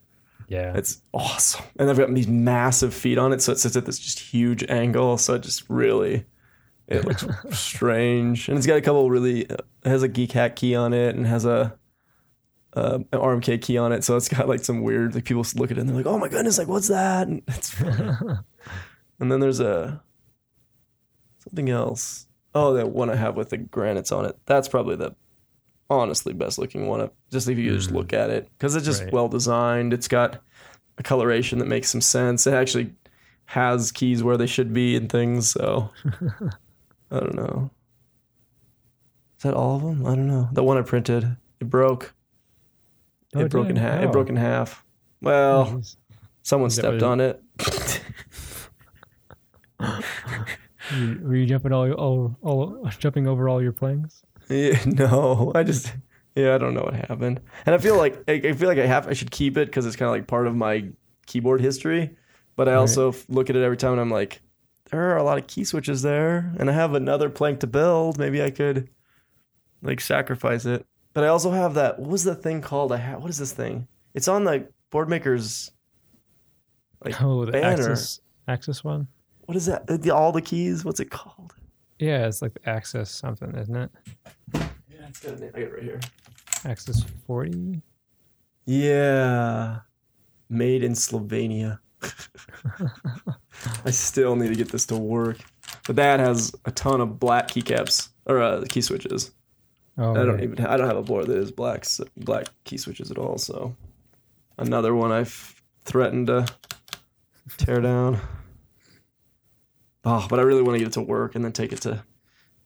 Yeah. 0.48 0.72
It's 0.76 1.00
awesome. 1.12 1.64
And 1.78 1.88
I've 1.88 1.96
got 1.98 2.12
these 2.12 2.26
massive 2.26 2.92
feet 2.92 3.18
on 3.18 3.32
it, 3.32 3.40
so 3.42 3.52
it 3.52 3.58
sits 3.58 3.76
at 3.76 3.86
this 3.86 3.98
just 4.00 4.18
huge 4.18 4.64
angle. 4.68 5.16
So 5.18 5.34
it 5.34 5.42
just 5.42 5.68
really, 5.68 6.24
it 6.88 7.04
looks 7.04 7.24
strange. 7.56 8.48
And 8.48 8.58
it's 8.58 8.66
got 8.66 8.76
a 8.76 8.80
couple 8.80 9.08
really, 9.08 9.42
it 9.42 9.60
has 9.84 10.02
a 10.02 10.08
Geek 10.08 10.32
hat 10.32 10.56
key 10.56 10.74
on 10.74 10.92
it 10.92 11.14
and 11.14 11.26
has 11.26 11.44
a, 11.44 11.78
uh, 12.74 12.98
an 13.12 13.18
RMK 13.18 13.60
key 13.62 13.76
on 13.78 13.92
it. 13.92 14.04
So 14.04 14.16
it's 14.16 14.28
got 14.28 14.48
like 14.48 14.64
some 14.64 14.82
weird, 14.82 15.14
like 15.14 15.24
people 15.24 15.44
look 15.56 15.70
at 15.70 15.76
it 15.76 15.80
and 15.80 15.88
they're 15.88 15.96
like, 15.96 16.06
oh 16.06 16.18
my 16.18 16.28
goodness, 16.28 16.58
like 16.58 16.68
what's 16.68 16.88
that? 16.88 17.26
And 17.28 17.42
it's 17.48 17.78
and 17.80 19.30
then 19.32 19.40
there's 19.40 19.60
a, 19.60 20.02
something 21.38 21.68
else. 21.70 22.26
Oh, 22.54 22.74
that 22.74 22.90
one 22.90 23.10
I 23.10 23.16
have 23.16 23.36
with 23.36 23.50
the 23.50 23.58
granites 23.58 24.12
on 24.12 24.24
it. 24.24 24.36
That's 24.46 24.68
probably 24.68 24.96
the 24.96 25.14
honestly 25.88 26.32
best 26.32 26.58
looking 26.58 26.86
one. 26.88 27.08
Just 27.30 27.48
if 27.48 27.58
you 27.58 27.74
just 27.74 27.90
Mm. 27.90 27.94
look 27.94 28.12
at 28.12 28.30
it, 28.30 28.48
because 28.58 28.74
it's 28.76 28.84
just 28.86 29.04
Right. 29.04 29.12
well 29.12 29.28
designed. 29.28 29.92
It's 29.92 30.08
got 30.08 30.40
a 30.98 31.02
coloration 31.02 31.58
that 31.60 31.68
makes 31.68 31.90
some 31.90 32.00
sense. 32.00 32.46
It 32.46 32.54
actually 32.54 32.92
has 33.46 33.90
keys 33.90 34.22
where 34.22 34.36
they 34.36 34.46
should 34.46 34.72
be 34.72 34.94
and 34.96 35.10
things. 35.10 35.50
So 35.50 35.90
I 37.10 37.18
don't 37.20 37.34
know. 37.34 37.70
Is 39.38 39.42
that 39.44 39.54
all 39.54 39.76
of 39.76 39.82
them? 39.82 40.06
I 40.06 40.14
don't 40.14 40.28
know. 40.28 40.48
The 40.52 40.62
one 40.62 40.76
I 40.76 40.82
printed, 40.82 41.36
it 41.60 41.70
broke. 41.70 42.14
Oh, 43.34 43.40
it 43.40 43.50
broke 43.50 43.68
in 43.68 43.76
half. 43.76 44.02
It 44.02 44.12
broke 44.12 44.28
in 44.28 44.36
half. 44.36 44.84
Well, 45.20 45.82
someone 46.42 46.70
stepped 46.70 47.02
on 47.02 47.20
it. 47.20 47.42
You- 49.80 51.20
Were 51.22 51.36
you 51.36 51.46
jumping 51.46 51.72
all, 51.72 51.92
all, 51.92 52.36
all 52.42 52.90
jumping 52.98 53.26
over 53.28 53.48
all 53.48 53.62
your 53.62 53.72
Plancks? 53.72 54.22
Yeah, 54.48 54.80
no, 54.86 55.52
I 55.54 55.62
just 55.62 55.92
yeah, 56.34 56.54
I 56.54 56.58
don't 56.58 56.74
know 56.74 56.82
what 56.82 56.94
happened, 56.94 57.40
and 57.66 57.74
I 57.74 57.78
feel 57.78 57.96
like 57.96 58.22
I, 58.28 58.52
feel 58.54 58.68
like 58.68 58.78
I 58.78 58.86
have 58.86 59.06
I 59.06 59.12
should 59.12 59.30
keep 59.30 59.56
it 59.56 59.66
because 59.66 59.86
it's 59.86 59.94
kind 59.96 60.08
of 60.08 60.12
like 60.14 60.26
part 60.26 60.46
of 60.48 60.56
my 60.56 60.88
keyboard 61.26 61.60
history. 61.60 62.16
But 62.56 62.68
I 62.68 62.72
Right. 62.72 62.78
also 62.78 63.10
f- 63.10 63.24
look 63.28 63.48
at 63.48 63.56
it 63.56 63.62
every 63.62 63.76
time 63.76 63.92
and 63.92 64.00
I'm 64.00 64.10
like, 64.10 64.42
there 64.90 65.00
are 65.12 65.16
a 65.16 65.22
lot 65.22 65.38
of 65.38 65.46
key 65.46 65.62
switches 65.64 66.02
there, 66.02 66.52
and 66.58 66.68
I 66.68 66.72
have 66.72 66.94
another 66.94 67.30
Planck 67.30 67.60
to 67.60 67.66
build. 67.68 68.18
Maybe 68.18 68.42
I 68.42 68.50
could 68.50 68.90
like 69.82 70.00
sacrifice 70.00 70.66
it. 70.66 70.84
But 71.12 71.24
I 71.24 71.28
also 71.28 71.50
have 71.50 71.74
that. 71.74 71.98
What 71.98 72.10
was 72.10 72.24
the 72.24 72.34
thing 72.34 72.60
called? 72.60 72.92
I 72.92 72.96
have. 72.98 73.20
What 73.20 73.30
is 73.30 73.38
this 73.38 73.52
thing? 73.52 73.88
It's 74.14 74.28
on 74.28 74.44
the 74.44 74.68
Boardmaker's. 74.92 75.70
Like, 77.04 77.20
oh, 77.22 77.44
the 77.44 77.52
banner. 77.52 77.90
Axis, 77.90 78.20
Axis 78.46 78.84
one. 78.84 79.08
What 79.46 79.56
is 79.56 79.66
that? 79.66 79.86
The, 79.86 80.14
all 80.14 80.32
the 80.32 80.42
keys. 80.42 80.84
What's 80.84 81.00
it 81.00 81.10
called? 81.10 81.54
Yeah, 81.98 82.26
it's 82.26 82.42
like 82.42 82.54
the 82.54 82.68
Axis 82.68 83.10
something, 83.10 83.54
isn't 83.56 83.76
it? 83.76 83.90
Yeah, 84.54 84.68
it's 85.08 85.20
got 85.20 85.34
a 85.34 85.40
name. 85.40 85.50
I 85.54 85.60
got 85.60 85.68
it 85.68 85.72
right 85.74 85.82
here. 85.82 86.00
Axis 86.64 87.04
forty. 87.26 87.82
Yeah. 88.66 89.78
Made 90.48 90.84
in 90.84 90.92
Slovenia. 90.92 91.78
I 93.84 93.90
still 93.90 94.36
need 94.36 94.48
to 94.48 94.54
get 94.54 94.70
this 94.70 94.86
to 94.86 94.96
work. 94.96 95.38
But 95.86 95.96
that 95.96 96.20
has 96.20 96.52
a 96.64 96.70
ton 96.70 97.00
of 97.00 97.18
black 97.18 97.48
keycaps 97.48 98.08
or 98.26 98.40
uh, 98.40 98.64
key 98.68 98.80
switches. 98.80 99.32
Oh, 99.98 100.12
I 100.12 100.24
don't 100.24 100.34
right. 100.36 100.42
even 100.44 100.66
I 100.66 100.76
don't 100.76 100.86
have 100.88 100.96
a 100.96 101.02
board 101.02 101.26
that 101.26 101.36
is 101.36 101.50
black 101.52 101.84
black 102.16 102.46
key 102.64 102.76
switches 102.78 103.10
at 103.10 103.18
all, 103.18 103.36
so 103.38 103.76
another 104.58 104.94
one 104.94 105.12
I've 105.12 105.54
threatened 105.84 106.28
to 106.28 106.46
tear 107.58 107.80
down. 107.80 108.18
Oh, 110.04 110.26
but 110.30 110.38
I 110.38 110.42
really 110.42 110.62
want 110.62 110.74
to 110.76 110.78
get 110.78 110.88
it 110.88 110.94
to 110.94 111.02
work 111.02 111.34
and 111.34 111.44
then 111.44 111.52
take 111.52 111.72
it 111.72 111.82
to 111.82 112.02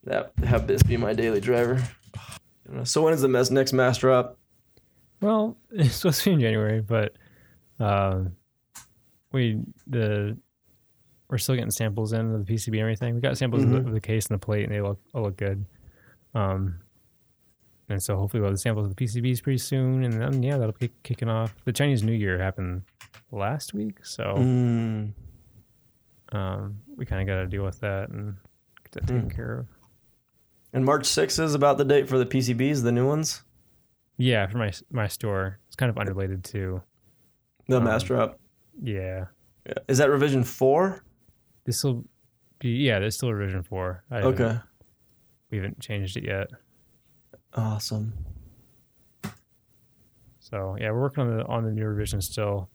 that 0.05 0.33
have 0.45 0.67
this 0.67 0.83
be 0.83 0.97
my 0.97 1.13
daily 1.15 1.41
driver. 1.41 1.83
Know. 2.69 2.85
So 2.85 3.03
when 3.03 3.13
is 3.15 3.21
the 3.23 3.29
mes- 3.29 3.51
next 3.51 3.73
Massdrop? 3.73 4.37
Well, 5.21 5.57
it's 5.71 5.97
supposed 5.97 6.23
to 6.23 6.31
be 6.31 6.35
in 6.35 6.41
January, 6.41 6.81
but 6.81 7.17
um, 7.81 8.37
we 9.33 9.61
the 9.87 10.37
we're 11.29 11.39
still 11.39 11.55
getting 11.57 11.71
samples 11.71 12.13
in 12.13 12.33
of 12.35 12.47
the 12.47 12.53
PCB 12.55 12.69
and 12.73 12.81
everything. 12.81 13.15
We 13.15 13.21
got 13.21 13.37
samples 13.39 13.65
of, 13.65 13.71
Mhm. 13.71 13.73
the, 13.83 13.89
of 13.89 13.93
the 13.93 14.01
case 14.01 14.27
and 14.27 14.35
the 14.41 14.45
plate, 14.45 14.65
and 14.65 14.73
they 14.73 14.81
look 14.81 15.01
all 15.15 15.23
look 15.23 15.37
good. 15.37 15.65
Um, 16.35 16.81
and 17.89 18.03
so 18.03 18.17
hopefully 18.17 18.41
we'll 18.41 18.49
have 18.51 18.55
the 18.55 18.61
samples 18.61 18.87
of 18.87 18.95
the 18.97 19.05
PCBs 19.05 19.43
pretty 19.43 19.59
soon, 19.59 20.05
and 20.05 20.15
then 20.21 20.43
yeah, 20.43 20.57
that'll 20.59 20.75
be 20.79 20.91
kicking 21.03 21.29
off. 21.29 21.55
The 21.65 21.73
Chinese 21.73 22.03
New 22.03 22.13
Year 22.13 22.39
happened 22.39 22.83
last 23.31 23.75
week, 23.75 24.05
so 24.05 24.35
Mm. 24.39 25.13
um, 26.33 26.79
we 26.97 27.05
kind 27.07 27.21
of 27.23 27.27
got 27.27 27.41
to 27.43 27.47
deal 27.47 27.65
with 27.65 27.81
that 27.81 28.09
and 28.11 28.37
get 28.83 28.93
that 28.93 29.07
taken 29.07 29.29
Mm. 29.31 29.35
care 29.35 29.59
of. 29.61 29.67
And 30.73 30.85
March 30.85 31.07
6th 31.07 31.39
is 31.39 31.55
about 31.55 31.79
the 31.79 31.85
date 31.85 32.09
for 32.09 32.19
the 32.19 32.27
PCBs, 32.27 32.83
the 32.83 32.93
new 32.93 33.07
ones, 33.07 33.45
Yeah, 34.17 34.47
for 34.47 34.59
my 34.59 34.71
my 34.91 35.09
store, 35.09 35.59
it's 35.67 35.75
kind 35.77 35.91
of 35.91 35.99
unrelated 35.99 36.45
to 36.45 36.83
the 37.69 37.79
Um, 37.79 37.85
master 37.85 38.17
up. 38.17 38.39
yeah. 38.81 39.27
Yeah. 39.67 39.75
Is 39.89 39.99
that 39.99 40.09
revision 40.11 40.45
four? 40.45 41.03
This 41.65 41.83
will 41.83 42.05
be 42.61 42.71
yeah. 42.71 42.99
There's 43.01 43.17
still 43.17 43.33
revision 43.33 43.63
four. 43.65 44.05
I 44.11 44.21
Okay. 44.21 44.59
we 45.51 45.57
haven't 45.59 45.81
changed 45.81 46.17
it 46.17 46.25
yet. 46.25 46.49
Awesome. 47.55 48.13
So 50.41 50.77
yeah, 50.79 50.91
we're 50.91 51.01
working 51.01 51.23
on 51.25 51.37
the 51.37 51.45
on 51.47 51.65
the 51.65 51.71
new 51.73 51.85
revision 51.87 52.21
still. 52.21 52.69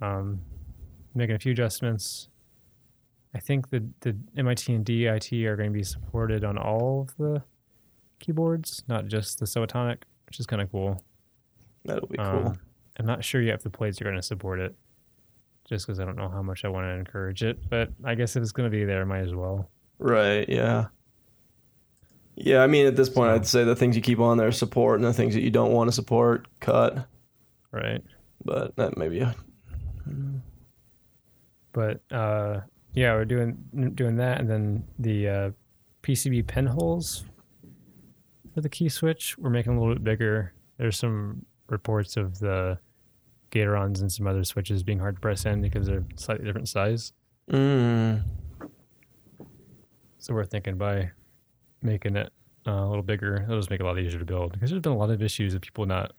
Um, 0.00 0.40
making 1.14 1.36
a 1.36 1.38
few 1.38 1.52
adjustments. 1.52 2.28
I 3.34 3.38
think 3.38 3.70
the 3.70 3.84
the 4.00 4.16
MIT 4.36 4.72
and 4.74 4.84
DIT 4.84 5.32
are 5.44 5.56
going 5.56 5.70
to 5.70 5.78
be 5.78 5.84
supported 5.84 6.44
on 6.44 6.58
all 6.58 7.02
of 7.08 7.16
the 7.16 7.42
keyboards, 8.18 8.82
not 8.88 9.06
just 9.06 9.38
the 9.38 9.46
Subatomic, 9.46 10.02
which 10.26 10.40
is 10.40 10.46
kind 10.46 10.60
of 10.62 10.70
cool. 10.70 11.04
That'll 11.84 12.08
be 12.08 12.18
Um, 12.18 12.42
cool. 12.42 12.56
I'm 12.98 13.06
not 13.06 13.24
sure 13.24 13.40
yet 13.40 13.54
if 13.56 13.62
the 13.62 13.70
plates 13.70 14.00
are 14.00 14.04
going 14.04 14.16
to 14.16 14.22
support 14.22 14.60
it, 14.60 14.74
just 15.68 15.86
because 15.86 15.98
I 15.98 16.04
don't 16.04 16.16
know 16.16 16.28
how 16.28 16.42
much 16.42 16.64
I 16.64 16.68
want 16.68 16.84
to 16.86 16.90
encourage 16.90 17.42
it. 17.42 17.58
But 17.70 17.90
I 18.04 18.14
guess 18.14 18.36
if 18.36 18.42
it's 18.42 18.52
going 18.52 18.70
to 18.70 18.76
be 18.76 18.84
there, 18.84 19.06
might 19.06 19.20
as 19.22 19.34
well. 19.34 19.70
Right. 19.98 20.46
Yeah. 20.48 20.86
Yeah. 22.36 22.62
I 22.62 22.66
mean, 22.66 22.86
at 22.86 22.96
this 22.96 23.08
point, 23.08 23.30
So- 23.30 23.34
I'd 23.34 23.46
say 23.46 23.64
the 23.64 23.76
things 23.76 23.96
you 23.96 24.02
keep 24.02 24.18
on 24.20 24.36
there 24.38 24.52
support, 24.52 24.96
and 25.00 25.04
the 25.04 25.12
things 25.12 25.34
that 25.34 25.42
you 25.42 25.50
don't 25.50 25.72
want 25.72 25.88
to 25.88 25.92
support, 25.92 26.46
cut. 26.60 27.06
Right. 27.70 28.02
But 28.44 28.74
that 28.76 28.96
maybe. 28.96 29.20
A, 29.20 29.34
but 31.72 32.00
uh, 32.10 32.60
yeah, 32.92 33.14
we're 33.14 33.24
doing 33.24 33.92
doing 33.94 34.16
that, 34.16 34.40
and 34.40 34.48
then 34.50 34.84
the 34.98 35.28
uh, 35.28 35.50
PCB 36.02 36.46
pin 36.46 36.66
holes 36.66 37.24
for 38.54 38.60
the 38.60 38.68
key 38.68 38.88
switch 38.88 39.38
we're 39.38 39.48
making 39.50 39.76
a 39.76 39.80
little 39.80 39.94
bit 39.94 40.04
bigger. 40.04 40.52
There's 40.76 40.98
some 40.98 41.46
reports 41.68 42.16
of 42.16 42.38
the 42.40 42.78
Gaterons 43.50 44.00
and 44.00 44.10
some 44.12 44.26
other 44.26 44.44
switches 44.44 44.82
being 44.82 44.98
hard 44.98 45.16
to 45.16 45.20
press 45.20 45.46
in 45.46 45.62
because 45.62 45.86
they're 45.86 46.04
slightly 46.16 46.44
different 46.44 46.68
size. 46.68 47.12
mm, 47.50 48.22
So 50.18 50.34
we're 50.34 50.44
thinking 50.44 50.76
by 50.76 51.10
making 51.82 52.16
it 52.16 52.32
uh, 52.66 52.70
a 52.72 52.88
little 52.88 53.02
bigger, 53.02 53.42
it'll 53.42 53.58
just 53.58 53.70
make 53.70 53.80
it 53.80 53.82
a 53.82 53.86
lot 53.86 53.98
easier 53.98 54.18
to 54.18 54.24
build 54.24 54.52
because 54.52 54.70
there's 54.70 54.82
been 54.82 54.92
a 54.92 54.96
lot 54.96 55.10
of 55.10 55.22
issues 55.22 55.54
of 55.54 55.60
people 55.60 55.84
not 55.86 56.12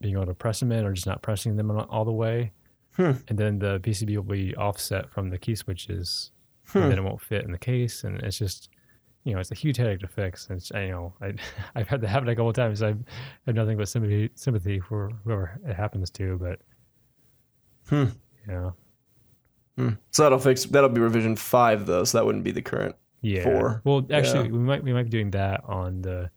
being 0.00 0.14
able 0.14 0.26
to 0.26 0.34
press 0.34 0.60
them 0.60 0.72
in 0.72 0.84
or 0.84 0.92
just 0.92 1.06
not 1.06 1.20
pressing 1.22 1.56
them 1.56 1.70
all 1.70 2.04
the 2.04 2.12
way. 2.12 2.52
Hmm. 2.96 3.12
And 3.28 3.38
then 3.38 3.58
the 3.58 3.78
PCB 3.80 4.16
will 4.16 4.22
be 4.22 4.54
offset 4.56 5.10
from 5.10 5.30
the 5.30 5.38
key 5.38 5.54
switches 5.54 6.30
Hmm. 6.68 6.78
and 6.78 6.90
then 6.92 6.98
it 6.98 7.02
won't 7.02 7.20
fit 7.20 7.44
in 7.44 7.52
the 7.52 7.58
case. 7.58 8.04
And 8.04 8.20
it's 8.22 8.38
just, 8.38 8.70
you 9.24 9.34
know, 9.34 9.40
it's 9.40 9.50
a 9.50 9.54
huge 9.54 9.76
headache 9.76 10.00
to 10.00 10.08
fix. 10.08 10.46
And 10.48 10.56
it's, 10.58 10.72
I 10.72 10.86
know 10.88 11.12
I, 11.20 11.34
I've 11.74 11.88
had 11.88 12.00
that 12.00 12.08
happen 12.08 12.28
a 12.28 12.34
couple 12.34 12.48
of 12.48 12.54
times. 12.56 12.82
I 12.82 12.88
have 13.46 13.54
nothing 13.54 13.76
but 13.76 13.88
sympathy, 13.88 14.30
sympathy 14.34 14.80
for 14.80 15.10
whoever 15.24 15.60
it 15.66 15.74
happens 15.74 16.10
to, 16.10 16.38
but 16.38 16.60
Hmm. 17.88 18.04
yeah, 18.48 18.70
Hmm. 19.76 19.90
So 20.10 20.22
that'll 20.24 20.38
fix. 20.38 20.64
That'll 20.64 20.90
be 20.90 21.00
revision 21.00 21.36
five 21.36 21.86
though. 21.86 22.04
So 22.04 22.18
that 22.18 22.24
wouldn't 22.24 22.44
be 22.44 22.50
the 22.50 22.62
current. 22.62 22.94
Yeah. 23.22 23.44
Four. 23.44 23.82
Well, 23.84 24.06
actually, 24.10 24.46
Yeah. 24.46 24.52
we 24.52 24.58
might 24.58 24.82
we 24.84 24.92
might 24.92 25.04
be 25.04 25.10
doing 25.10 25.30
that 25.32 25.62
on 25.64 26.02
the. 26.02 26.30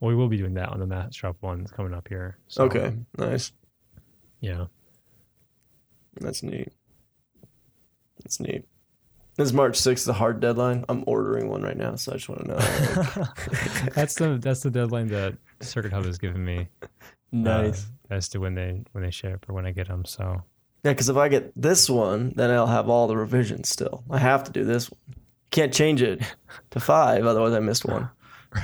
Well, 0.00 0.08
we 0.10 0.14
will 0.14 0.28
be 0.28 0.36
doing 0.36 0.54
that 0.54 0.68
on 0.68 0.78
the 0.78 0.86
Massdrop 0.86 1.36
one 1.40 1.58
that's 1.58 1.72
coming 1.72 1.92
up 1.92 2.06
here. 2.08 2.38
So, 2.46 2.64
Okay. 2.64 2.94
Nice. 3.16 3.52
Yeah. 4.40 4.66
That's 6.20 6.42
neat. 6.42 6.72
That's 8.22 8.38
neat. 8.40 8.64
This 9.36 9.52
March 9.52 9.78
6th 9.78 9.92
is 9.98 10.08
a 10.08 10.12
hard 10.12 10.40
deadline. 10.40 10.84
I'm 10.88 11.04
ordering 11.06 11.48
one 11.48 11.62
right 11.62 11.76
now, 11.76 11.94
so 11.94 12.12
I 12.12 12.16
just 12.16 12.28
want 12.28 12.42
to 12.42 12.48
know. 12.48 12.56
like, 12.56 13.94
that's 13.94 14.14
the 14.16 14.38
that's 14.40 14.60
the 14.60 14.70
deadline 14.70 15.08
that 15.08 15.36
CircuitHub 15.60 16.04
has 16.06 16.18
given 16.18 16.44
me. 16.44 16.68
uh, 16.82 16.90
nice. 17.30 17.86
as 18.10 18.28
to 18.30 18.38
when 18.38 18.54
they 18.54 18.82
when 18.92 19.04
they 19.04 19.10
ship 19.10 19.46
or 19.48 19.54
when 19.54 19.66
I 19.66 19.70
get 19.70 19.86
them. 19.88 20.04
So 20.04 20.42
Yeah, 20.84 20.92
because 20.92 21.08
if 21.08 21.16
I 21.16 21.28
get 21.28 21.52
this 21.60 21.88
one, 21.88 22.32
then 22.34 22.50
I'll 22.50 22.66
have 22.66 22.88
all 22.88 23.06
the 23.06 23.16
revisions 23.16 23.68
still. 23.68 24.02
I 24.10 24.18
have 24.18 24.42
to 24.44 24.50
do 24.52 24.64
this 24.64 24.90
one. 24.90 25.00
Can't 25.50 25.72
change 25.72 26.02
it 26.02 26.20
to 26.70 26.80
five, 26.80 27.24
otherwise 27.26 27.52
I 27.54 27.60
missed 27.60 27.84
one. 27.86 28.08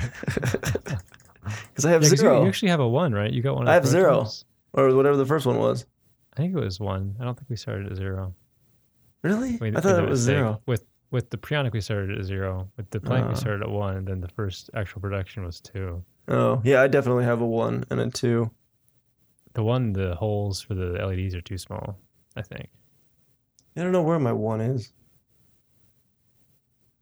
Because 1.69 1.85
I 1.85 1.91
have 1.91 2.01
Yeah, 2.03 2.09
you- 2.09 2.17
zero 2.17 2.41
You, 2.41 2.47
actually 2.47 2.69
have 2.69 2.79
a 2.79 2.87
one, 2.87 3.13
right? 3.13 3.31
You 3.31 3.41
got 3.43 3.55
one. 3.55 3.67
I 3.67 3.73
have 3.75 3.85
zero. 3.85 4.27
or 4.73 4.95
whatever 4.95 5.15
the 5.15 5.25
first 5.27 5.45
one 5.45 5.57
was. 5.59 5.85
I 6.33 6.37
think 6.37 6.55
it 6.55 6.59
was 6.59 6.79
one. 6.79 7.15
I 7.19 7.23
don't 7.23 7.35
think 7.37 7.49
we 7.49 7.55
started 7.55 7.91
at 7.91 7.95
zero. 7.97 8.33
Really? 9.21 9.57
We- 9.57 9.75
I 9.75 9.79
thought 9.79 10.03
it 10.03 10.09
was 10.09 10.19
zero. 10.21 10.61
With 10.65 10.85
with 11.11 11.29
the 11.29 11.37
Preonic, 11.37 11.71
we 11.71 11.81
started 11.81 12.17
at 12.17 12.25
zero. 12.25 12.67
With 12.77 12.89
the 12.89 12.99
Planck, 12.99 13.27
we 13.27 13.31
Ah. 13.33 13.35
started 13.35 13.61
at 13.61 13.69
one. 13.69 13.95
And 13.97 14.07
then 14.07 14.21
the 14.21 14.27
first 14.29 14.69
actual 14.73 15.01
production 15.01 15.45
was 15.45 15.61
two. 15.61 16.03
Oh, 16.27 16.61
yeah, 16.65 16.81
I 16.81 16.87
definitely 16.87 17.25
have 17.25 17.41
a 17.41 17.45
one 17.45 17.83
and 17.91 17.99
a 18.01 18.09
two. 18.09 18.49
The 19.53 19.63
one, 19.63 19.93
the 19.93 20.15
holes 20.15 20.61
for 20.61 20.73
the 20.73 20.93
LEDs 21.05 21.35
are 21.35 21.41
too 21.41 21.57
small. 21.59 21.97
I 22.35 22.41
think. 22.41 22.69
I 23.77 23.81
don't 23.83 23.91
know 23.91 24.01
where 24.01 24.19
my 24.19 24.33
one 24.33 24.61
is. 24.61 24.91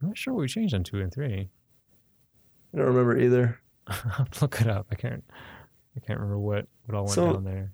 I'm 0.03 0.09
not 0.09 0.17
sure 0.17 0.33
what 0.33 0.41
we 0.41 0.47
changed 0.47 0.73
on 0.73 0.83
two 0.83 0.99
and 0.99 1.13
three. 1.13 1.49
I 2.73 2.77
don't 2.77 2.87
remember 2.87 3.17
either. 3.17 3.59
I'll 3.87 4.27
look 4.41 4.59
it 4.61 4.67
up. 4.67 4.87
I 4.91 4.95
can't. 4.95 5.23
I 5.95 5.99
can't 6.01 6.19
remember 6.19 6.39
what 6.39 6.67
what 6.85 6.95
all 6.95 7.03
went 7.05 7.15
So- 7.15 7.33
down 7.33 7.43
there. 7.45 7.71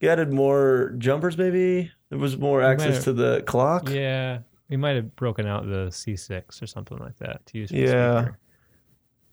You 0.00 0.08
added 0.10 0.32
more 0.32 0.94
jumpers, 0.98 1.36
maybe? 1.36 1.90
There 2.10 2.18
was 2.18 2.36
more 2.38 2.58
We 2.60 2.66
access 2.66 2.96
have- 2.96 3.04
to 3.04 3.12
the 3.14 3.42
clock? 3.46 3.88
Yeah, 3.90 4.40
we 4.68 4.76
might 4.76 4.94
have 4.96 5.16
broken 5.16 5.46
out 5.46 5.64
the 5.66 5.86
C6 5.90 6.62
or 6.62 6.66
something 6.66 6.98
like 6.98 7.16
that 7.16 7.44
to 7.46 7.58
use 7.58 7.70
for 7.70 7.76
the 7.76 7.82
Yeah, 7.82 8.20
speaker. 8.22 8.38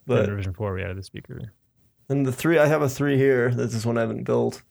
But 0.08 0.24
in 0.26 0.30
revision 0.32 0.54
four, 0.54 0.74
we 0.74 0.82
added 0.84 0.98
the 0.98 1.04
speaker. 1.04 1.40
And 2.10 2.26
the 2.26 2.32
three, 2.32 2.58
I 2.58 2.66
have 2.68 2.82
a 2.82 2.90
three 2.90 3.18
here. 3.18 3.52
This 3.54 3.74
is 3.76 3.86
one 3.86 3.98
I 3.98 4.02
haven't 4.02 4.24
built 4.24 4.64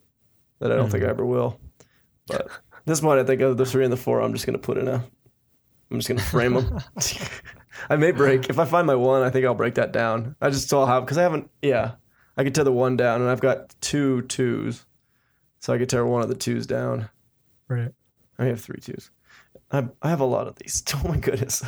that 0.61 0.73
I 0.73 0.77
don't 0.77 0.91
think 0.91 1.05
I 1.05 1.09
Mhm. 1.09 1.11
ever 1.11 1.27
will. 1.27 1.61
But 2.27 2.49
this 2.87 3.01
one, 3.03 3.19
I 3.19 3.25
think 3.25 3.41
of 3.43 3.57
the 3.57 3.67
three 3.67 3.85
and 3.85 3.93
the 3.93 3.97
four, 3.97 4.21
I'm 4.21 4.33
just 4.33 4.47
gonna 4.47 4.59
put 4.59 4.79
in 4.79 4.89
a. 4.89 5.05
I'm 5.95 6.01
just 6.01 6.09
gonna 6.09 6.21
frame 6.21 6.55
them. 6.55 6.81
I 7.89 7.97
may 7.97 8.11
break 8.11 8.51
if 8.51 8.59
I 8.59 8.65
find 8.65 8.85
my 8.87 8.97
one. 8.97 9.23
I 9.23 9.31
think 9.31 9.47
I'll 9.47 9.55
break 9.55 9.75
that 9.75 9.93
down. 9.93 10.35
I 10.41 10.51
just 10.51 10.67
still 10.67 10.87
have 10.87 11.05
because 11.05 11.19
I 11.19 11.23
haven't. 11.23 11.51
Yeah, 11.63 11.93
I 12.37 12.43
could 12.43 12.55
tear 12.55 12.65
the 12.65 12.73
one 12.73 12.97
down, 12.97 13.21
and 13.21 13.31
I've 13.31 13.41
got 13.41 13.75
two 13.81 14.23
twos, 14.23 14.87
so 15.61 15.73
I 15.73 15.79
could 15.79 15.89
tear 15.89 16.05
one 16.05 16.23
of 16.23 16.29
the 16.29 16.35
twos 16.35 16.67
down. 16.67 17.09
Right. 17.69 17.93
I 18.39 18.47
have 18.47 18.61
three 18.61 18.81
twos. 18.81 19.13
I 19.71 19.87
I 20.03 20.11
have 20.11 20.21
a 20.21 20.25
lot 20.25 20.49
of 20.49 20.57
these. 20.57 20.83
Oh 20.95 21.09
my 21.09 21.17
goodness. 21.17 21.63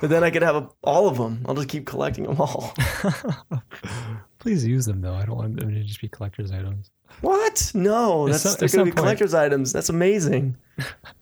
But 0.00 0.10
then 0.10 0.22
I 0.22 0.30
could 0.30 0.42
have 0.42 0.54
a, 0.54 0.68
all 0.84 1.08
of 1.08 1.18
them. 1.18 1.44
I'll 1.46 1.56
just 1.56 1.68
keep 1.68 1.86
collecting 1.86 2.24
them 2.24 2.40
all. 2.40 2.72
Please 4.38 4.64
use 4.64 4.86
them 4.86 5.00
though. 5.00 5.14
I 5.14 5.24
don't 5.24 5.36
want 5.36 5.58
them 5.58 5.74
to 5.74 5.82
just 5.82 6.00
be 6.00 6.08
collector's 6.08 6.52
items. 6.52 6.92
What? 7.20 7.70
No, 7.74 8.26
At 8.26 8.32
that's 8.32 8.42
some- 8.42 8.52
they're 8.58 8.68
gonna 8.68 8.68
some 8.68 8.84
be 8.84 8.90
point- 8.90 8.96
collector's 8.96 9.34
items. 9.34 9.72
That's 9.72 9.88
amazing. 9.90 10.56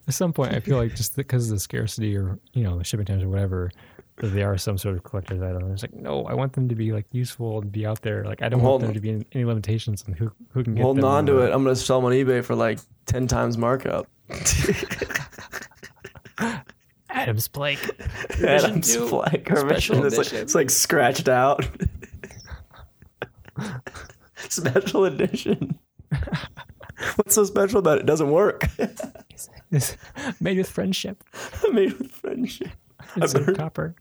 At 0.09 0.14
some 0.14 0.32
point, 0.32 0.55
I 0.55 0.61
feel 0.61 0.76
like 0.78 0.95
just 0.95 1.16
because 1.16 1.51
of 1.51 1.57
the 1.57 1.61
scarcity 1.61 2.16
or 2.16 2.38
you 2.53 2.62
know 2.64 2.78
the 2.78 2.84
shipping 2.84 3.05
times 3.07 3.22
or 3.22 3.28
whatever, 3.28 3.70
that 4.16 4.28
they 4.28 4.43
are 4.43 4.57
some 4.59 4.78
sort 4.78 4.97
of 4.97 5.03
collector's 5.03 5.43
item. 5.43 5.70
It's 5.72 5.82
like 5.82 5.93
no, 5.93 6.24
I 6.24 6.34
want 6.34 6.53
them 6.55 6.68
to 6.68 6.74
be 6.74 6.93
like 6.93 7.07
useful 7.12 7.61
and 7.61 7.70
be 7.70 7.84
out 7.86 8.01
there. 8.03 8.24
Like 8.24 8.43
I 8.43 8.49
don't 8.49 8.61
Hold- 8.61 8.82
want 8.82 8.95
there 8.95 9.01
to 9.03 9.20
be 9.20 9.26
any 9.32 9.45
limitations 9.45 10.05
on 10.09 10.14
who 10.14 10.30
who 10.51 10.64
can 10.64 10.74
get 10.74 10.82
Holding 10.82 11.03
them 11.03 11.11
on 11.11 11.26
to 11.26 11.38
it, 11.41 11.53
I'm 11.53 11.62
gonna 11.64 11.76
sell 11.76 11.99
them 12.01 12.07
on 12.07 12.12
eBay 12.12 12.43
for 12.45 12.55
like 12.55 12.78
ten 13.07 13.26
times 13.26 13.59
markup. 13.59 14.07
Adam's 17.11 17.49
Blake. 17.49 17.78
Adam's 18.43 18.95
flag 18.97 19.43
special 19.45 20.01
revision. 20.01 20.07
It's 20.07 20.16
like, 20.16 20.26
edition. 20.28 20.38
it's 20.43 20.55
like 20.55 20.70
scratched 20.70 21.28
out. 21.28 21.66
special 24.49 25.05
edition. 25.05 25.78
What's 27.16 27.34
so 27.34 27.45
special 27.45 27.78
about 27.78 27.99
it? 27.99 28.03
It 28.03 28.07
doesn't 28.07 28.30
work. 28.30 28.66
It's 29.72 29.97
made 30.41 30.59
with 30.59 30.68
friendship. 30.68 31.22
Made 31.72 31.93
with 31.99 32.11
friendship. 32.11 32.70
It's 33.16 33.32
copper. 33.57 33.95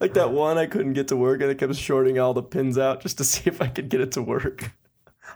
Like 0.00 0.14
that 0.14 0.32
one 0.32 0.58
I 0.58 0.66
couldn't 0.66 0.94
get 0.94 1.08
to 1.08 1.16
work 1.16 1.40
and 1.40 1.50
I 1.50 1.54
kept 1.54 1.74
shorting 1.76 2.18
all 2.18 2.34
the 2.34 2.42
pins 2.42 2.76
out 2.76 3.00
just 3.00 3.18
to 3.18 3.24
see 3.24 3.42
if 3.46 3.62
I 3.62 3.68
could 3.68 3.88
get 3.88 4.00
it 4.00 4.12
to 4.12 4.22
work. 4.22 4.72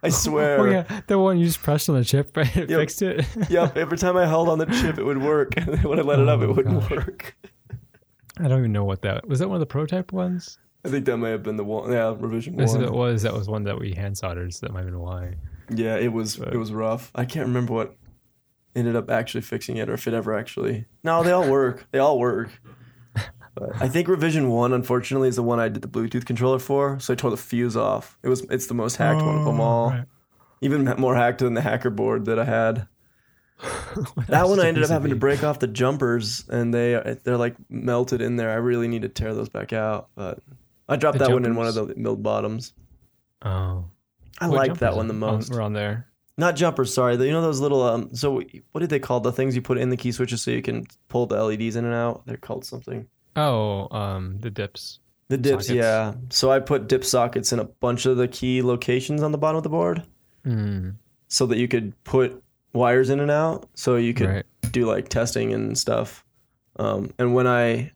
I 0.02 0.08
swear. 0.08 0.58
Oh 0.60 0.64
yeah, 0.70 1.00
the 1.06 1.18
one 1.18 1.38
you 1.38 1.46
just 1.46 1.62
pressed 1.62 1.88
on 1.88 1.94
the 1.96 2.04
chip, 2.04 2.36
right? 2.36 2.54
It 2.56 2.68
Yep. 2.68 2.80
fixed 2.80 3.02
it. 3.02 3.24
Yep, 3.48 3.76
every 3.76 3.96
time 3.96 4.16
I 4.16 4.26
held 4.26 4.48
on 4.48 4.58
the 4.58 4.66
chip, 4.66 4.98
it 4.98 5.04
would 5.04 5.22
work. 5.22 5.56
And 5.56 5.68
then 5.68 5.82
when 5.88 5.98
I 5.98 6.02
let 6.02 6.18
it 6.18 6.28
up, 6.28 6.40
Oh, 6.40 6.42
it 6.42 6.56
wouldn't 6.56 6.80
gosh. 6.80 6.90
work. 6.90 7.36
I 8.40 8.48
don't 8.48 8.58
even 8.58 8.72
know 8.72 8.84
what 8.84 9.02
that 9.02 9.28
was. 9.28 9.38
That 9.38 9.48
one 9.48 9.56
of 9.56 9.60
the 9.60 9.66
prototype 9.66 10.12
ones. 10.12 10.58
I 10.84 10.88
think 10.88 11.04
that 11.06 11.16
may 11.16 11.30
have 11.30 11.42
been 11.42 11.56
the 11.56 11.64
one. 11.64 11.90
Yeah, 11.92 12.14
revision 12.16 12.58
Yes, 12.58 12.74
one. 12.74 12.84
it 12.84 12.92
was. 12.92 13.22
That 13.22 13.34
was 13.34 13.48
one 13.48 13.64
that 13.64 13.78
we 13.78 13.92
hand 13.94 14.16
soldered. 14.16 14.54
So 14.54 14.66
that 14.66 14.72
might 14.72 14.80
have 14.80 14.90
been 14.90 15.00
why. 15.00 15.34
Yeah, 15.70 15.96
it 15.96 16.12
was 16.12 16.36
But- 16.36 16.54
it 16.54 16.56
was 16.56 16.72
rough. 16.72 17.10
I 17.14 17.24
can't 17.24 17.46
remember 17.46 17.72
what 17.74 17.94
ended 18.76 18.94
up 18.96 19.10
actually 19.10 19.40
fixing 19.40 19.76
it 19.76 19.88
or 19.88 19.94
if 19.94 20.06
it 20.06 20.14
ever 20.14 20.36
actually. 20.36 20.86
No, 21.02 21.22
they 21.22 21.32
all 21.32 21.48
work. 21.50 21.86
They 21.90 21.98
all 21.98 22.18
work. 22.18 22.50
But 23.54 23.82
I 23.82 23.88
think 23.88 24.06
revision 24.06 24.48
one, 24.50 24.72
unfortunately, 24.72 25.28
is 25.28 25.36
the 25.36 25.42
one 25.42 25.58
I 25.58 25.68
did 25.68 25.82
the 25.82 25.88
Bluetooth 25.88 26.24
controller 26.24 26.60
for. 26.60 27.00
So 27.00 27.12
I 27.12 27.16
tore 27.16 27.30
the 27.30 27.36
fuse 27.36 27.76
off. 27.76 28.16
It 28.22 28.28
was 28.28 28.42
it's 28.50 28.66
the 28.66 28.74
most 28.74 28.96
hacked 28.96 29.20
one 29.24 29.36
of 29.36 29.44
them 29.44 29.60
oh, 29.60 29.64
all. 29.64 29.92
Oh, 29.94 30.04
Even 30.60 30.84
more 30.98 31.16
hacked 31.16 31.40
than 31.40 31.54
the 31.54 31.60
hacker 31.60 31.90
board 31.90 32.26
that 32.26 32.38
I 32.38 32.44
had. 32.44 32.86
That 34.28 34.48
one 34.48 34.60
I 34.60 34.68
ended 34.68 34.84
up 34.84 34.90
having 34.90 35.10
to 35.10 35.16
break 35.16 35.42
off 35.42 35.58
the 35.58 35.66
jumpers, 35.66 36.44
and 36.48 36.72
they 36.72 37.18
they're 37.24 37.36
like 37.36 37.56
melted 37.68 38.20
in 38.22 38.36
there. 38.36 38.50
I 38.50 38.54
really 38.56 38.86
need 38.86 39.02
to 39.02 39.08
tear 39.08 39.34
those 39.34 39.48
back 39.48 39.72
out, 39.72 40.10
but 40.14 40.38
I 40.88 40.96
dropped 40.96 41.18
The 41.18 41.24
that 41.26 41.32
one 41.32 41.44
in 41.44 41.54
one 41.54 41.66
of 41.66 41.74
the 41.74 41.94
milled 41.96 42.22
bottoms. 42.22 42.72
Oh, 43.42 43.84
I 44.40 44.46
liked 44.46 44.78
that 44.80 44.96
one 44.96 45.06
the 45.08 45.14
most. 45.14 45.50
We're 45.50 45.60
on 45.60 45.72
there. 45.72 46.06
Not 46.36 46.54
jumpers, 46.56 46.94
sorry. 46.94 47.14
You 47.16 47.32
know 47.32 47.42
those 47.42 47.60
little 47.60 47.82
um. 47.82 48.14
So 48.14 48.42
what 48.72 48.80
did 48.80 48.90
they 48.90 49.00
call 49.00 49.20
the 49.20 49.32
things 49.32 49.54
you 49.56 49.62
put 49.62 49.78
in 49.78 49.90
the 49.90 49.96
key 49.96 50.12
switches 50.12 50.42
so 50.42 50.50
you 50.50 50.62
can 50.62 50.86
pull 51.08 51.26
the 51.26 51.42
LEDs 51.42 51.76
in 51.76 51.84
and 51.84 51.94
out? 51.94 52.22
They're 52.26 52.36
called 52.36 52.64
something. 52.64 53.06
Oh, 53.36 53.88
um, 53.94 54.38
the 54.40 54.50
dips. 54.50 55.00
The 55.28 55.36
dips, 55.36 55.66
Sockets. 55.66 55.70
yeah. 55.84 56.14
So 56.30 56.50
I 56.50 56.58
put 56.60 56.88
dip 56.88 57.04
sockets 57.04 57.52
in 57.52 57.58
a 57.58 57.64
bunch 57.64 58.06
of 58.06 58.16
the 58.16 58.28
key 58.28 58.62
locations 58.62 59.22
on 59.22 59.30
the 59.32 59.38
bottom 59.38 59.56
of 59.58 59.62
the 59.62 59.68
board, 59.68 60.02
Hmm. 60.44 60.90
so 61.28 61.44
that 61.46 61.58
you 61.58 61.68
could 61.68 61.92
put 62.04 62.42
wires 62.72 63.10
in 63.10 63.20
and 63.20 63.30
out, 63.30 63.68
so 63.74 63.96
you 63.96 64.14
could 64.14 64.28
Right. 64.28 64.46
do 64.72 64.86
like 64.86 65.08
testing 65.10 65.52
and 65.52 65.76
stuff. 65.76 66.24
Um, 66.76 67.12
and 67.18 67.34
when 67.34 67.46
I 67.46 67.92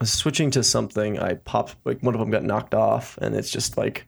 was 0.00 0.12
switching 0.12 0.50
to 0.52 0.62
something, 0.62 1.18
I 1.18 1.34
popped 1.34 1.76
like 1.84 2.00
one 2.02 2.14
of 2.14 2.20
them 2.20 2.30
got 2.30 2.44
knocked 2.44 2.74
off, 2.74 3.18
and 3.18 3.34
it's 3.34 3.50
just 3.50 3.76
like 3.76 4.06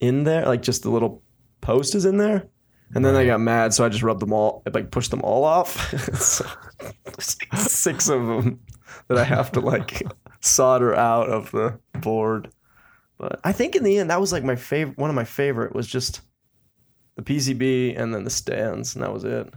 in 0.00 0.24
there, 0.24 0.46
like 0.46 0.62
just 0.62 0.82
the 0.82 0.90
little 0.90 1.22
post 1.60 1.94
is 1.94 2.04
in 2.04 2.16
there. 2.18 2.48
And 2.94 3.02
then 3.02 3.14
I 3.16 3.24
got 3.24 3.40
mad, 3.40 3.72
so 3.72 3.86
I 3.86 3.88
just 3.88 4.02
rubbed 4.02 4.20
them 4.20 4.34
all, 4.34 4.62
I, 4.66 4.70
like 4.70 4.90
pushed 4.90 5.10
them 5.10 5.22
all 5.22 5.44
off. 5.44 5.88
so, 6.18 6.44
six 7.56 8.08
of 8.10 8.26
them 8.26 8.60
that 9.08 9.16
I 9.16 9.24
have 9.24 9.50
to 9.52 9.60
like 9.60 10.02
solder 10.40 10.94
out 10.94 11.30
of 11.30 11.50
the 11.52 11.78
board. 12.00 12.50
But 13.16 13.40
I 13.44 13.52
think 13.52 13.76
in 13.76 13.84
the 13.84 13.96
end, 13.98 14.10
that 14.10 14.20
was 14.20 14.30
like 14.32 14.44
my 14.44 14.56
favorite. 14.56 14.98
One 14.98 15.08
of 15.08 15.16
my 15.16 15.24
favorite 15.24 15.74
was 15.74 15.86
just 15.86 16.20
the 17.16 17.22
PCB 17.22 17.98
and 17.98 18.12
then 18.14 18.24
the 18.24 18.30
stands, 18.30 18.94
and 18.94 19.02
that 19.04 19.12
was 19.12 19.24
it. 19.24 19.48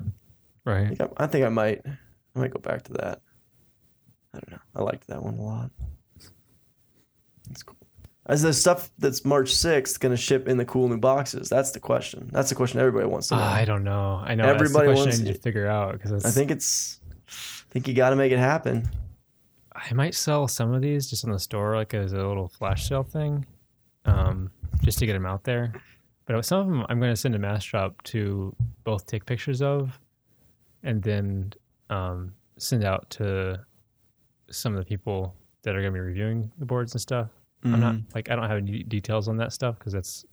I 0.65 0.69
Right. 0.71 0.87
think 0.97 1.01
I, 1.01 1.25
I 1.25 1.27
think 1.27 1.45
I 1.45 1.49
might 1.49 1.81
I 1.85 2.39
might 2.39 2.51
go 2.51 2.59
back 2.59 2.83
to 2.83 2.93
that. 2.93 3.21
I 4.35 4.39
don't 4.39 4.51
know. 4.51 4.59
I 4.75 4.83
liked 4.83 5.07
that 5.07 5.23
one 5.23 5.35
a 5.35 5.41
lot. 5.41 5.71
It's 7.49 7.63
cool. 7.63 7.75
Is 8.29 8.41
the 8.41 8.53
stuff 8.53 8.89
that's 8.97 9.23
March 9.23 9.53
sixth 9.53 9.99
going 9.99 10.11
to 10.13 10.17
ship 10.21 10.47
in 10.47 10.57
the 10.57 10.65
cool 10.65 10.89
new 10.89 10.97
boxes? 10.97 11.47
That's 11.47 11.71
the 11.71 11.79
question. 11.79 12.29
That's 12.31 12.49
the 12.49 12.55
question 12.55 12.79
everybody 12.79 13.05
wants 13.05 13.27
to 13.27 13.35
know. 13.35 13.41
Ah, 13.41 13.53
I 13.53 13.65
don't 13.65 13.83
know. 13.83 14.19
I 14.25 14.33
know. 14.33 14.45
Everybody 14.45 14.67
that's 14.67 14.71
the 14.73 14.79
question 14.79 15.05
wants 15.05 15.19
I 15.19 15.23
need 15.25 15.33
to- 15.35 15.41
figure 15.41 15.67
out 15.67 15.93
because 15.93 16.25
I 16.25 16.29
think 16.31 16.49
it's. 16.51 16.99
I 17.27 17.71
think 17.71 17.87
you 17.87 17.93
got 17.93 18.11
to 18.11 18.15
make 18.15 18.31
it 18.31 18.39
happen. 18.39 18.89
I 19.75 19.93
might 19.93 20.15
sell 20.15 20.47
some 20.47 20.73
of 20.73 20.81
these 20.81 21.09
just 21.09 21.25
on 21.25 21.31
the 21.31 21.39
store, 21.39 21.75
like 21.75 21.93
as 21.93 22.13
a 22.13 22.17
little 22.25 22.47
flash 22.47 22.87
sale 22.87 23.03
thing, 23.03 23.45
um, 24.05 24.49
just 24.83 24.97
to 24.99 25.05
get 25.05 25.13
them 25.13 25.25
out 25.25 25.43
there. 25.43 25.73
But 26.25 26.43
some 26.45 26.59
of 26.61 26.67
them 26.67 26.85
I'm 26.89 26.99
going 26.99 27.11
to 27.11 27.15
send 27.17 27.33
to 27.33 27.39
Massdrop 27.39 27.93
to 28.05 28.55
both 28.85 29.05
take 29.05 29.25
pictures 29.25 29.61
of, 29.61 29.99
and 30.81 31.03
then 31.03 31.53
um, 31.91 32.33
send 32.57 32.83
out 32.85 33.09
to 33.11 33.59
some 34.51 34.73
of 34.73 34.79
the 34.79 34.85
people 34.85 35.35
that 35.63 35.75
are 35.75 35.81
going 35.81 35.93
to 35.93 35.97
be 35.97 35.99
reviewing 35.99 36.51
the 36.59 36.65
boards 36.65 36.93
and 36.93 37.01
stuff. 37.01 37.29
I'm 37.63 37.79
not 37.79 37.95
Mm-hmm. 37.95 38.09
like 38.13 38.29
I 38.29 38.35
don't 38.35 38.47
have 38.47 38.57
any 38.59 38.83
details 38.83 39.27
on 39.27 39.37
that 39.37 39.51
stuff 39.51 39.79
because 39.79 39.91
that's 39.93 40.23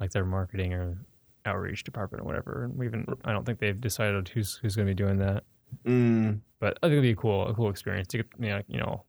like 0.00 0.10
their 0.12 0.24
marketing 0.24 0.72
or 0.72 0.96
outreach 1.44 1.84
department 1.84 2.22
or 2.22 2.24
whatever. 2.24 2.64
And 2.64 2.74
we 2.78 2.86
even 2.86 3.04
I 3.24 3.32
don't 3.32 3.44
think 3.44 3.58
they've 3.58 3.78
decided 3.78 4.28
who's 4.28 4.56
who's 4.56 4.74
going 4.74 4.88
to 4.88 4.90
be 4.90 4.96
doing 4.96 5.18
that. 5.18 5.44
Mm, 5.84 6.40
But 6.60 6.78
I 6.82 6.86
think 6.86 6.92
it'll 6.92 7.02
be 7.02 7.10
a 7.10 7.16
cool, 7.16 7.46
a 7.48 7.54
cool 7.54 7.68
experience 7.68 8.08
to 8.08 8.18
get, 8.18 8.26
you 8.38 8.48
know, 8.48 8.62
you 8.68 8.78
know, 8.78 9.04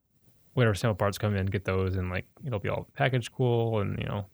whatever 0.54 0.74
sample 0.76 0.96
parts 0.96 1.18
come 1.18 1.36
in, 1.36 1.46
get 1.46 1.64
those, 1.64 1.96
and 1.96 2.10
like 2.10 2.26
it'll 2.46 2.60
be 2.60 2.68
all 2.70 2.88
packaged 2.96 3.32
cool, 3.32 3.80
and 3.80 3.98
you 4.00 4.06
know, 4.06 4.26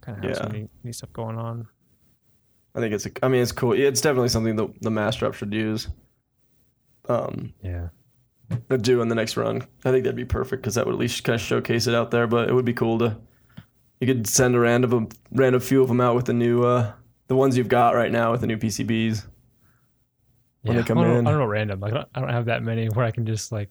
kind 0.00 0.16
of 0.16 0.24
have 0.24 0.36
some 0.38 0.46
Yeah. 0.54 0.60
neat, 0.60 0.70
neat 0.84 0.94
stuff 0.94 1.12
going 1.12 1.36
on. 1.36 1.68
I 2.74 2.80
think 2.80 2.94
it's. 2.94 3.04
A, 3.06 3.10
I 3.22 3.28
mean, 3.28 3.42
it's 3.42 3.52
cool. 3.52 3.72
It's 3.74 4.00
definitely 4.00 4.30
something 4.30 4.56
that 4.56 4.80
the 4.80 4.90
Massdrop 4.90 5.34
should 5.34 5.52
use. 5.52 5.88
um, 7.10 7.52
Yeah. 7.62 7.88
Do 8.78 9.00
in 9.00 9.08
the 9.08 9.14
next 9.14 9.36
run. 9.36 9.66
I 9.84 9.90
think 9.90 10.04
that'd 10.04 10.16
be 10.16 10.24
perfect 10.24 10.62
because 10.62 10.74
that 10.74 10.86
would 10.86 10.94
at 10.94 10.98
least 10.98 11.22
kind 11.24 11.34
of 11.34 11.40
showcase 11.40 11.86
it 11.86 11.94
out 11.94 12.10
there. 12.10 12.26
But 12.26 12.48
it 12.48 12.54
would 12.54 12.64
be 12.64 12.74
cool 12.74 12.98
to 13.00 13.16
you 14.00 14.14
could 14.14 14.26
send 14.26 14.54
a 14.54 14.60
random 14.60 15.08
random 15.32 15.60
few 15.60 15.82
of 15.82 15.88
them 15.88 16.00
out 16.00 16.14
with 16.14 16.26
the 16.26 16.32
new 16.32 16.64
uh, 16.64 16.92
the 17.28 17.36
ones 17.36 17.56
you've 17.56 17.68
got 17.68 17.94
right 17.94 18.12
now 18.12 18.32
with 18.32 18.40
the 18.40 18.46
new 18.46 18.56
PCBs. 18.56 19.24
When 20.62 20.76
yeah. 20.76 20.82
they 20.82 20.86
come 20.86 20.98
I 20.98 21.04
don't, 21.04 21.16
in. 21.16 21.26
I 21.26 21.30
don't 21.30 21.40
know 21.40 21.46
random. 21.46 21.80
Like 21.80 21.92
I 21.92 21.96
don't, 21.96 22.08
I 22.14 22.20
don't 22.20 22.30
have 22.30 22.44
that 22.46 22.62
many 22.62 22.88
where 22.88 23.04
I 23.04 23.10
can 23.10 23.26
just 23.26 23.52
like. 23.52 23.70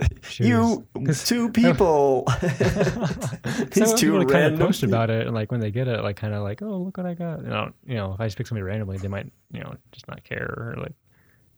You 0.38 0.86
two 1.24 1.50
people. 1.50 2.24
These 2.40 3.94
two 3.94 4.12
people 4.12 4.26
kind 4.26 4.54
of 4.54 4.60
post 4.60 4.84
about 4.84 5.10
it, 5.10 5.26
and 5.26 5.34
like 5.34 5.50
when 5.50 5.58
they 5.58 5.72
get 5.72 5.88
it, 5.88 6.02
like 6.04 6.14
kind 6.14 6.34
of 6.34 6.44
like, 6.44 6.62
oh, 6.62 6.76
look 6.76 6.98
what 6.98 7.06
I 7.06 7.14
got. 7.14 7.42
You 7.42 7.48
know, 7.48 7.72
you 7.84 7.94
know, 7.96 8.12
if 8.12 8.20
I 8.20 8.26
just 8.26 8.36
pick 8.36 8.46
somebody 8.46 8.62
randomly, 8.62 8.98
they 8.98 9.08
might, 9.08 9.32
you 9.50 9.58
know, 9.58 9.74
just 9.90 10.06
not 10.06 10.22
care 10.22 10.46
or 10.46 10.76
like 10.80 10.92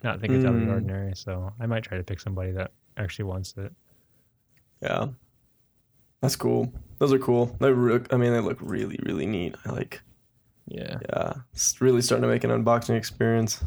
not 0.03 0.21
think 0.21 0.33
it's 0.33 0.45
out 0.45 0.55
of 0.55 0.61
the 0.61 0.67
Mm. 0.67 0.73
ordinary. 0.75 1.13
So 1.15 1.53
I 1.61 1.67
might 1.67 1.83
try 1.83 1.97
to 1.99 2.03
pick 2.05 2.21
somebody 2.21 2.53
that 2.53 2.73
actually 2.97 3.25
wants 3.27 3.55
it. 3.57 3.73
Yeah, 4.83 5.09
that's 6.23 6.37
cool. 6.37 6.73
Those 6.99 7.13
are 7.13 7.19
cool. 7.19 7.57
They 7.61 7.73
re- 7.73 8.01
I 8.11 8.17
mean, 8.17 8.33
they 8.33 8.41
look 8.41 8.59
really, 8.61 8.99
really 9.05 9.27
neat. 9.27 9.55
I 9.65 9.71
like. 9.73 10.03
Yeah, 10.67 10.99
Yeah, 11.13 11.33
it's 11.53 11.81
really 11.81 12.01
starting 12.01 12.23
to 12.23 12.29
make 12.29 12.45
an 12.45 12.51
unboxing 12.51 12.97
experience. 12.97 13.65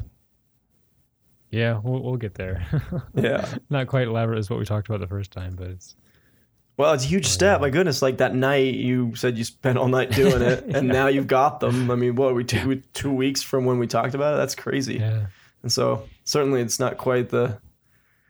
yeah, 1.51 1.79
we'll 1.83 2.01
we'll 2.01 2.15
get 2.17 2.35
there. 2.35 2.65
Yeah. 3.13 3.45
not 3.69 3.87
quite 3.87 4.07
elaborate 4.07 4.39
as 4.39 4.49
what 4.49 4.57
we 4.59 4.65
talked 4.65 4.87
about 4.87 5.01
the 5.01 5.07
first 5.07 5.31
time, 5.31 5.55
but 5.55 5.67
it's 5.67 5.95
Well, 6.77 6.93
it's 6.93 7.03
a 7.03 7.07
huge 7.07 7.25
Oh, 7.25 7.29
step. 7.29 7.59
yeah. 7.59 7.61
My 7.61 7.69
goodness, 7.69 8.01
like 8.01 8.17
that 8.17 8.33
night 8.33 8.73
you 8.75 9.13
said 9.15 9.37
you 9.37 9.43
spent 9.43 9.77
all 9.77 9.87
night 9.89 10.11
doing 10.11 10.41
it, 10.41 10.63
and 10.75 10.87
Yeah. 10.87 10.93
now 10.93 11.07
you've 11.07 11.27
got 11.27 11.59
them. 11.59 11.91
I 11.91 11.95
mean, 11.95 12.15
what 12.15 12.31
are 12.31 12.33
we 12.33 12.43
two 12.43 12.81
two 12.93 13.11
weeks 13.13 13.41
from 13.43 13.65
when 13.65 13.77
we 13.79 13.85
talked 13.87 14.15
about 14.15 14.33
it? 14.35 14.37
That's 14.37 14.55
crazy. 14.55 14.95
yeah, 14.95 15.27
And 15.63 15.71
so 15.71 16.03
certainly 16.25 16.61
it's 16.61 16.79
not 16.79 16.97
quite 16.97 17.29
the. 17.29 17.57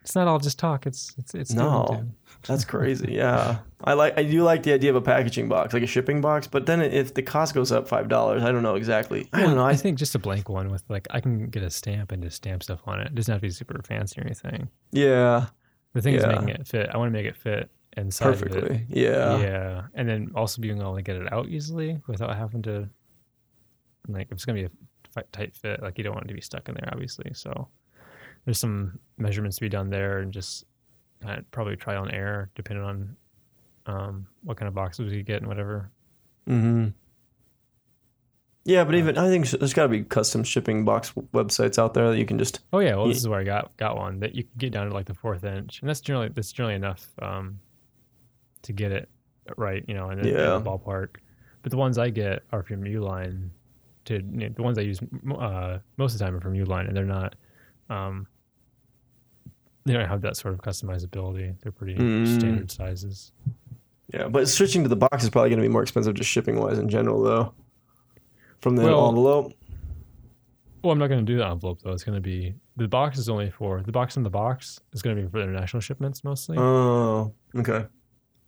it's 0.02 0.16
not 0.16 0.28
all 0.28 0.40
just 0.40 0.58
talk. 0.60 0.86
It's 0.86 1.14
it's 1.18 1.34
it's 1.34 1.52
No. 1.54 2.06
That's 2.48 2.66
crazy. 2.74 3.14
Yeah, 3.14 3.60
I 3.84 3.94
like. 3.94 4.18
I 4.18 4.24
do 4.24 4.44
like 4.44 4.64
the 4.64 4.74
idea 4.74 4.90
of 4.90 4.96
a 4.98 5.02
packaging 5.02 5.48
box, 5.50 5.74
like 5.74 5.84
a 5.84 5.88
shipping 5.88 6.20
box. 6.22 6.46
But 6.46 6.66
then 6.66 6.82
if 6.82 7.14
the 7.14 7.22
cost 7.22 7.54
goes 7.54 7.72
up 7.72 7.88
five 7.88 8.08
dollars, 8.10 8.44
I 8.44 8.52
don't 8.52 8.64
know 8.64 8.76
exactly. 8.76 9.30
I 9.34 9.42
don't 9.42 9.56
know. 9.56 9.66
I 9.66 9.72
I 9.72 9.76
think 9.76 9.98
just 9.98 10.14
a 10.14 10.20
blank 10.20 10.50
one 10.50 10.70
with 10.70 10.84
like 10.90 11.08
I 11.12 11.20
can 11.22 11.48
get 11.48 11.64
a 11.64 11.70
stamp 11.70 12.12
and 12.12 12.22
just 12.22 12.36
stamp 12.38 12.64
stuff 12.64 12.82
on 12.86 13.00
it. 13.00 13.08
It 13.08 13.16
doesn't 13.16 13.32
have 13.32 13.42
to 13.42 13.48
be 13.48 13.52
super 13.52 13.82
fancy 13.84 14.20
or 14.20 14.26
anything. 14.26 14.70
yeah, 14.92 15.46
The 15.94 16.02
thing 16.02 16.16
is 16.16 16.26
making 16.26 16.50
it 16.50 16.68
fit. 16.68 16.90
I 16.94 16.98
want 16.98 17.08
to 17.08 17.14
make 17.18 17.26
it 17.26 17.38
fit 17.38 17.70
inside 17.96 18.26
perfectly. 18.26 18.86
Yeah. 18.90 19.38
Yeah, 19.40 19.82
and 19.94 20.10
then 20.10 20.32
also 20.36 20.62
being 20.62 20.80
able 20.82 20.96
to 20.96 21.02
get 21.02 21.16
it 21.16 21.32
out 21.32 21.48
easily 21.48 22.02
without 22.08 22.36
having 22.36 22.62
to 22.64 22.90
like 24.10 24.28
if 24.28 24.34
it's 24.34 24.46
gonna 24.46 24.60
be 24.60 24.66
a 24.66 24.72
tight 25.32 25.56
fit, 25.56 25.82
like 25.82 25.98
you 25.98 26.04
don't 26.04 26.14
want 26.14 26.26
it 26.26 26.30
to 26.30 26.34
be 26.34 26.42
stuck 26.42 26.68
in 26.70 26.76
there, 26.76 26.90
obviously. 26.92 27.32
So 27.34 27.68
there's 28.46 28.60
some 28.60 29.00
measurements 29.18 29.58
to 29.58 29.62
be 29.62 29.70
done 29.70 29.90
there, 29.90 30.20
and 30.20 30.32
just 30.34 30.66
uh, 31.26 31.38
probably 31.52 31.76
trial 31.76 32.04
and 32.04 32.14
error 32.14 32.50
depending 32.56 32.84
on 32.86 33.16
um, 33.86 34.28
what 34.44 34.58
kind 34.58 34.68
of 34.68 34.74
boxes 34.74 35.14
you 35.14 35.24
get 35.24 35.38
and 35.38 35.48
whatever. 35.48 35.90
hmm 36.48 36.88
Yeah, 38.66 38.84
but 38.86 38.96
even 38.96 39.18
I 39.18 39.28
think 39.30 39.50
there's 39.50 39.74
got 39.74 39.84
to 39.84 39.90
be 39.90 40.04
custom 40.04 40.44
shipping 40.44 40.86
box 40.86 41.12
websites 41.34 41.78
out 41.78 41.94
there 41.94 42.10
that 42.12 42.18
you 42.18 42.26
can 42.26 42.38
just. 42.40 42.62
Oh 42.72 42.80
yeah, 42.80 42.96
well 42.96 43.08
this 43.08 43.18
is 43.18 43.28
where 43.28 43.40
I 43.40 43.44
got 43.44 43.76
got 43.78 43.98
one 43.98 44.20
that 44.22 44.36
you 44.36 44.44
can 44.44 44.52
get 44.58 44.72
down 44.74 44.88
to 44.88 44.94
like 44.94 45.06
the 45.06 45.14
fourth 45.14 45.44
inch, 45.44 45.80
and 45.82 45.90
that's 45.90 46.02
generally 46.02 46.30
that's 46.30 46.52
generally 46.52 46.76
enough 46.76 47.06
um, 47.22 47.60
to 48.64 48.72
get 48.74 48.92
it 48.94 49.10
right, 49.58 49.84
you 49.88 49.94
know, 49.94 50.10
in, 50.12 50.22
the- 50.22 50.30
in 50.58 50.64
the 50.64 50.70
ballpark. 50.70 51.18
But 51.62 51.72
the 51.72 51.78
ones 51.78 51.98
I 51.98 52.10
get 52.10 52.44
are 52.52 52.64
from 52.64 52.84
Uline. 52.84 53.50
To 54.06 54.16
you 54.16 54.22
know, 54.22 54.50
the 54.50 54.62
ones 54.64 54.78
I 54.78 54.82
use 54.82 55.00
uh, 55.40 55.80
most 55.98 56.14
of 56.14 56.20
the 56.20 56.26
time 56.26 56.36
are 56.36 56.42
from 56.42 56.54
Uline, 56.54 56.88
and 56.88 56.96
they're 56.98 57.06
not. 57.06 57.36
Um, 57.90 58.28
they 59.86 59.94
don't 59.94 60.08
have 60.08 60.22
that 60.22 60.38
sort 60.38 60.54
of 60.54 60.62
customizability. 60.62 61.56
They're 61.62 61.72
pretty 61.72 61.96
Mm. 61.96 62.40
standard 62.40 62.72
sizes. 62.72 63.32
Yeah, 64.14 64.28
but 64.28 64.48
switching 64.48 64.84
to 64.84 64.90
the 64.90 64.96
box 64.96 65.24
is 65.24 65.30
probably 65.30 65.50
going 65.50 65.60
to 65.62 65.68
be 65.68 65.72
more 65.72 65.82
expensive 65.82 66.14
just 66.16 66.30
shipping 66.30 66.60
wise 66.60 66.80
in 66.80 66.88
general, 66.90 67.22
though. 67.22 67.54
From 68.60 68.76
the 68.76 68.84
Well- 68.84 69.10
envelope. 69.10 69.54
Well, 70.84 70.92
I'm 70.92 71.00
not 71.00 71.08
going 71.08 71.26
to 71.26 71.32
do 71.32 71.38
the 71.38 71.48
envelope 71.48 71.80
though. 71.82 71.92
It's 71.94 72.04
going 72.04 72.16
to 72.18 72.22
be 72.22 72.56
the 72.76 72.90
box 72.90 73.18
is 73.18 73.30
only 73.30 73.50
for 73.50 73.82
the 73.82 73.92
box 73.94 74.18
in 74.18 74.24
the 74.24 74.30
box 74.30 74.82
is 74.92 75.02
going 75.02 75.16
to 75.16 75.22
be 75.22 75.28
for 75.30 75.40
international 75.40 75.80
shipments 75.80 76.26
mostly. 76.26 76.58
Oh, 76.58 77.34
okay. 77.56 77.86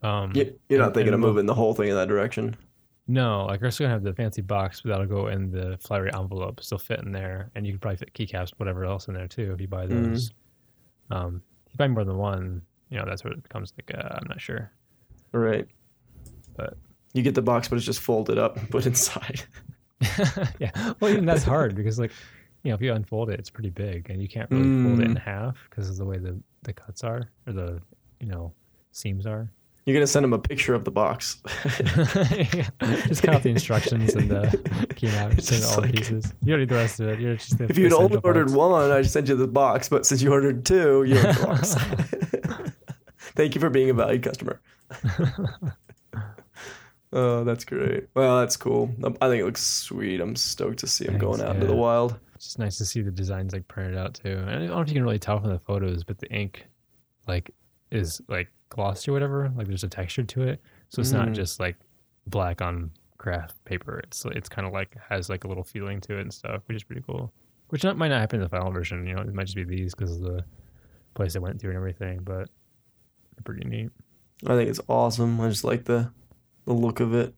um, 0.03 0.33
you're 0.35 0.79
not 0.79 0.87
and- 0.87 0.93
thinking 0.93 1.07
of 1.07 1.13
and 1.13 1.23
we'll- 1.23 1.31
moving 1.31 1.45
the 1.45 1.53
whole 1.53 1.73
thing 1.73 1.87
in 1.87 1.95
that 1.95 2.09
direction. 2.09 2.57
No, 3.07 3.45
like 3.45 3.61
we're 3.61 3.69
still 3.71 3.85
gonna 3.85 3.93
have 3.93 4.03
the 4.03 4.13
fancy 4.13 4.41
box, 4.41 4.81
but 4.81 4.89
that'll 4.89 5.05
go 5.05 5.27
in 5.27 5.51
the 5.51 5.77
flat 5.79 6.01
rate 6.01 6.15
envelope, 6.15 6.61
still 6.63 6.77
fit 6.79 7.01
in 7.01 7.11
there, 7.11 7.51
and 7.55 7.65
you 7.65 7.73
can 7.73 7.79
probably 7.79 7.97
fit 7.97 8.13
keycaps, 8.13 8.51
whatever 8.57 8.83
else 8.85 9.07
in 9.07 9.13
there 9.13 9.27
too 9.27 9.51
if 9.53 9.61
you 9.61 9.67
buy 9.67 9.85
Mhm. 9.85 9.89
those. 10.09 10.31
Um, 11.11 11.41
if 11.67 11.73
you 11.73 11.77
buy 11.77 11.87
more 11.87 12.03
than 12.03 12.17
one, 12.17 12.63
you 12.89 12.97
know 12.97 13.05
that's 13.05 13.23
where 13.23 13.31
it 13.33 13.43
becomes 13.43 13.73
like 13.77 13.95
uh, 13.97 14.09
I'm 14.19 14.27
not 14.27 14.41
sure. 14.41 14.71
Right. 15.31 15.67
But- 16.55 16.77
you 17.13 17.21
get 17.23 17.33
the 17.35 17.41
box, 17.41 17.67
but 17.69 17.77
it's 17.77 17.85
just 17.85 18.01
folded 18.01 18.37
up 18.37 18.57
and 18.57 18.69
put 18.71 18.85
inside. 18.85 19.43
yeah, 20.59 20.93
well, 20.99 21.11
even 21.11 21.25
that's 21.25 21.43
hard 21.43 21.75
because 21.75 21.97
like 21.99 22.11
you 22.63 22.69
know 22.71 22.75
if 22.75 22.81
you 22.81 22.91
unfold 22.91 23.29
it, 23.29 23.39
it's 23.39 23.49
pretty 23.51 23.69
big, 23.69 24.09
and 24.09 24.21
you 24.21 24.27
can't 24.27 24.49
really 24.51 24.83
fold 24.83 24.99
it 24.99 25.05
in 25.05 25.15
Mm. 25.15 25.21
half 25.21 25.55
because 25.69 25.89
of 25.89 25.97
the 25.97 26.05
way 26.05 26.17
the 26.17 26.37
the 26.63 26.73
cuts 26.73 27.03
are 27.03 27.29
or 27.45 27.53
the 27.53 27.81
you 28.19 28.27
know 28.27 28.51
seams 28.91 29.25
are. 29.27 29.51
You're 29.85 29.93
gonna 29.93 30.07
send 30.07 30.23
them 30.23 30.33
a 30.33 30.39
picture 30.39 30.73
of 30.73 30.83
the 30.83 30.91
box. 30.91 31.37
Yeah. 32.55 32.69
Just 33.07 33.21
cut 33.23 33.35
out 33.35 33.43
the 33.43 33.49
instructions 33.49 34.15
and 34.15 34.29
the 34.29 34.87
key 34.95 35.07
and 35.07 35.35
just 35.35 35.63
all 35.71 35.75
the 35.75 35.87
like- 35.87 35.95
pieces. 35.95 36.33
You 36.43 36.51
don't 36.53 36.59
need 36.61 36.69
the 36.69 36.75
rest 36.75 36.99
of 36.99 37.07
it. 37.09 37.19
You're 37.19 37.35
just 37.35 37.59
if 37.61 37.77
you'd 37.77 37.93
only 37.93 38.17
ordered 38.23 38.47
parts. 38.47 38.53
one, 38.53 38.91
I'd 38.91 39.05
send 39.09 39.29
you 39.29 39.35
the 39.35 39.47
box. 39.47 39.87
But 39.89 40.05
since 40.05 40.21
you 40.21 40.31
ordered 40.31 40.65
two, 40.65 41.03
you 41.03 41.13
get 41.15 41.35
the 41.37 41.45
box. 41.45 41.75
Thank 43.35 43.53
you 43.55 43.61
for 43.61 43.69
being 43.69 43.89
a 43.89 43.93
valued 43.93 44.23
customer. 44.23 44.59
oh, 47.13 47.43
that's 47.43 47.65
great. 47.65 48.07
Well, 48.15 48.39
that's 48.39 48.57
cool. 48.57 48.93
Um, 49.03 49.17
I 49.21 49.27
think 49.29 49.41
it 49.41 49.45
looks 49.45 49.63
sweet. 49.65 50.21
I'm 50.21 50.35
stoked 50.35 50.79
to 50.79 50.87
see 50.87 51.05
them 51.05 51.13
Thanks, 51.19 51.25
going 51.25 51.41
out 51.41 51.55
into 51.55 51.67
the 51.67 51.75
wild. 51.75 52.15
It's 52.35 52.45
just 52.45 52.59
nice 52.59 52.77
to 52.77 52.85
see 52.85 53.01
the 53.01 53.11
designs 53.11 53.53
like 53.53 53.67
printed 53.67 53.97
out 53.97 54.15
too. 54.15 54.29
And 54.37 54.49
I 54.49 54.53
don't 54.59 54.67
know 54.67 54.81
if 54.81 54.87
you 54.87 54.93
can 54.95 55.03
really 55.03 55.19
tell 55.19 55.39
from 55.39 55.49
the 55.51 55.59
photos, 55.59 56.03
but 56.03 56.17
the 56.19 56.31
ink 56.31 56.65
like 57.27 57.51
is 57.91 58.21
like 58.27 58.49
glossy 58.69 59.11
or 59.11 59.13
whatever. 59.13 59.51
Like 59.55 59.67
there's 59.67 59.83
a 59.83 59.89
texture 59.89 60.23
to 60.23 60.41
it, 60.43 60.61
so 60.89 60.99
it's 61.01 61.11
not 61.11 61.27
Mm. 61.29 61.35
just 61.35 61.59
like 61.59 61.75
black 62.27 62.61
on 62.61 62.91
craft 63.17 63.63
paper. 63.65 63.99
It's 63.99 64.25
it's 64.25 64.49
kind 64.49 64.67
of 64.67 64.73
like 64.73 64.95
has 65.09 65.29
like 65.29 65.43
a 65.43 65.47
little 65.47 65.63
feeling 65.63 66.01
to 66.01 66.17
it 66.17 66.21
and 66.21 66.33
stuff, 66.33 66.61
which 66.67 66.75
is 66.77 66.83
pretty 66.83 67.01
cool. 67.05 67.31
Which 67.69 67.83
not, 67.83 67.97
might 67.97 68.09
not 68.09 68.19
happen 68.19 68.37
in 68.39 68.43
the 68.43 68.49
final 68.49 68.71
version. 68.71 69.05
You 69.07 69.15
know, 69.15 69.21
it 69.21 69.33
might 69.33 69.45
just 69.45 69.55
be 69.55 69.63
these 69.63 69.95
because 69.95 70.11
of 70.17 70.21
the 70.21 70.45
place 71.15 71.35
I 71.35 71.39
went 71.39 71.59
through 71.59 71.71
and 71.71 71.77
everything. 71.77 72.19
But 72.23 72.49
pretty 73.43 73.67
neat. 73.67 73.89
I 74.45 74.55
think 74.55 74.69
it's 74.69 74.79
awesome. 74.87 75.39
I 75.41 75.49
just 75.49 75.63
like 75.63 75.85
the 75.85 76.11
the 76.65 76.73
look 76.73 76.99
of 76.99 77.13
it. 77.13 77.33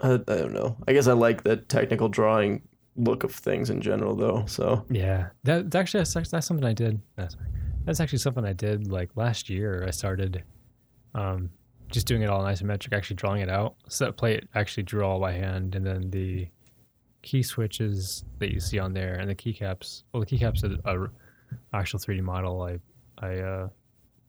I, 0.00 0.14
I 0.14 0.16
don't 0.18 0.52
know. 0.52 0.76
I 0.88 0.92
guess 0.92 1.06
I 1.06 1.12
like 1.12 1.42
the 1.44 1.56
technical 1.56 2.08
drawing 2.08 2.62
look 2.96 3.24
of 3.24 3.32
things 3.34 3.70
in 3.70 3.80
general, 3.80 4.14
though. 4.16 4.44
So 4.46 4.84
Yeah, 4.90 5.28
that 5.44 5.70
that's 5.70 5.94
actually 5.94 6.00
that's, 6.04 6.30
that's 6.30 6.46
something 6.46 6.64
I 6.66 6.72
did. 6.72 7.00
That's 7.16 7.36
that's 7.84 8.00
actually 8.00 8.18
something 8.18 8.44
I 8.44 8.52
did 8.52 8.90
like 8.90 9.10
last 9.16 9.48
year. 9.48 9.84
I 9.86 9.90
started 9.90 10.42
um, 11.14 11.50
just 11.90 12.06
doing 12.06 12.22
it 12.22 12.30
all 12.30 12.44
in 12.46 12.54
isometric, 12.54 12.92
actually 12.92 13.16
drawing 13.16 13.42
it 13.42 13.48
out. 13.48 13.74
So 13.88 14.06
that 14.06 14.16
plate 14.16 14.44
actually 14.54 14.84
drew 14.84 15.04
all 15.04 15.20
by 15.20 15.32
hand, 15.32 15.74
and 15.74 15.86
then 15.86 16.10
the 16.10 16.48
key 17.22 17.42
switches 17.42 18.24
that 18.38 18.52
you 18.52 18.60
see 18.60 18.78
on 18.78 18.92
there 18.92 19.14
and 19.14 19.28
the 19.30 19.34
keycaps. 19.34 20.02
Well, 20.12 20.20
the 20.20 20.26
keycaps 20.26 20.64
are 20.84 21.04
a 21.04 21.10
actual 21.76 21.98
3D 22.00 22.22
model. 22.22 22.62
I 22.62 22.78
I 23.18 23.38
uh, 23.38 23.68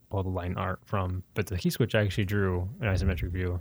pulled 0.10 0.26
the 0.26 0.30
line 0.30 0.56
art 0.58 0.80
from, 0.86 1.24
but 1.34 1.48
the 1.48 1.58
key 1.58 1.70
switch 1.70 1.96
I 1.96 2.02
actually 2.02 2.26
drew 2.26 2.70
an 2.82 2.88
isometric 2.88 3.32
view. 3.32 3.60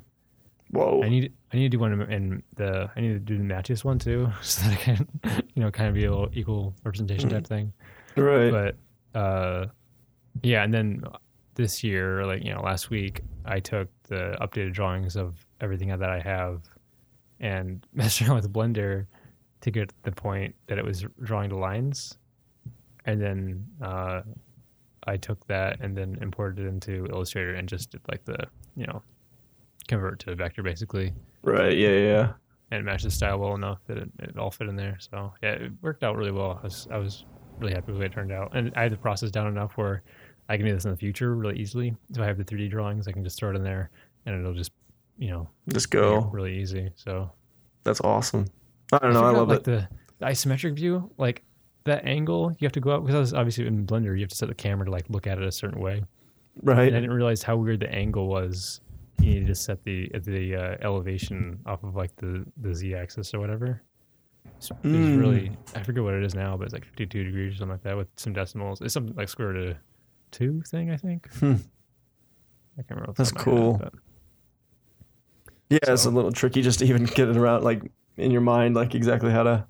whoa, 0.71 1.03
I 1.03 1.09
need 1.09 1.33
I 1.53 1.57
need 1.57 1.65
to 1.65 1.77
do 1.77 1.79
one 1.79 2.01
in- 2.11 2.43
the 2.57 2.91
I 2.95 3.01
need 3.01 3.13
to 3.13 3.19
do 3.19 3.39
the 3.39 3.45
Matias 3.45 3.85
one 3.85 3.99
too, 3.99 4.31
so 4.43 4.63
that 4.63 4.73
I 4.73 4.77
can 4.77 5.09
you 5.55 5.63
know 5.63 5.71
kind 5.71 5.89
of 5.89 5.95
be 5.95 6.05
a 6.05 6.11
little 6.11 6.31
equal 6.33 6.75
representation 6.85 7.31
type 7.31 7.47
thing. 7.47 7.73
right? 8.17 8.51
But 8.51 9.19
uh, 9.19 9.67
yeah, 10.43 10.63
and 10.63 10.73
then 10.73 11.03
this 11.55 11.85
year, 11.85 12.25
like 12.25 12.45
you 12.45 12.53
know, 12.53 12.63
last 12.63 12.91
week, 12.91 13.23
I 13.45 13.61
took 13.61 13.89
the 14.05 14.37
updated 14.41 14.73
drawings 14.73 15.17
of 15.17 15.45
everything 15.61 15.89
that 15.89 16.03
I 16.11 16.21
have 16.21 16.63
and 17.41 17.87
messed 17.95 18.23
around 18.23 18.37
with 18.37 18.53
Blender 18.53 19.07
to 19.61 19.71
get 19.71 19.89
to 19.89 19.95
the 20.03 20.13
point 20.13 20.55
that 20.67 20.79
it 20.79 20.85
was 20.85 21.05
drawing 21.23 21.51
the 21.51 21.57
lines, 21.57 22.17
and 23.05 23.21
then 23.21 23.67
uh, 23.83 24.23
I 25.07 25.17
took 25.17 25.47
that 25.47 25.81
and 25.81 25.97
then 25.97 26.19
imported 26.21 26.65
it 26.65 26.69
into 26.69 27.07
Illustrator 27.07 27.55
and 27.55 27.69
just 27.69 27.91
did 27.91 28.01
like 28.11 28.25
the 28.25 28.47
you 28.77 28.87
know 28.87 29.03
convert 29.89 30.21
to 30.21 30.31
a 30.31 30.35
vector 30.35 30.63
basically 30.63 31.13
right? 31.43 31.77
Yeah, 31.77 31.91
yeah. 31.91 32.33
and 32.71 32.81
it 32.81 32.85
matched 32.85 33.05
the 33.05 33.11
style 33.11 33.39
well 33.39 33.55
enough 33.55 33.79
that 33.87 33.99
it, 33.99 34.11
it 34.21 34.39
all 34.39 34.51
fit 34.51 34.69
in 34.69 34.77
there. 34.77 34.97
So 35.01 35.33
yeah, 35.43 35.51
it 35.51 35.73
worked 35.83 36.03
out 36.03 36.17
really 36.17 36.33
well. 36.33 36.59
I 36.61 36.65
was 36.65 36.89
I 36.91 36.99
was 36.99 37.25
really 37.59 37.75
happy 37.75 37.87
with 37.89 37.97
the 37.97 38.01
way 38.01 38.07
it 38.07 38.13
turned 38.13 38.33
out, 38.33 38.57
and 38.57 38.73
I 38.77 38.83
had 38.83 38.93
the 38.93 38.97
process 38.97 39.31
down 39.31 39.47
enough 39.47 39.77
where 39.77 40.03
I 40.53 40.57
can 40.57 40.67
do 40.67 40.75
this 40.75 40.85
in 40.85 40.91
the 40.91 40.97
future 40.97 41.35
really 41.35 41.59
easily. 41.59 41.97
If 42.11 42.19
I 42.21 42.27
have 42.27 42.37
the 42.39 42.45
3D 42.45 42.71
drawings, 42.71 43.09
I 43.09 43.13
can 43.13 43.25
just 43.25 43.39
throw 43.39 43.51
it 43.51 43.57
in 43.57 43.63
there, 43.65 43.91
and 44.27 44.39
it'll 44.39 44.53
just 44.55 44.73
you 45.19 45.31
know 45.31 45.49
Just 45.73 45.91
go. 45.91 46.21
really 46.33 46.59
easy. 46.61 46.91
So 46.95 47.31
That's 47.85 48.01
awesome. 48.01 48.47
I 48.93 48.99
don't 48.99 49.15
know. 49.15 49.25
I 49.25 49.31
love 49.31 49.49
like 49.49 49.59
it. 49.61 49.65
the, 49.65 49.89
the 50.19 50.27
isometric 50.27 50.75
view. 50.77 51.11
Like 51.19 51.43
that 51.85 52.05
angle 52.07 52.55
you 52.59 52.65
have 52.67 52.73
to 52.73 52.81
go 52.81 52.91
up 52.93 53.05
because 53.07 53.35
obviously 53.35 53.67
in 53.67 53.85
Blender 53.87 54.15
you 54.15 54.21
have 54.23 54.29
to 54.31 54.37
set 54.37 54.49
the 54.49 54.55
camera 54.55 54.85
to 54.87 54.93
like 54.93 55.07
look 55.09 55.27
at 55.27 55.39
it 55.39 55.45
a 55.45 55.53
certain 55.53 55.81
way. 55.81 56.05
Right. 56.63 56.89
And 56.89 56.97
I 56.97 57.01
didn't 57.01 57.15
realize 57.15 57.43
how 57.43 57.57
weird 57.57 57.81
the 57.81 57.91
angle 57.93 58.29
was. 58.29 58.81
You 59.21 59.35
need 59.41 59.47
to 59.47 59.55
set 59.55 59.83
the 59.85 60.09
the 60.25 60.57
uh, 60.57 60.77
elevation 60.81 61.59
off 61.67 61.83
of 61.85 61.95
like 61.97 62.15
the 62.17 62.45
the 62.59 62.75
z 62.75 62.95
axis 62.95 63.33
or 63.35 63.41
whatever. 63.41 63.83
It's, 64.57 64.71
it's 64.71 64.81
Mm. 64.85 65.21
really 65.21 65.53
I 65.75 65.83
forget 65.83 66.03
what 66.03 66.15
it 66.15 66.25
is 66.25 66.35
now, 66.35 66.57
but 66.57 66.65
it's 66.65 66.73
like 66.75 66.85
52 66.85 67.25
degrees 67.25 67.55
or 67.55 67.59
something 67.59 67.73
like 67.75 67.83
that 67.85 67.97
with 67.97 68.09
some 68.17 68.33
decimals. 68.33 68.81
It's 68.81 68.95
something 68.95 69.15
like 69.17 69.29
square 69.29 69.49
root 69.49 69.69
of 69.71 69.77
two 70.33 70.63
thing, 70.67 70.91
I 70.91 70.97
think. 70.97 71.33
Hmm. 71.35 71.55
I 72.79 72.83
can't 72.83 72.91
remember. 73.01 73.13
That's 73.17 73.31
top 73.33 73.41
of 73.41 73.47
my 73.47 73.53
head, 73.53 73.61
cool. 73.63 73.79
but- 73.79 73.93
Yeah, 75.71 75.93
it's 75.93 76.05
a 76.07 76.11
little 76.11 76.33
tricky 76.33 76.63
just 76.63 76.81
to 76.81 76.85
even 76.87 77.05
get 77.05 77.29
it 77.29 77.37
around, 77.37 77.63
like 77.65 77.91
in 78.17 78.31
your 78.31 78.41
mind, 78.41 78.75
like 78.75 78.95
exactly 78.95 79.31
how 79.31 79.43
to. 79.45 79.67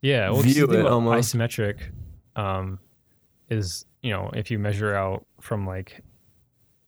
Yeah, 0.00 0.30
well, 0.30 0.42
view 0.42 0.66
the 0.66 0.74
thing 0.74 0.86
it 0.86 0.88
almost. 0.88 1.34
isometric 1.34 1.76
um, 2.36 2.78
is 3.50 3.84
you 4.02 4.10
know 4.12 4.30
if 4.34 4.50
you 4.50 4.58
measure 4.58 4.94
out 4.94 5.26
from 5.40 5.66
like 5.66 6.02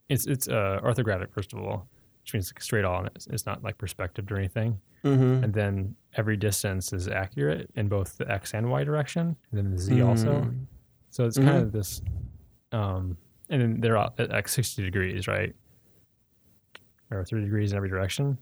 it's 0.08 0.26
it's 0.26 0.48
uh, 0.48 0.80
orthographic 0.82 1.32
first 1.32 1.52
of 1.52 1.58
all, 1.60 1.88
which 2.22 2.34
means 2.34 2.50
like 2.52 2.62
straight 2.62 2.84
on. 2.84 3.06
It's, 3.14 3.26
it's 3.26 3.46
not 3.46 3.62
like 3.64 3.78
perspective 3.78 4.30
or 4.30 4.36
anything, 4.36 4.80
Mm-hmm. 5.04 5.44
and 5.44 5.54
then 5.54 5.96
every 6.16 6.36
distance 6.36 6.92
is 6.92 7.08
accurate 7.08 7.70
in 7.74 7.88
both 7.88 8.18
the 8.18 8.30
x 8.30 8.52
and 8.54 8.70
y 8.70 8.84
direction, 8.84 9.36
and 9.50 9.58
then 9.58 9.70
the 9.70 9.78
z 9.78 10.02
also. 10.02 10.42
Mm. 10.42 10.66
So 11.10 11.24
it's 11.26 11.36
kind 11.38 11.56
of 11.56 11.72
this, 11.72 12.02
um, 12.72 13.16
and 13.48 13.60
then 13.60 13.80
they're 13.80 13.96
at 13.96 14.30
like 14.30 14.48
sixty 14.48 14.82
degrees, 14.82 15.26
right, 15.26 15.54
or 17.10 17.24
thirty 17.24 17.44
degrees 17.44 17.72
in 17.72 17.76
every 17.76 17.88
direction. 17.88 18.38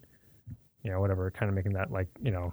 You 0.83 0.93
know, 0.93 1.01
whatever, 1.01 1.31
kind 1.31 1.49
of 1.49 1.55
making 1.55 1.73
that 1.75 1.91
like 1.91 2.09
you 2.23 2.31
know 2.31 2.53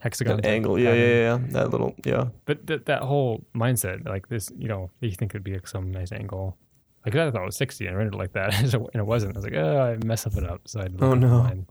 hexagon 0.00 0.36
That 0.36 0.46
angle, 0.46 0.78
yeah, 0.78 0.92
yeah, 0.92 1.06
yeah. 1.06 1.38
That 1.50 1.70
little, 1.70 1.94
yeah. 2.04 2.28
But 2.44 2.66
that 2.66 2.86
that 2.86 3.02
whole 3.02 3.44
mindset, 3.54 4.06
like 4.06 4.28
this, 4.28 4.52
you 4.56 4.68
know, 4.68 4.90
you 5.00 5.10
think 5.12 5.32
it'd 5.32 5.44
be 5.44 5.54
like 5.54 5.66
some 5.66 5.90
nice 5.90 6.12
angle. 6.12 6.56
Like 7.04 7.14
I 7.16 7.30
thought 7.30 7.42
it 7.42 7.46
was 7.46 7.56
sixty 7.56 7.86
and 7.86 7.94
I 7.94 7.98
rendered 7.98 8.14
it 8.14 8.18
like 8.18 8.32
that, 8.34 8.54
and 8.74 8.88
it 8.94 9.06
wasn't. 9.06 9.36
I 9.36 9.38
was 9.38 9.44
like, 9.44 9.54
oh, 9.54 9.80
I 9.80 10.06
messed 10.06 10.26
up 10.26 10.36
it 10.36 10.48
up. 10.48 10.62
So 10.66 10.80
I 10.80 10.86
Oh, 11.00 11.14
no. 11.14 11.46
It 11.46 11.64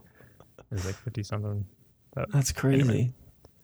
was 0.70 0.84
like 0.84 0.96
fifty 0.96 1.22
something. 1.22 1.64
That's 2.32 2.52
crazy. 2.52 3.12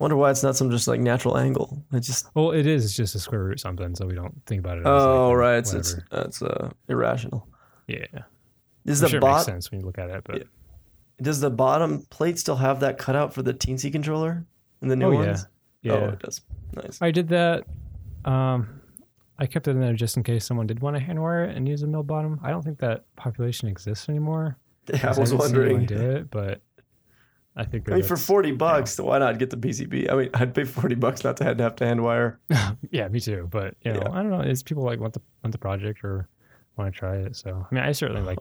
Wonder 0.00 0.16
why 0.16 0.30
it's 0.30 0.42
not 0.42 0.56
some 0.56 0.70
just 0.70 0.88
like 0.88 0.98
natural 0.98 1.36
angle. 1.38 1.84
It 1.92 2.00
just. 2.00 2.26
Well, 2.34 2.50
it 2.52 2.66
is 2.66 2.96
just 2.96 3.14
a 3.14 3.18
square 3.20 3.44
root 3.44 3.60
something, 3.60 3.94
so 3.94 4.06
we 4.06 4.14
don't 4.14 4.34
think 4.46 4.60
about 4.60 4.78
it. 4.78 4.80
As 4.80 4.86
Oh 4.86 5.28
like, 5.28 5.36
right, 5.36 5.56
it's 5.58 5.72
it's 6.10 6.42
uh, 6.42 6.70
irrational. 6.88 7.46
yeah. 7.86 8.06
Is 8.86 9.02
I'm 9.02 9.04
the 9.04 9.08
sure 9.10 9.20
makes 9.20 9.30
bot? 9.30 9.44
sense 9.44 9.70
when 9.70 9.80
you 9.80 9.86
look 9.86 9.98
at 9.98 10.08
it, 10.10 10.22
but 10.24 10.38
Yeah. 10.38 10.44
Does 11.22 11.38
the 11.40 11.50
bottom 11.50 12.06
plate 12.08 12.38
still 12.38 12.56
have 12.56 12.80
that 12.80 12.96
cutout 12.96 13.34
for 13.34 13.42
the 13.42 13.52
teensy 13.52 13.92
controller 13.92 14.46
in 14.80 14.88
the 14.88 14.96
new 14.96 15.08
oh 15.08 15.10
yeah, 15.12 15.18
ones? 15.18 15.46
yeah. 15.82 15.92
Oh, 15.92 16.04
it 16.08 16.18
does. 16.20 16.40
Nice. 16.72 16.98
I 17.02 17.10
did 17.10 17.28
that. 17.28 17.64
Um, 18.24 18.80
I 19.38 19.44
kept 19.44 19.68
it 19.68 19.72
in 19.72 19.80
there 19.80 19.92
just 19.92 20.16
in 20.16 20.22
case 20.22 20.46
someone 20.46 20.66
did 20.66 20.80
want 20.80 20.96
to 20.96 21.00
hand 21.00 21.20
wire 21.20 21.44
it 21.44 21.54
and 21.56 21.68
use 21.68 21.82
a 21.82 21.86
mill 21.86 22.02
bottom. 22.02 22.40
I 22.42 22.48
don't 22.50 22.62
think 22.62 22.78
that 22.78 23.04
population 23.16 23.68
exists 23.68 24.08
anymore. 24.08 24.56
Yeah, 24.94 25.04
I 25.14 25.20
was 25.20 25.30
anyone 25.30 25.38
wondering. 25.38 25.86
do 25.86 25.94
it, 26.00 26.30
but 26.30 26.62
I 27.56 27.64
think 27.64 27.90
I 27.90 27.96
mean, 27.96 28.04
for 28.04 28.16
forty 28.16 28.52
bucks, 28.52 28.98
why 28.98 29.18
not 29.18 29.38
get 29.38 29.50
the 29.50 29.56
PCB? 29.56 30.10
I 30.10 30.14
mean, 30.14 30.30
I'd 30.34 30.54
pay 30.54 30.64
forty 30.64 30.94
bucks 30.94 31.24
not 31.24 31.36
to 31.38 31.44
have 31.44 31.56
to 31.56 31.62
have 31.64 31.76
to 31.76 31.86
hand 31.86 32.02
wire. 32.02 32.38
yeah, 32.90 33.08
me 33.08 33.20
too. 33.20 33.48
But 33.50 33.74
you 33.82 33.92
know, 33.92 34.00
Yeah. 34.04 34.10
I 34.12 34.22
don't 34.22 34.30
know. 34.30 34.40
It's 34.40 34.62
people 34.62 34.84
like 34.84 35.00
want 35.00 35.14
the 35.14 35.20
want 35.42 35.52
the 35.52 35.58
project 35.58 36.04
or 36.04 36.28
want 36.76 36.92
to 36.94 36.98
try 36.98 37.16
it. 37.16 37.34
So 37.36 37.66
I 37.70 37.74
mean, 37.74 37.82
I 37.84 37.92
certainly 37.92 38.22
like 38.22 38.38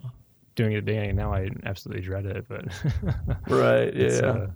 doing 0.56 0.74
it 0.74 0.78
at 0.78 0.86
the 0.86 0.92
beginning. 0.92 1.16
Now 1.16 1.34
I 1.34 1.50
absolutely 1.66 2.04
dread 2.04 2.26
it, 2.28 2.46
but 2.48 2.66
Right. 3.50 3.94
Yeah. 3.96 4.08
uh, 4.08 4.48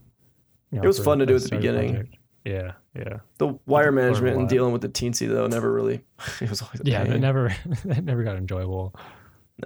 you 0.72 0.78
know, 0.80 0.84
It 0.84 0.88
was 0.88 0.97
for 0.99 1.04
fun 1.06 1.20
to 1.20 1.26
do 1.26 1.36
at 1.36 1.41
the 1.43 1.49
beginning. 1.49 1.93
project. 1.95 2.16
Yeah, 2.45 2.74
yeah, 2.93 3.20
the 3.38 3.58
wire 3.68 3.93
management 3.93 4.38
and 4.38 4.49
dealing 4.49 4.74
with 4.74 4.82
the 4.82 4.89
teensy 4.89 5.30
though 5.30 5.47
never 5.47 5.72
really. 5.72 6.04
It 6.41 6.49
was 6.49 6.62
always 6.62 6.82
yeah. 6.84 7.04
It 7.04 7.20
never, 7.22 7.56
it 7.86 8.04
never 8.04 8.22
got 8.24 8.36
enjoyable. 8.36 8.93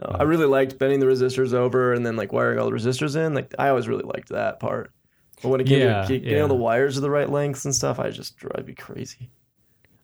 No, 0.01 0.15
I 0.19 0.23
really 0.23 0.45
liked 0.45 0.77
bending 0.79 0.99
the 0.99 1.05
resistors 1.05 1.53
over 1.53 1.93
and 1.93 2.05
then 2.05 2.15
like 2.15 2.31
wiring 2.33 2.59
all 2.59 2.65
the 2.69 2.75
resistors 2.75 3.15
in. 3.15 3.33
Like 3.33 3.53
I 3.59 3.69
always 3.69 3.87
really 3.87 4.03
liked 4.03 4.29
that 4.29 4.59
part. 4.59 4.91
But 5.41 5.49
when 5.49 5.61
it 5.61 5.67
came 5.67 5.79
Yeah, 5.81 6.01
to 6.03 6.07
get- 6.07 6.23
getting 6.23 6.37
yeah. 6.37 6.41
all 6.41 6.47
the 6.47 6.55
wires 6.55 6.97
of 6.97 7.03
the 7.03 7.09
right 7.11 7.29
lengths 7.29 7.65
and 7.65 7.73
stuff, 7.75 7.99
I 7.99 8.09
just 8.09 8.37
drive 8.37 8.65
me 8.67 8.73
crazy. 8.73 9.29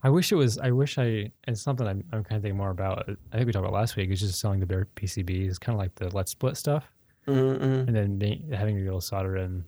I 0.04 0.10
wish 0.10 0.32
it 0.32 0.36
was. 0.36 0.58
I 0.58 0.72
wish 0.72 0.98
I. 0.98 1.32
It's 1.48 1.62
something 1.62 1.88
I'm, 1.88 2.04
I'm 2.12 2.24
kind 2.24 2.36
of 2.38 2.44
thinking 2.44 2.58
more 2.58 2.72
about. 2.72 3.08
I 3.32 3.36
think 3.38 3.46
we 3.48 3.54
talked 3.54 3.64
about 3.66 3.74
last 3.74 3.96
week. 3.96 4.10
Is 4.10 4.20
just 4.20 4.38
selling 4.40 4.60
the 4.60 4.66
bare 4.66 4.88
PCBs, 4.98 5.60
kind 5.62 5.76
of 5.76 5.80
like 5.80 5.96
the 5.96 6.14
Let's 6.16 6.32
Split 6.32 6.58
stuff, 6.58 6.92
Mm-hmm. 7.28 7.88
and 7.88 7.96
then 7.96 8.52
having 8.54 8.76
to 8.76 8.82
be 8.82 8.88
able 8.88 9.00
to 9.00 9.06
solder 9.06 9.38
in 9.38 9.64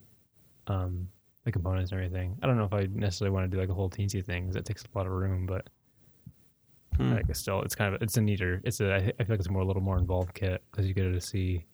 um, 0.68 1.08
the 1.46 1.52
components 1.54 1.92
and 1.92 2.02
everything. 2.04 2.38
I 2.44 2.48
don't 2.48 2.58
know 2.58 2.66
if 2.66 2.74
I 2.74 2.88
necessarily 2.92 3.34
want 3.34 3.50
to 3.50 3.56
do 3.56 3.62
like 3.62 3.70
a 3.70 3.74
whole 3.74 3.90
teensy 3.90 4.24
thing 4.24 4.52
it 4.54 4.66
takes 4.66 4.84
a 4.84 4.98
lot 4.98 5.08
of 5.08 5.14
room, 5.14 5.46
but 5.46 5.70
Hmm. 6.98 7.14
I 7.14 7.22
guess 7.22 7.40
still, 7.40 7.62
it's 7.62 7.76
kind 7.76 7.94
of 7.94 8.02
it's 8.02 8.18
a 8.18 8.22
neater. 8.22 8.62
It's 8.64 8.80
a 8.80 8.96
I 8.96 9.00
feel 9.02 9.26
like 9.30 9.40
it's 9.40 9.48
a 9.48 9.52
more 9.52 9.62
a 9.62 9.66
little 9.66 9.82
more 9.82 9.98
involved 9.98 10.34
kit 10.34 10.64
because 10.72 10.88
you 10.88 10.94
get 10.94 11.04
to 11.04 11.22
see 11.22 11.66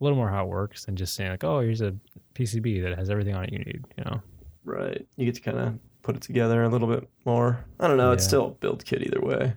a 0.00 0.04
little 0.04 0.16
more 0.16 0.28
how 0.28 0.44
it 0.44 0.48
works 0.48 0.84
than 0.84 0.96
just 0.96 1.14
saying 1.14 1.30
like, 1.30 1.44
oh, 1.44 1.60
here's 1.60 1.80
a 1.80 1.94
PCB 2.34 2.82
that 2.82 2.98
has 2.98 3.10
everything 3.10 3.34
on 3.34 3.44
it 3.44 3.52
you 3.52 3.58
need. 3.58 3.84
You 3.96 4.04
know. 4.04 4.22
Right. 4.64 5.06
You 5.16 5.26
get 5.26 5.36
to 5.36 5.40
kind 5.40 5.58
of 5.58 5.78
put 6.02 6.16
it 6.16 6.22
together 6.22 6.62
a 6.64 6.68
little 6.68 6.88
bit 6.88 7.08
more. 7.24 7.64
I 7.80 7.88
don't 7.88 7.96
know. 7.96 8.12
It's 8.12 8.24
still 8.24 8.46
a 8.46 8.50
build 8.50 8.84
kit 8.84 9.02
either 9.02 9.20
way. 9.20 9.54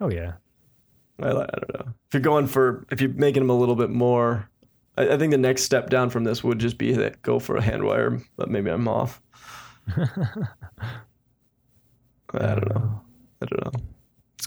Oh 0.00 0.10
yeah. 0.10 0.32
I, 1.22 1.28
I 1.28 1.32
don't 1.32 1.74
know. 1.74 1.92
If 2.08 2.14
you're 2.14 2.20
going 2.20 2.46
for, 2.46 2.86
if 2.90 3.00
you're 3.00 3.10
making 3.10 3.42
them 3.42 3.50
a 3.50 3.58
little 3.58 3.74
bit 3.76 3.90
more, 3.90 4.48
I, 4.96 5.10
I 5.14 5.18
think 5.18 5.32
the 5.32 5.38
next 5.38 5.62
step 5.62 5.90
down 5.90 6.10
from 6.10 6.24
this 6.24 6.44
would 6.44 6.58
just 6.58 6.78
be 6.78 6.92
that 6.92 7.20
go 7.22 7.38
for 7.38 7.56
a 7.56 7.62
hand 7.62 7.84
wire, 7.84 8.20
but 8.36 8.50
maybe 8.50 8.70
I'm 8.70 8.88
off. 8.88 9.20
I 9.96 10.06
don't 12.32 12.74
know. 12.74 13.00
I 13.42 13.46
don't 13.46 13.64
know. 13.64 13.80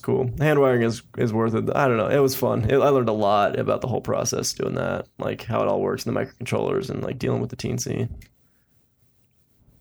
Cool. 0.04 0.30
Hand 0.38 0.60
wiring 0.60 0.84
is 0.84 1.02
is 1.18 1.34
worth 1.34 1.56
it. 1.56 1.70
I 1.76 1.88
don't 1.88 1.98
know. 1.98 2.10
It 2.10 2.20
was 2.20 2.36
fun. 2.36 2.70
It, 2.70 2.76
I 2.76 2.90
learned 2.90 3.10
a 3.10 3.14
lot 3.14 3.58
about 3.58 3.82
the 3.82 3.88
whole 3.88 4.02
process 4.02 4.54
doing 4.54 4.76
that, 4.76 5.08
like 5.18 5.44
how 5.44 5.62
it 5.62 5.68
all 5.68 5.82
works 5.82 6.06
in 6.06 6.14
the 6.14 6.20
microcontrollers 6.20 6.90
and 6.92 7.02
like 7.02 7.18
dealing 7.18 7.40
with 7.42 7.50
the 7.50 7.56
teensy. 7.56 8.10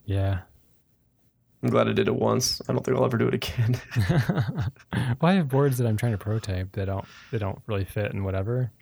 Yeah. 0.05 0.41
I'm 1.63 1.71
glad 1.71 1.89
I 1.89 1.93
did 1.93 2.09
it 2.09 2.15
once. 2.15 2.61
I 2.69 2.73
don't 2.73 2.85
think 2.85 2.97
I'll 2.97 3.05
ever 3.05 3.17
do 3.19 3.29
it 3.29 3.35
again. 3.35 3.81
well, 4.93 5.17
I 5.23 5.35
have 5.35 5.49
boards 5.49 5.79
that 5.79 5.87
I'm 5.87 5.97
trying 5.97 6.13
to 6.13 6.19
prototype 6.19 6.73
that 6.73 6.87
don't 6.87 7.05
that 7.31 7.39
don't 7.39 7.61
really 7.67 7.85
fit 7.85 8.13
and 8.13 8.25
whatever. 8.25 8.73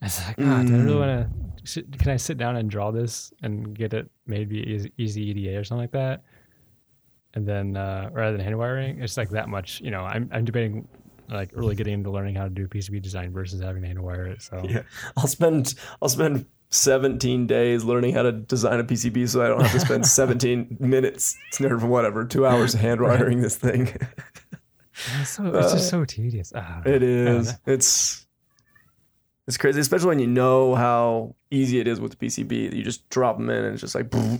It's 0.00 0.24
like, 0.26 0.36
ah, 0.40 0.62
do 0.64 0.74
I 0.74 0.78
really 0.78 0.94
Mm. 0.94 0.98
want 0.98 1.64
to? 1.64 1.82
Can 1.98 2.10
I 2.10 2.16
sit 2.16 2.38
down 2.38 2.56
and 2.56 2.68
draw 2.68 2.90
this 2.90 3.32
and 3.42 3.72
get 3.76 3.94
it 3.94 4.10
maybe 4.26 4.64
EasyEDA 4.98 5.60
or 5.60 5.64
something 5.64 5.82
like 5.82 5.92
that? 5.92 6.24
And 7.34 7.46
then 7.46 7.76
uh, 7.76 8.10
rather 8.12 8.36
than 8.36 8.44
hand 8.44 8.58
wiring, 8.58 9.02
it's 9.02 9.16
like 9.16 9.30
that 9.30 9.48
much. 9.48 9.80
You 9.80 9.90
know, 9.90 10.02
I'm 10.04 10.28
I'm 10.32 10.44
debating 10.44 10.86
like 11.28 11.50
really 11.54 11.74
getting 11.74 11.94
into 11.94 12.10
learning 12.10 12.34
how 12.34 12.44
to 12.44 12.50
do 12.50 12.68
PCB 12.68 13.00
design 13.00 13.32
versus 13.32 13.62
having 13.62 13.80
to 13.82 13.88
hand 13.88 14.00
wire 14.02 14.26
it. 14.26 14.42
So 14.42 14.60
Yeah. 14.68 14.82
I'll 15.16 15.26
spend 15.26 15.74
I'll 16.02 16.08
spend 16.10 16.46
17 16.70 17.46
days 17.46 17.84
learning 17.84 18.14
how 18.14 18.22
to 18.22 18.32
design 18.32 18.80
a 18.80 18.84
PCB 18.84 19.28
so 19.28 19.42
I 19.44 19.48
don't 19.48 19.60
have 19.62 19.72
to 19.72 19.80
spend 19.80 20.06
17 20.20 20.78
minutes 20.80 21.36
or 21.60 21.76
whatever, 21.78 22.24
2 22.24 22.46
hours 22.46 22.72
hand 22.72 23.00
wiring 23.00 23.40
this 23.42 23.56
thing. 23.56 23.88
it's, 25.20 25.30
so, 25.30 25.46
it's 25.46 25.72
just 25.72 25.88
so 25.90 26.04
tedious. 26.04 26.52
Uh, 26.54 26.82
It 26.84 27.02
is. 27.02 27.54
It's 27.66 28.26
it's 29.46 29.56
crazy, 29.56 29.80
especially 29.80 30.08
when 30.08 30.18
you 30.20 30.28
know 30.28 30.74
how 30.74 31.34
easy 31.50 31.80
it 31.80 31.88
is 31.88 32.00
with 32.00 32.16
the 32.18 32.26
PCB. 32.26 32.74
You 32.74 32.82
just 32.82 33.08
drop 33.08 33.38
them 33.38 33.50
in 33.50 33.64
and 33.64 33.72
it's 33.74 33.80
just 33.80 33.94
like 33.94 34.08
boom, 34.10 34.38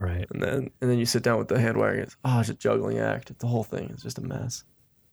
right. 0.00 0.26
and 0.30 0.42
then 0.42 0.70
and 0.80 0.90
then 0.90 0.98
you 0.98 1.06
sit 1.06 1.22
down 1.22 1.38
with 1.38 1.48
the 1.48 1.60
hand 1.60 1.76
wiring. 1.76 2.00
It's 2.00 2.16
oh, 2.24 2.40
it's 2.40 2.48
a 2.48 2.54
juggling 2.54 2.98
act. 2.98 3.38
The 3.38 3.46
whole 3.46 3.64
thing 3.64 3.90
is 3.90 4.02
just 4.02 4.18
a 4.18 4.22
mess. 4.22 4.64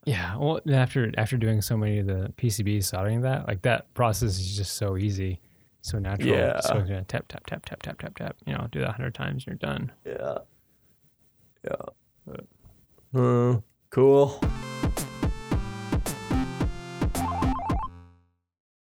Yeah, 0.05 0.37
well, 0.37 0.61
after 0.71 1.11
after 1.17 1.35
doing 1.37 1.61
so 1.61 1.75
many 1.75 1.99
of 1.99 2.07
the 2.07 2.33
PCBs 2.37 2.85
soldering 2.85 3.21
that, 3.21 3.45
like 3.47 3.61
that 3.63 3.93
process 3.93 4.39
is 4.39 4.55
just 4.55 4.77
so 4.77 4.95
easy, 4.97 5.41
so 5.81 5.99
natural. 5.99 6.29
Yeah. 6.29 6.59
So 6.61 6.77
you 6.77 6.93
know, 6.93 7.03
tap 7.07 7.25
tap 7.27 7.45
tap 7.45 7.65
tap 7.65 7.81
tap 7.83 7.99
tap 7.99 8.17
tap. 8.17 8.37
You 8.45 8.53
know, 8.53 8.67
do 8.71 8.79
that 8.79 8.91
hundred 8.91 9.13
times 9.13 9.45
and 9.45 9.47
you're 9.47 9.71
done. 9.73 9.91
Yeah. 10.05 10.37
Yeah. 11.65 11.75
But- 12.25 12.45
Uh, 13.19 13.59
cool. 13.89 14.39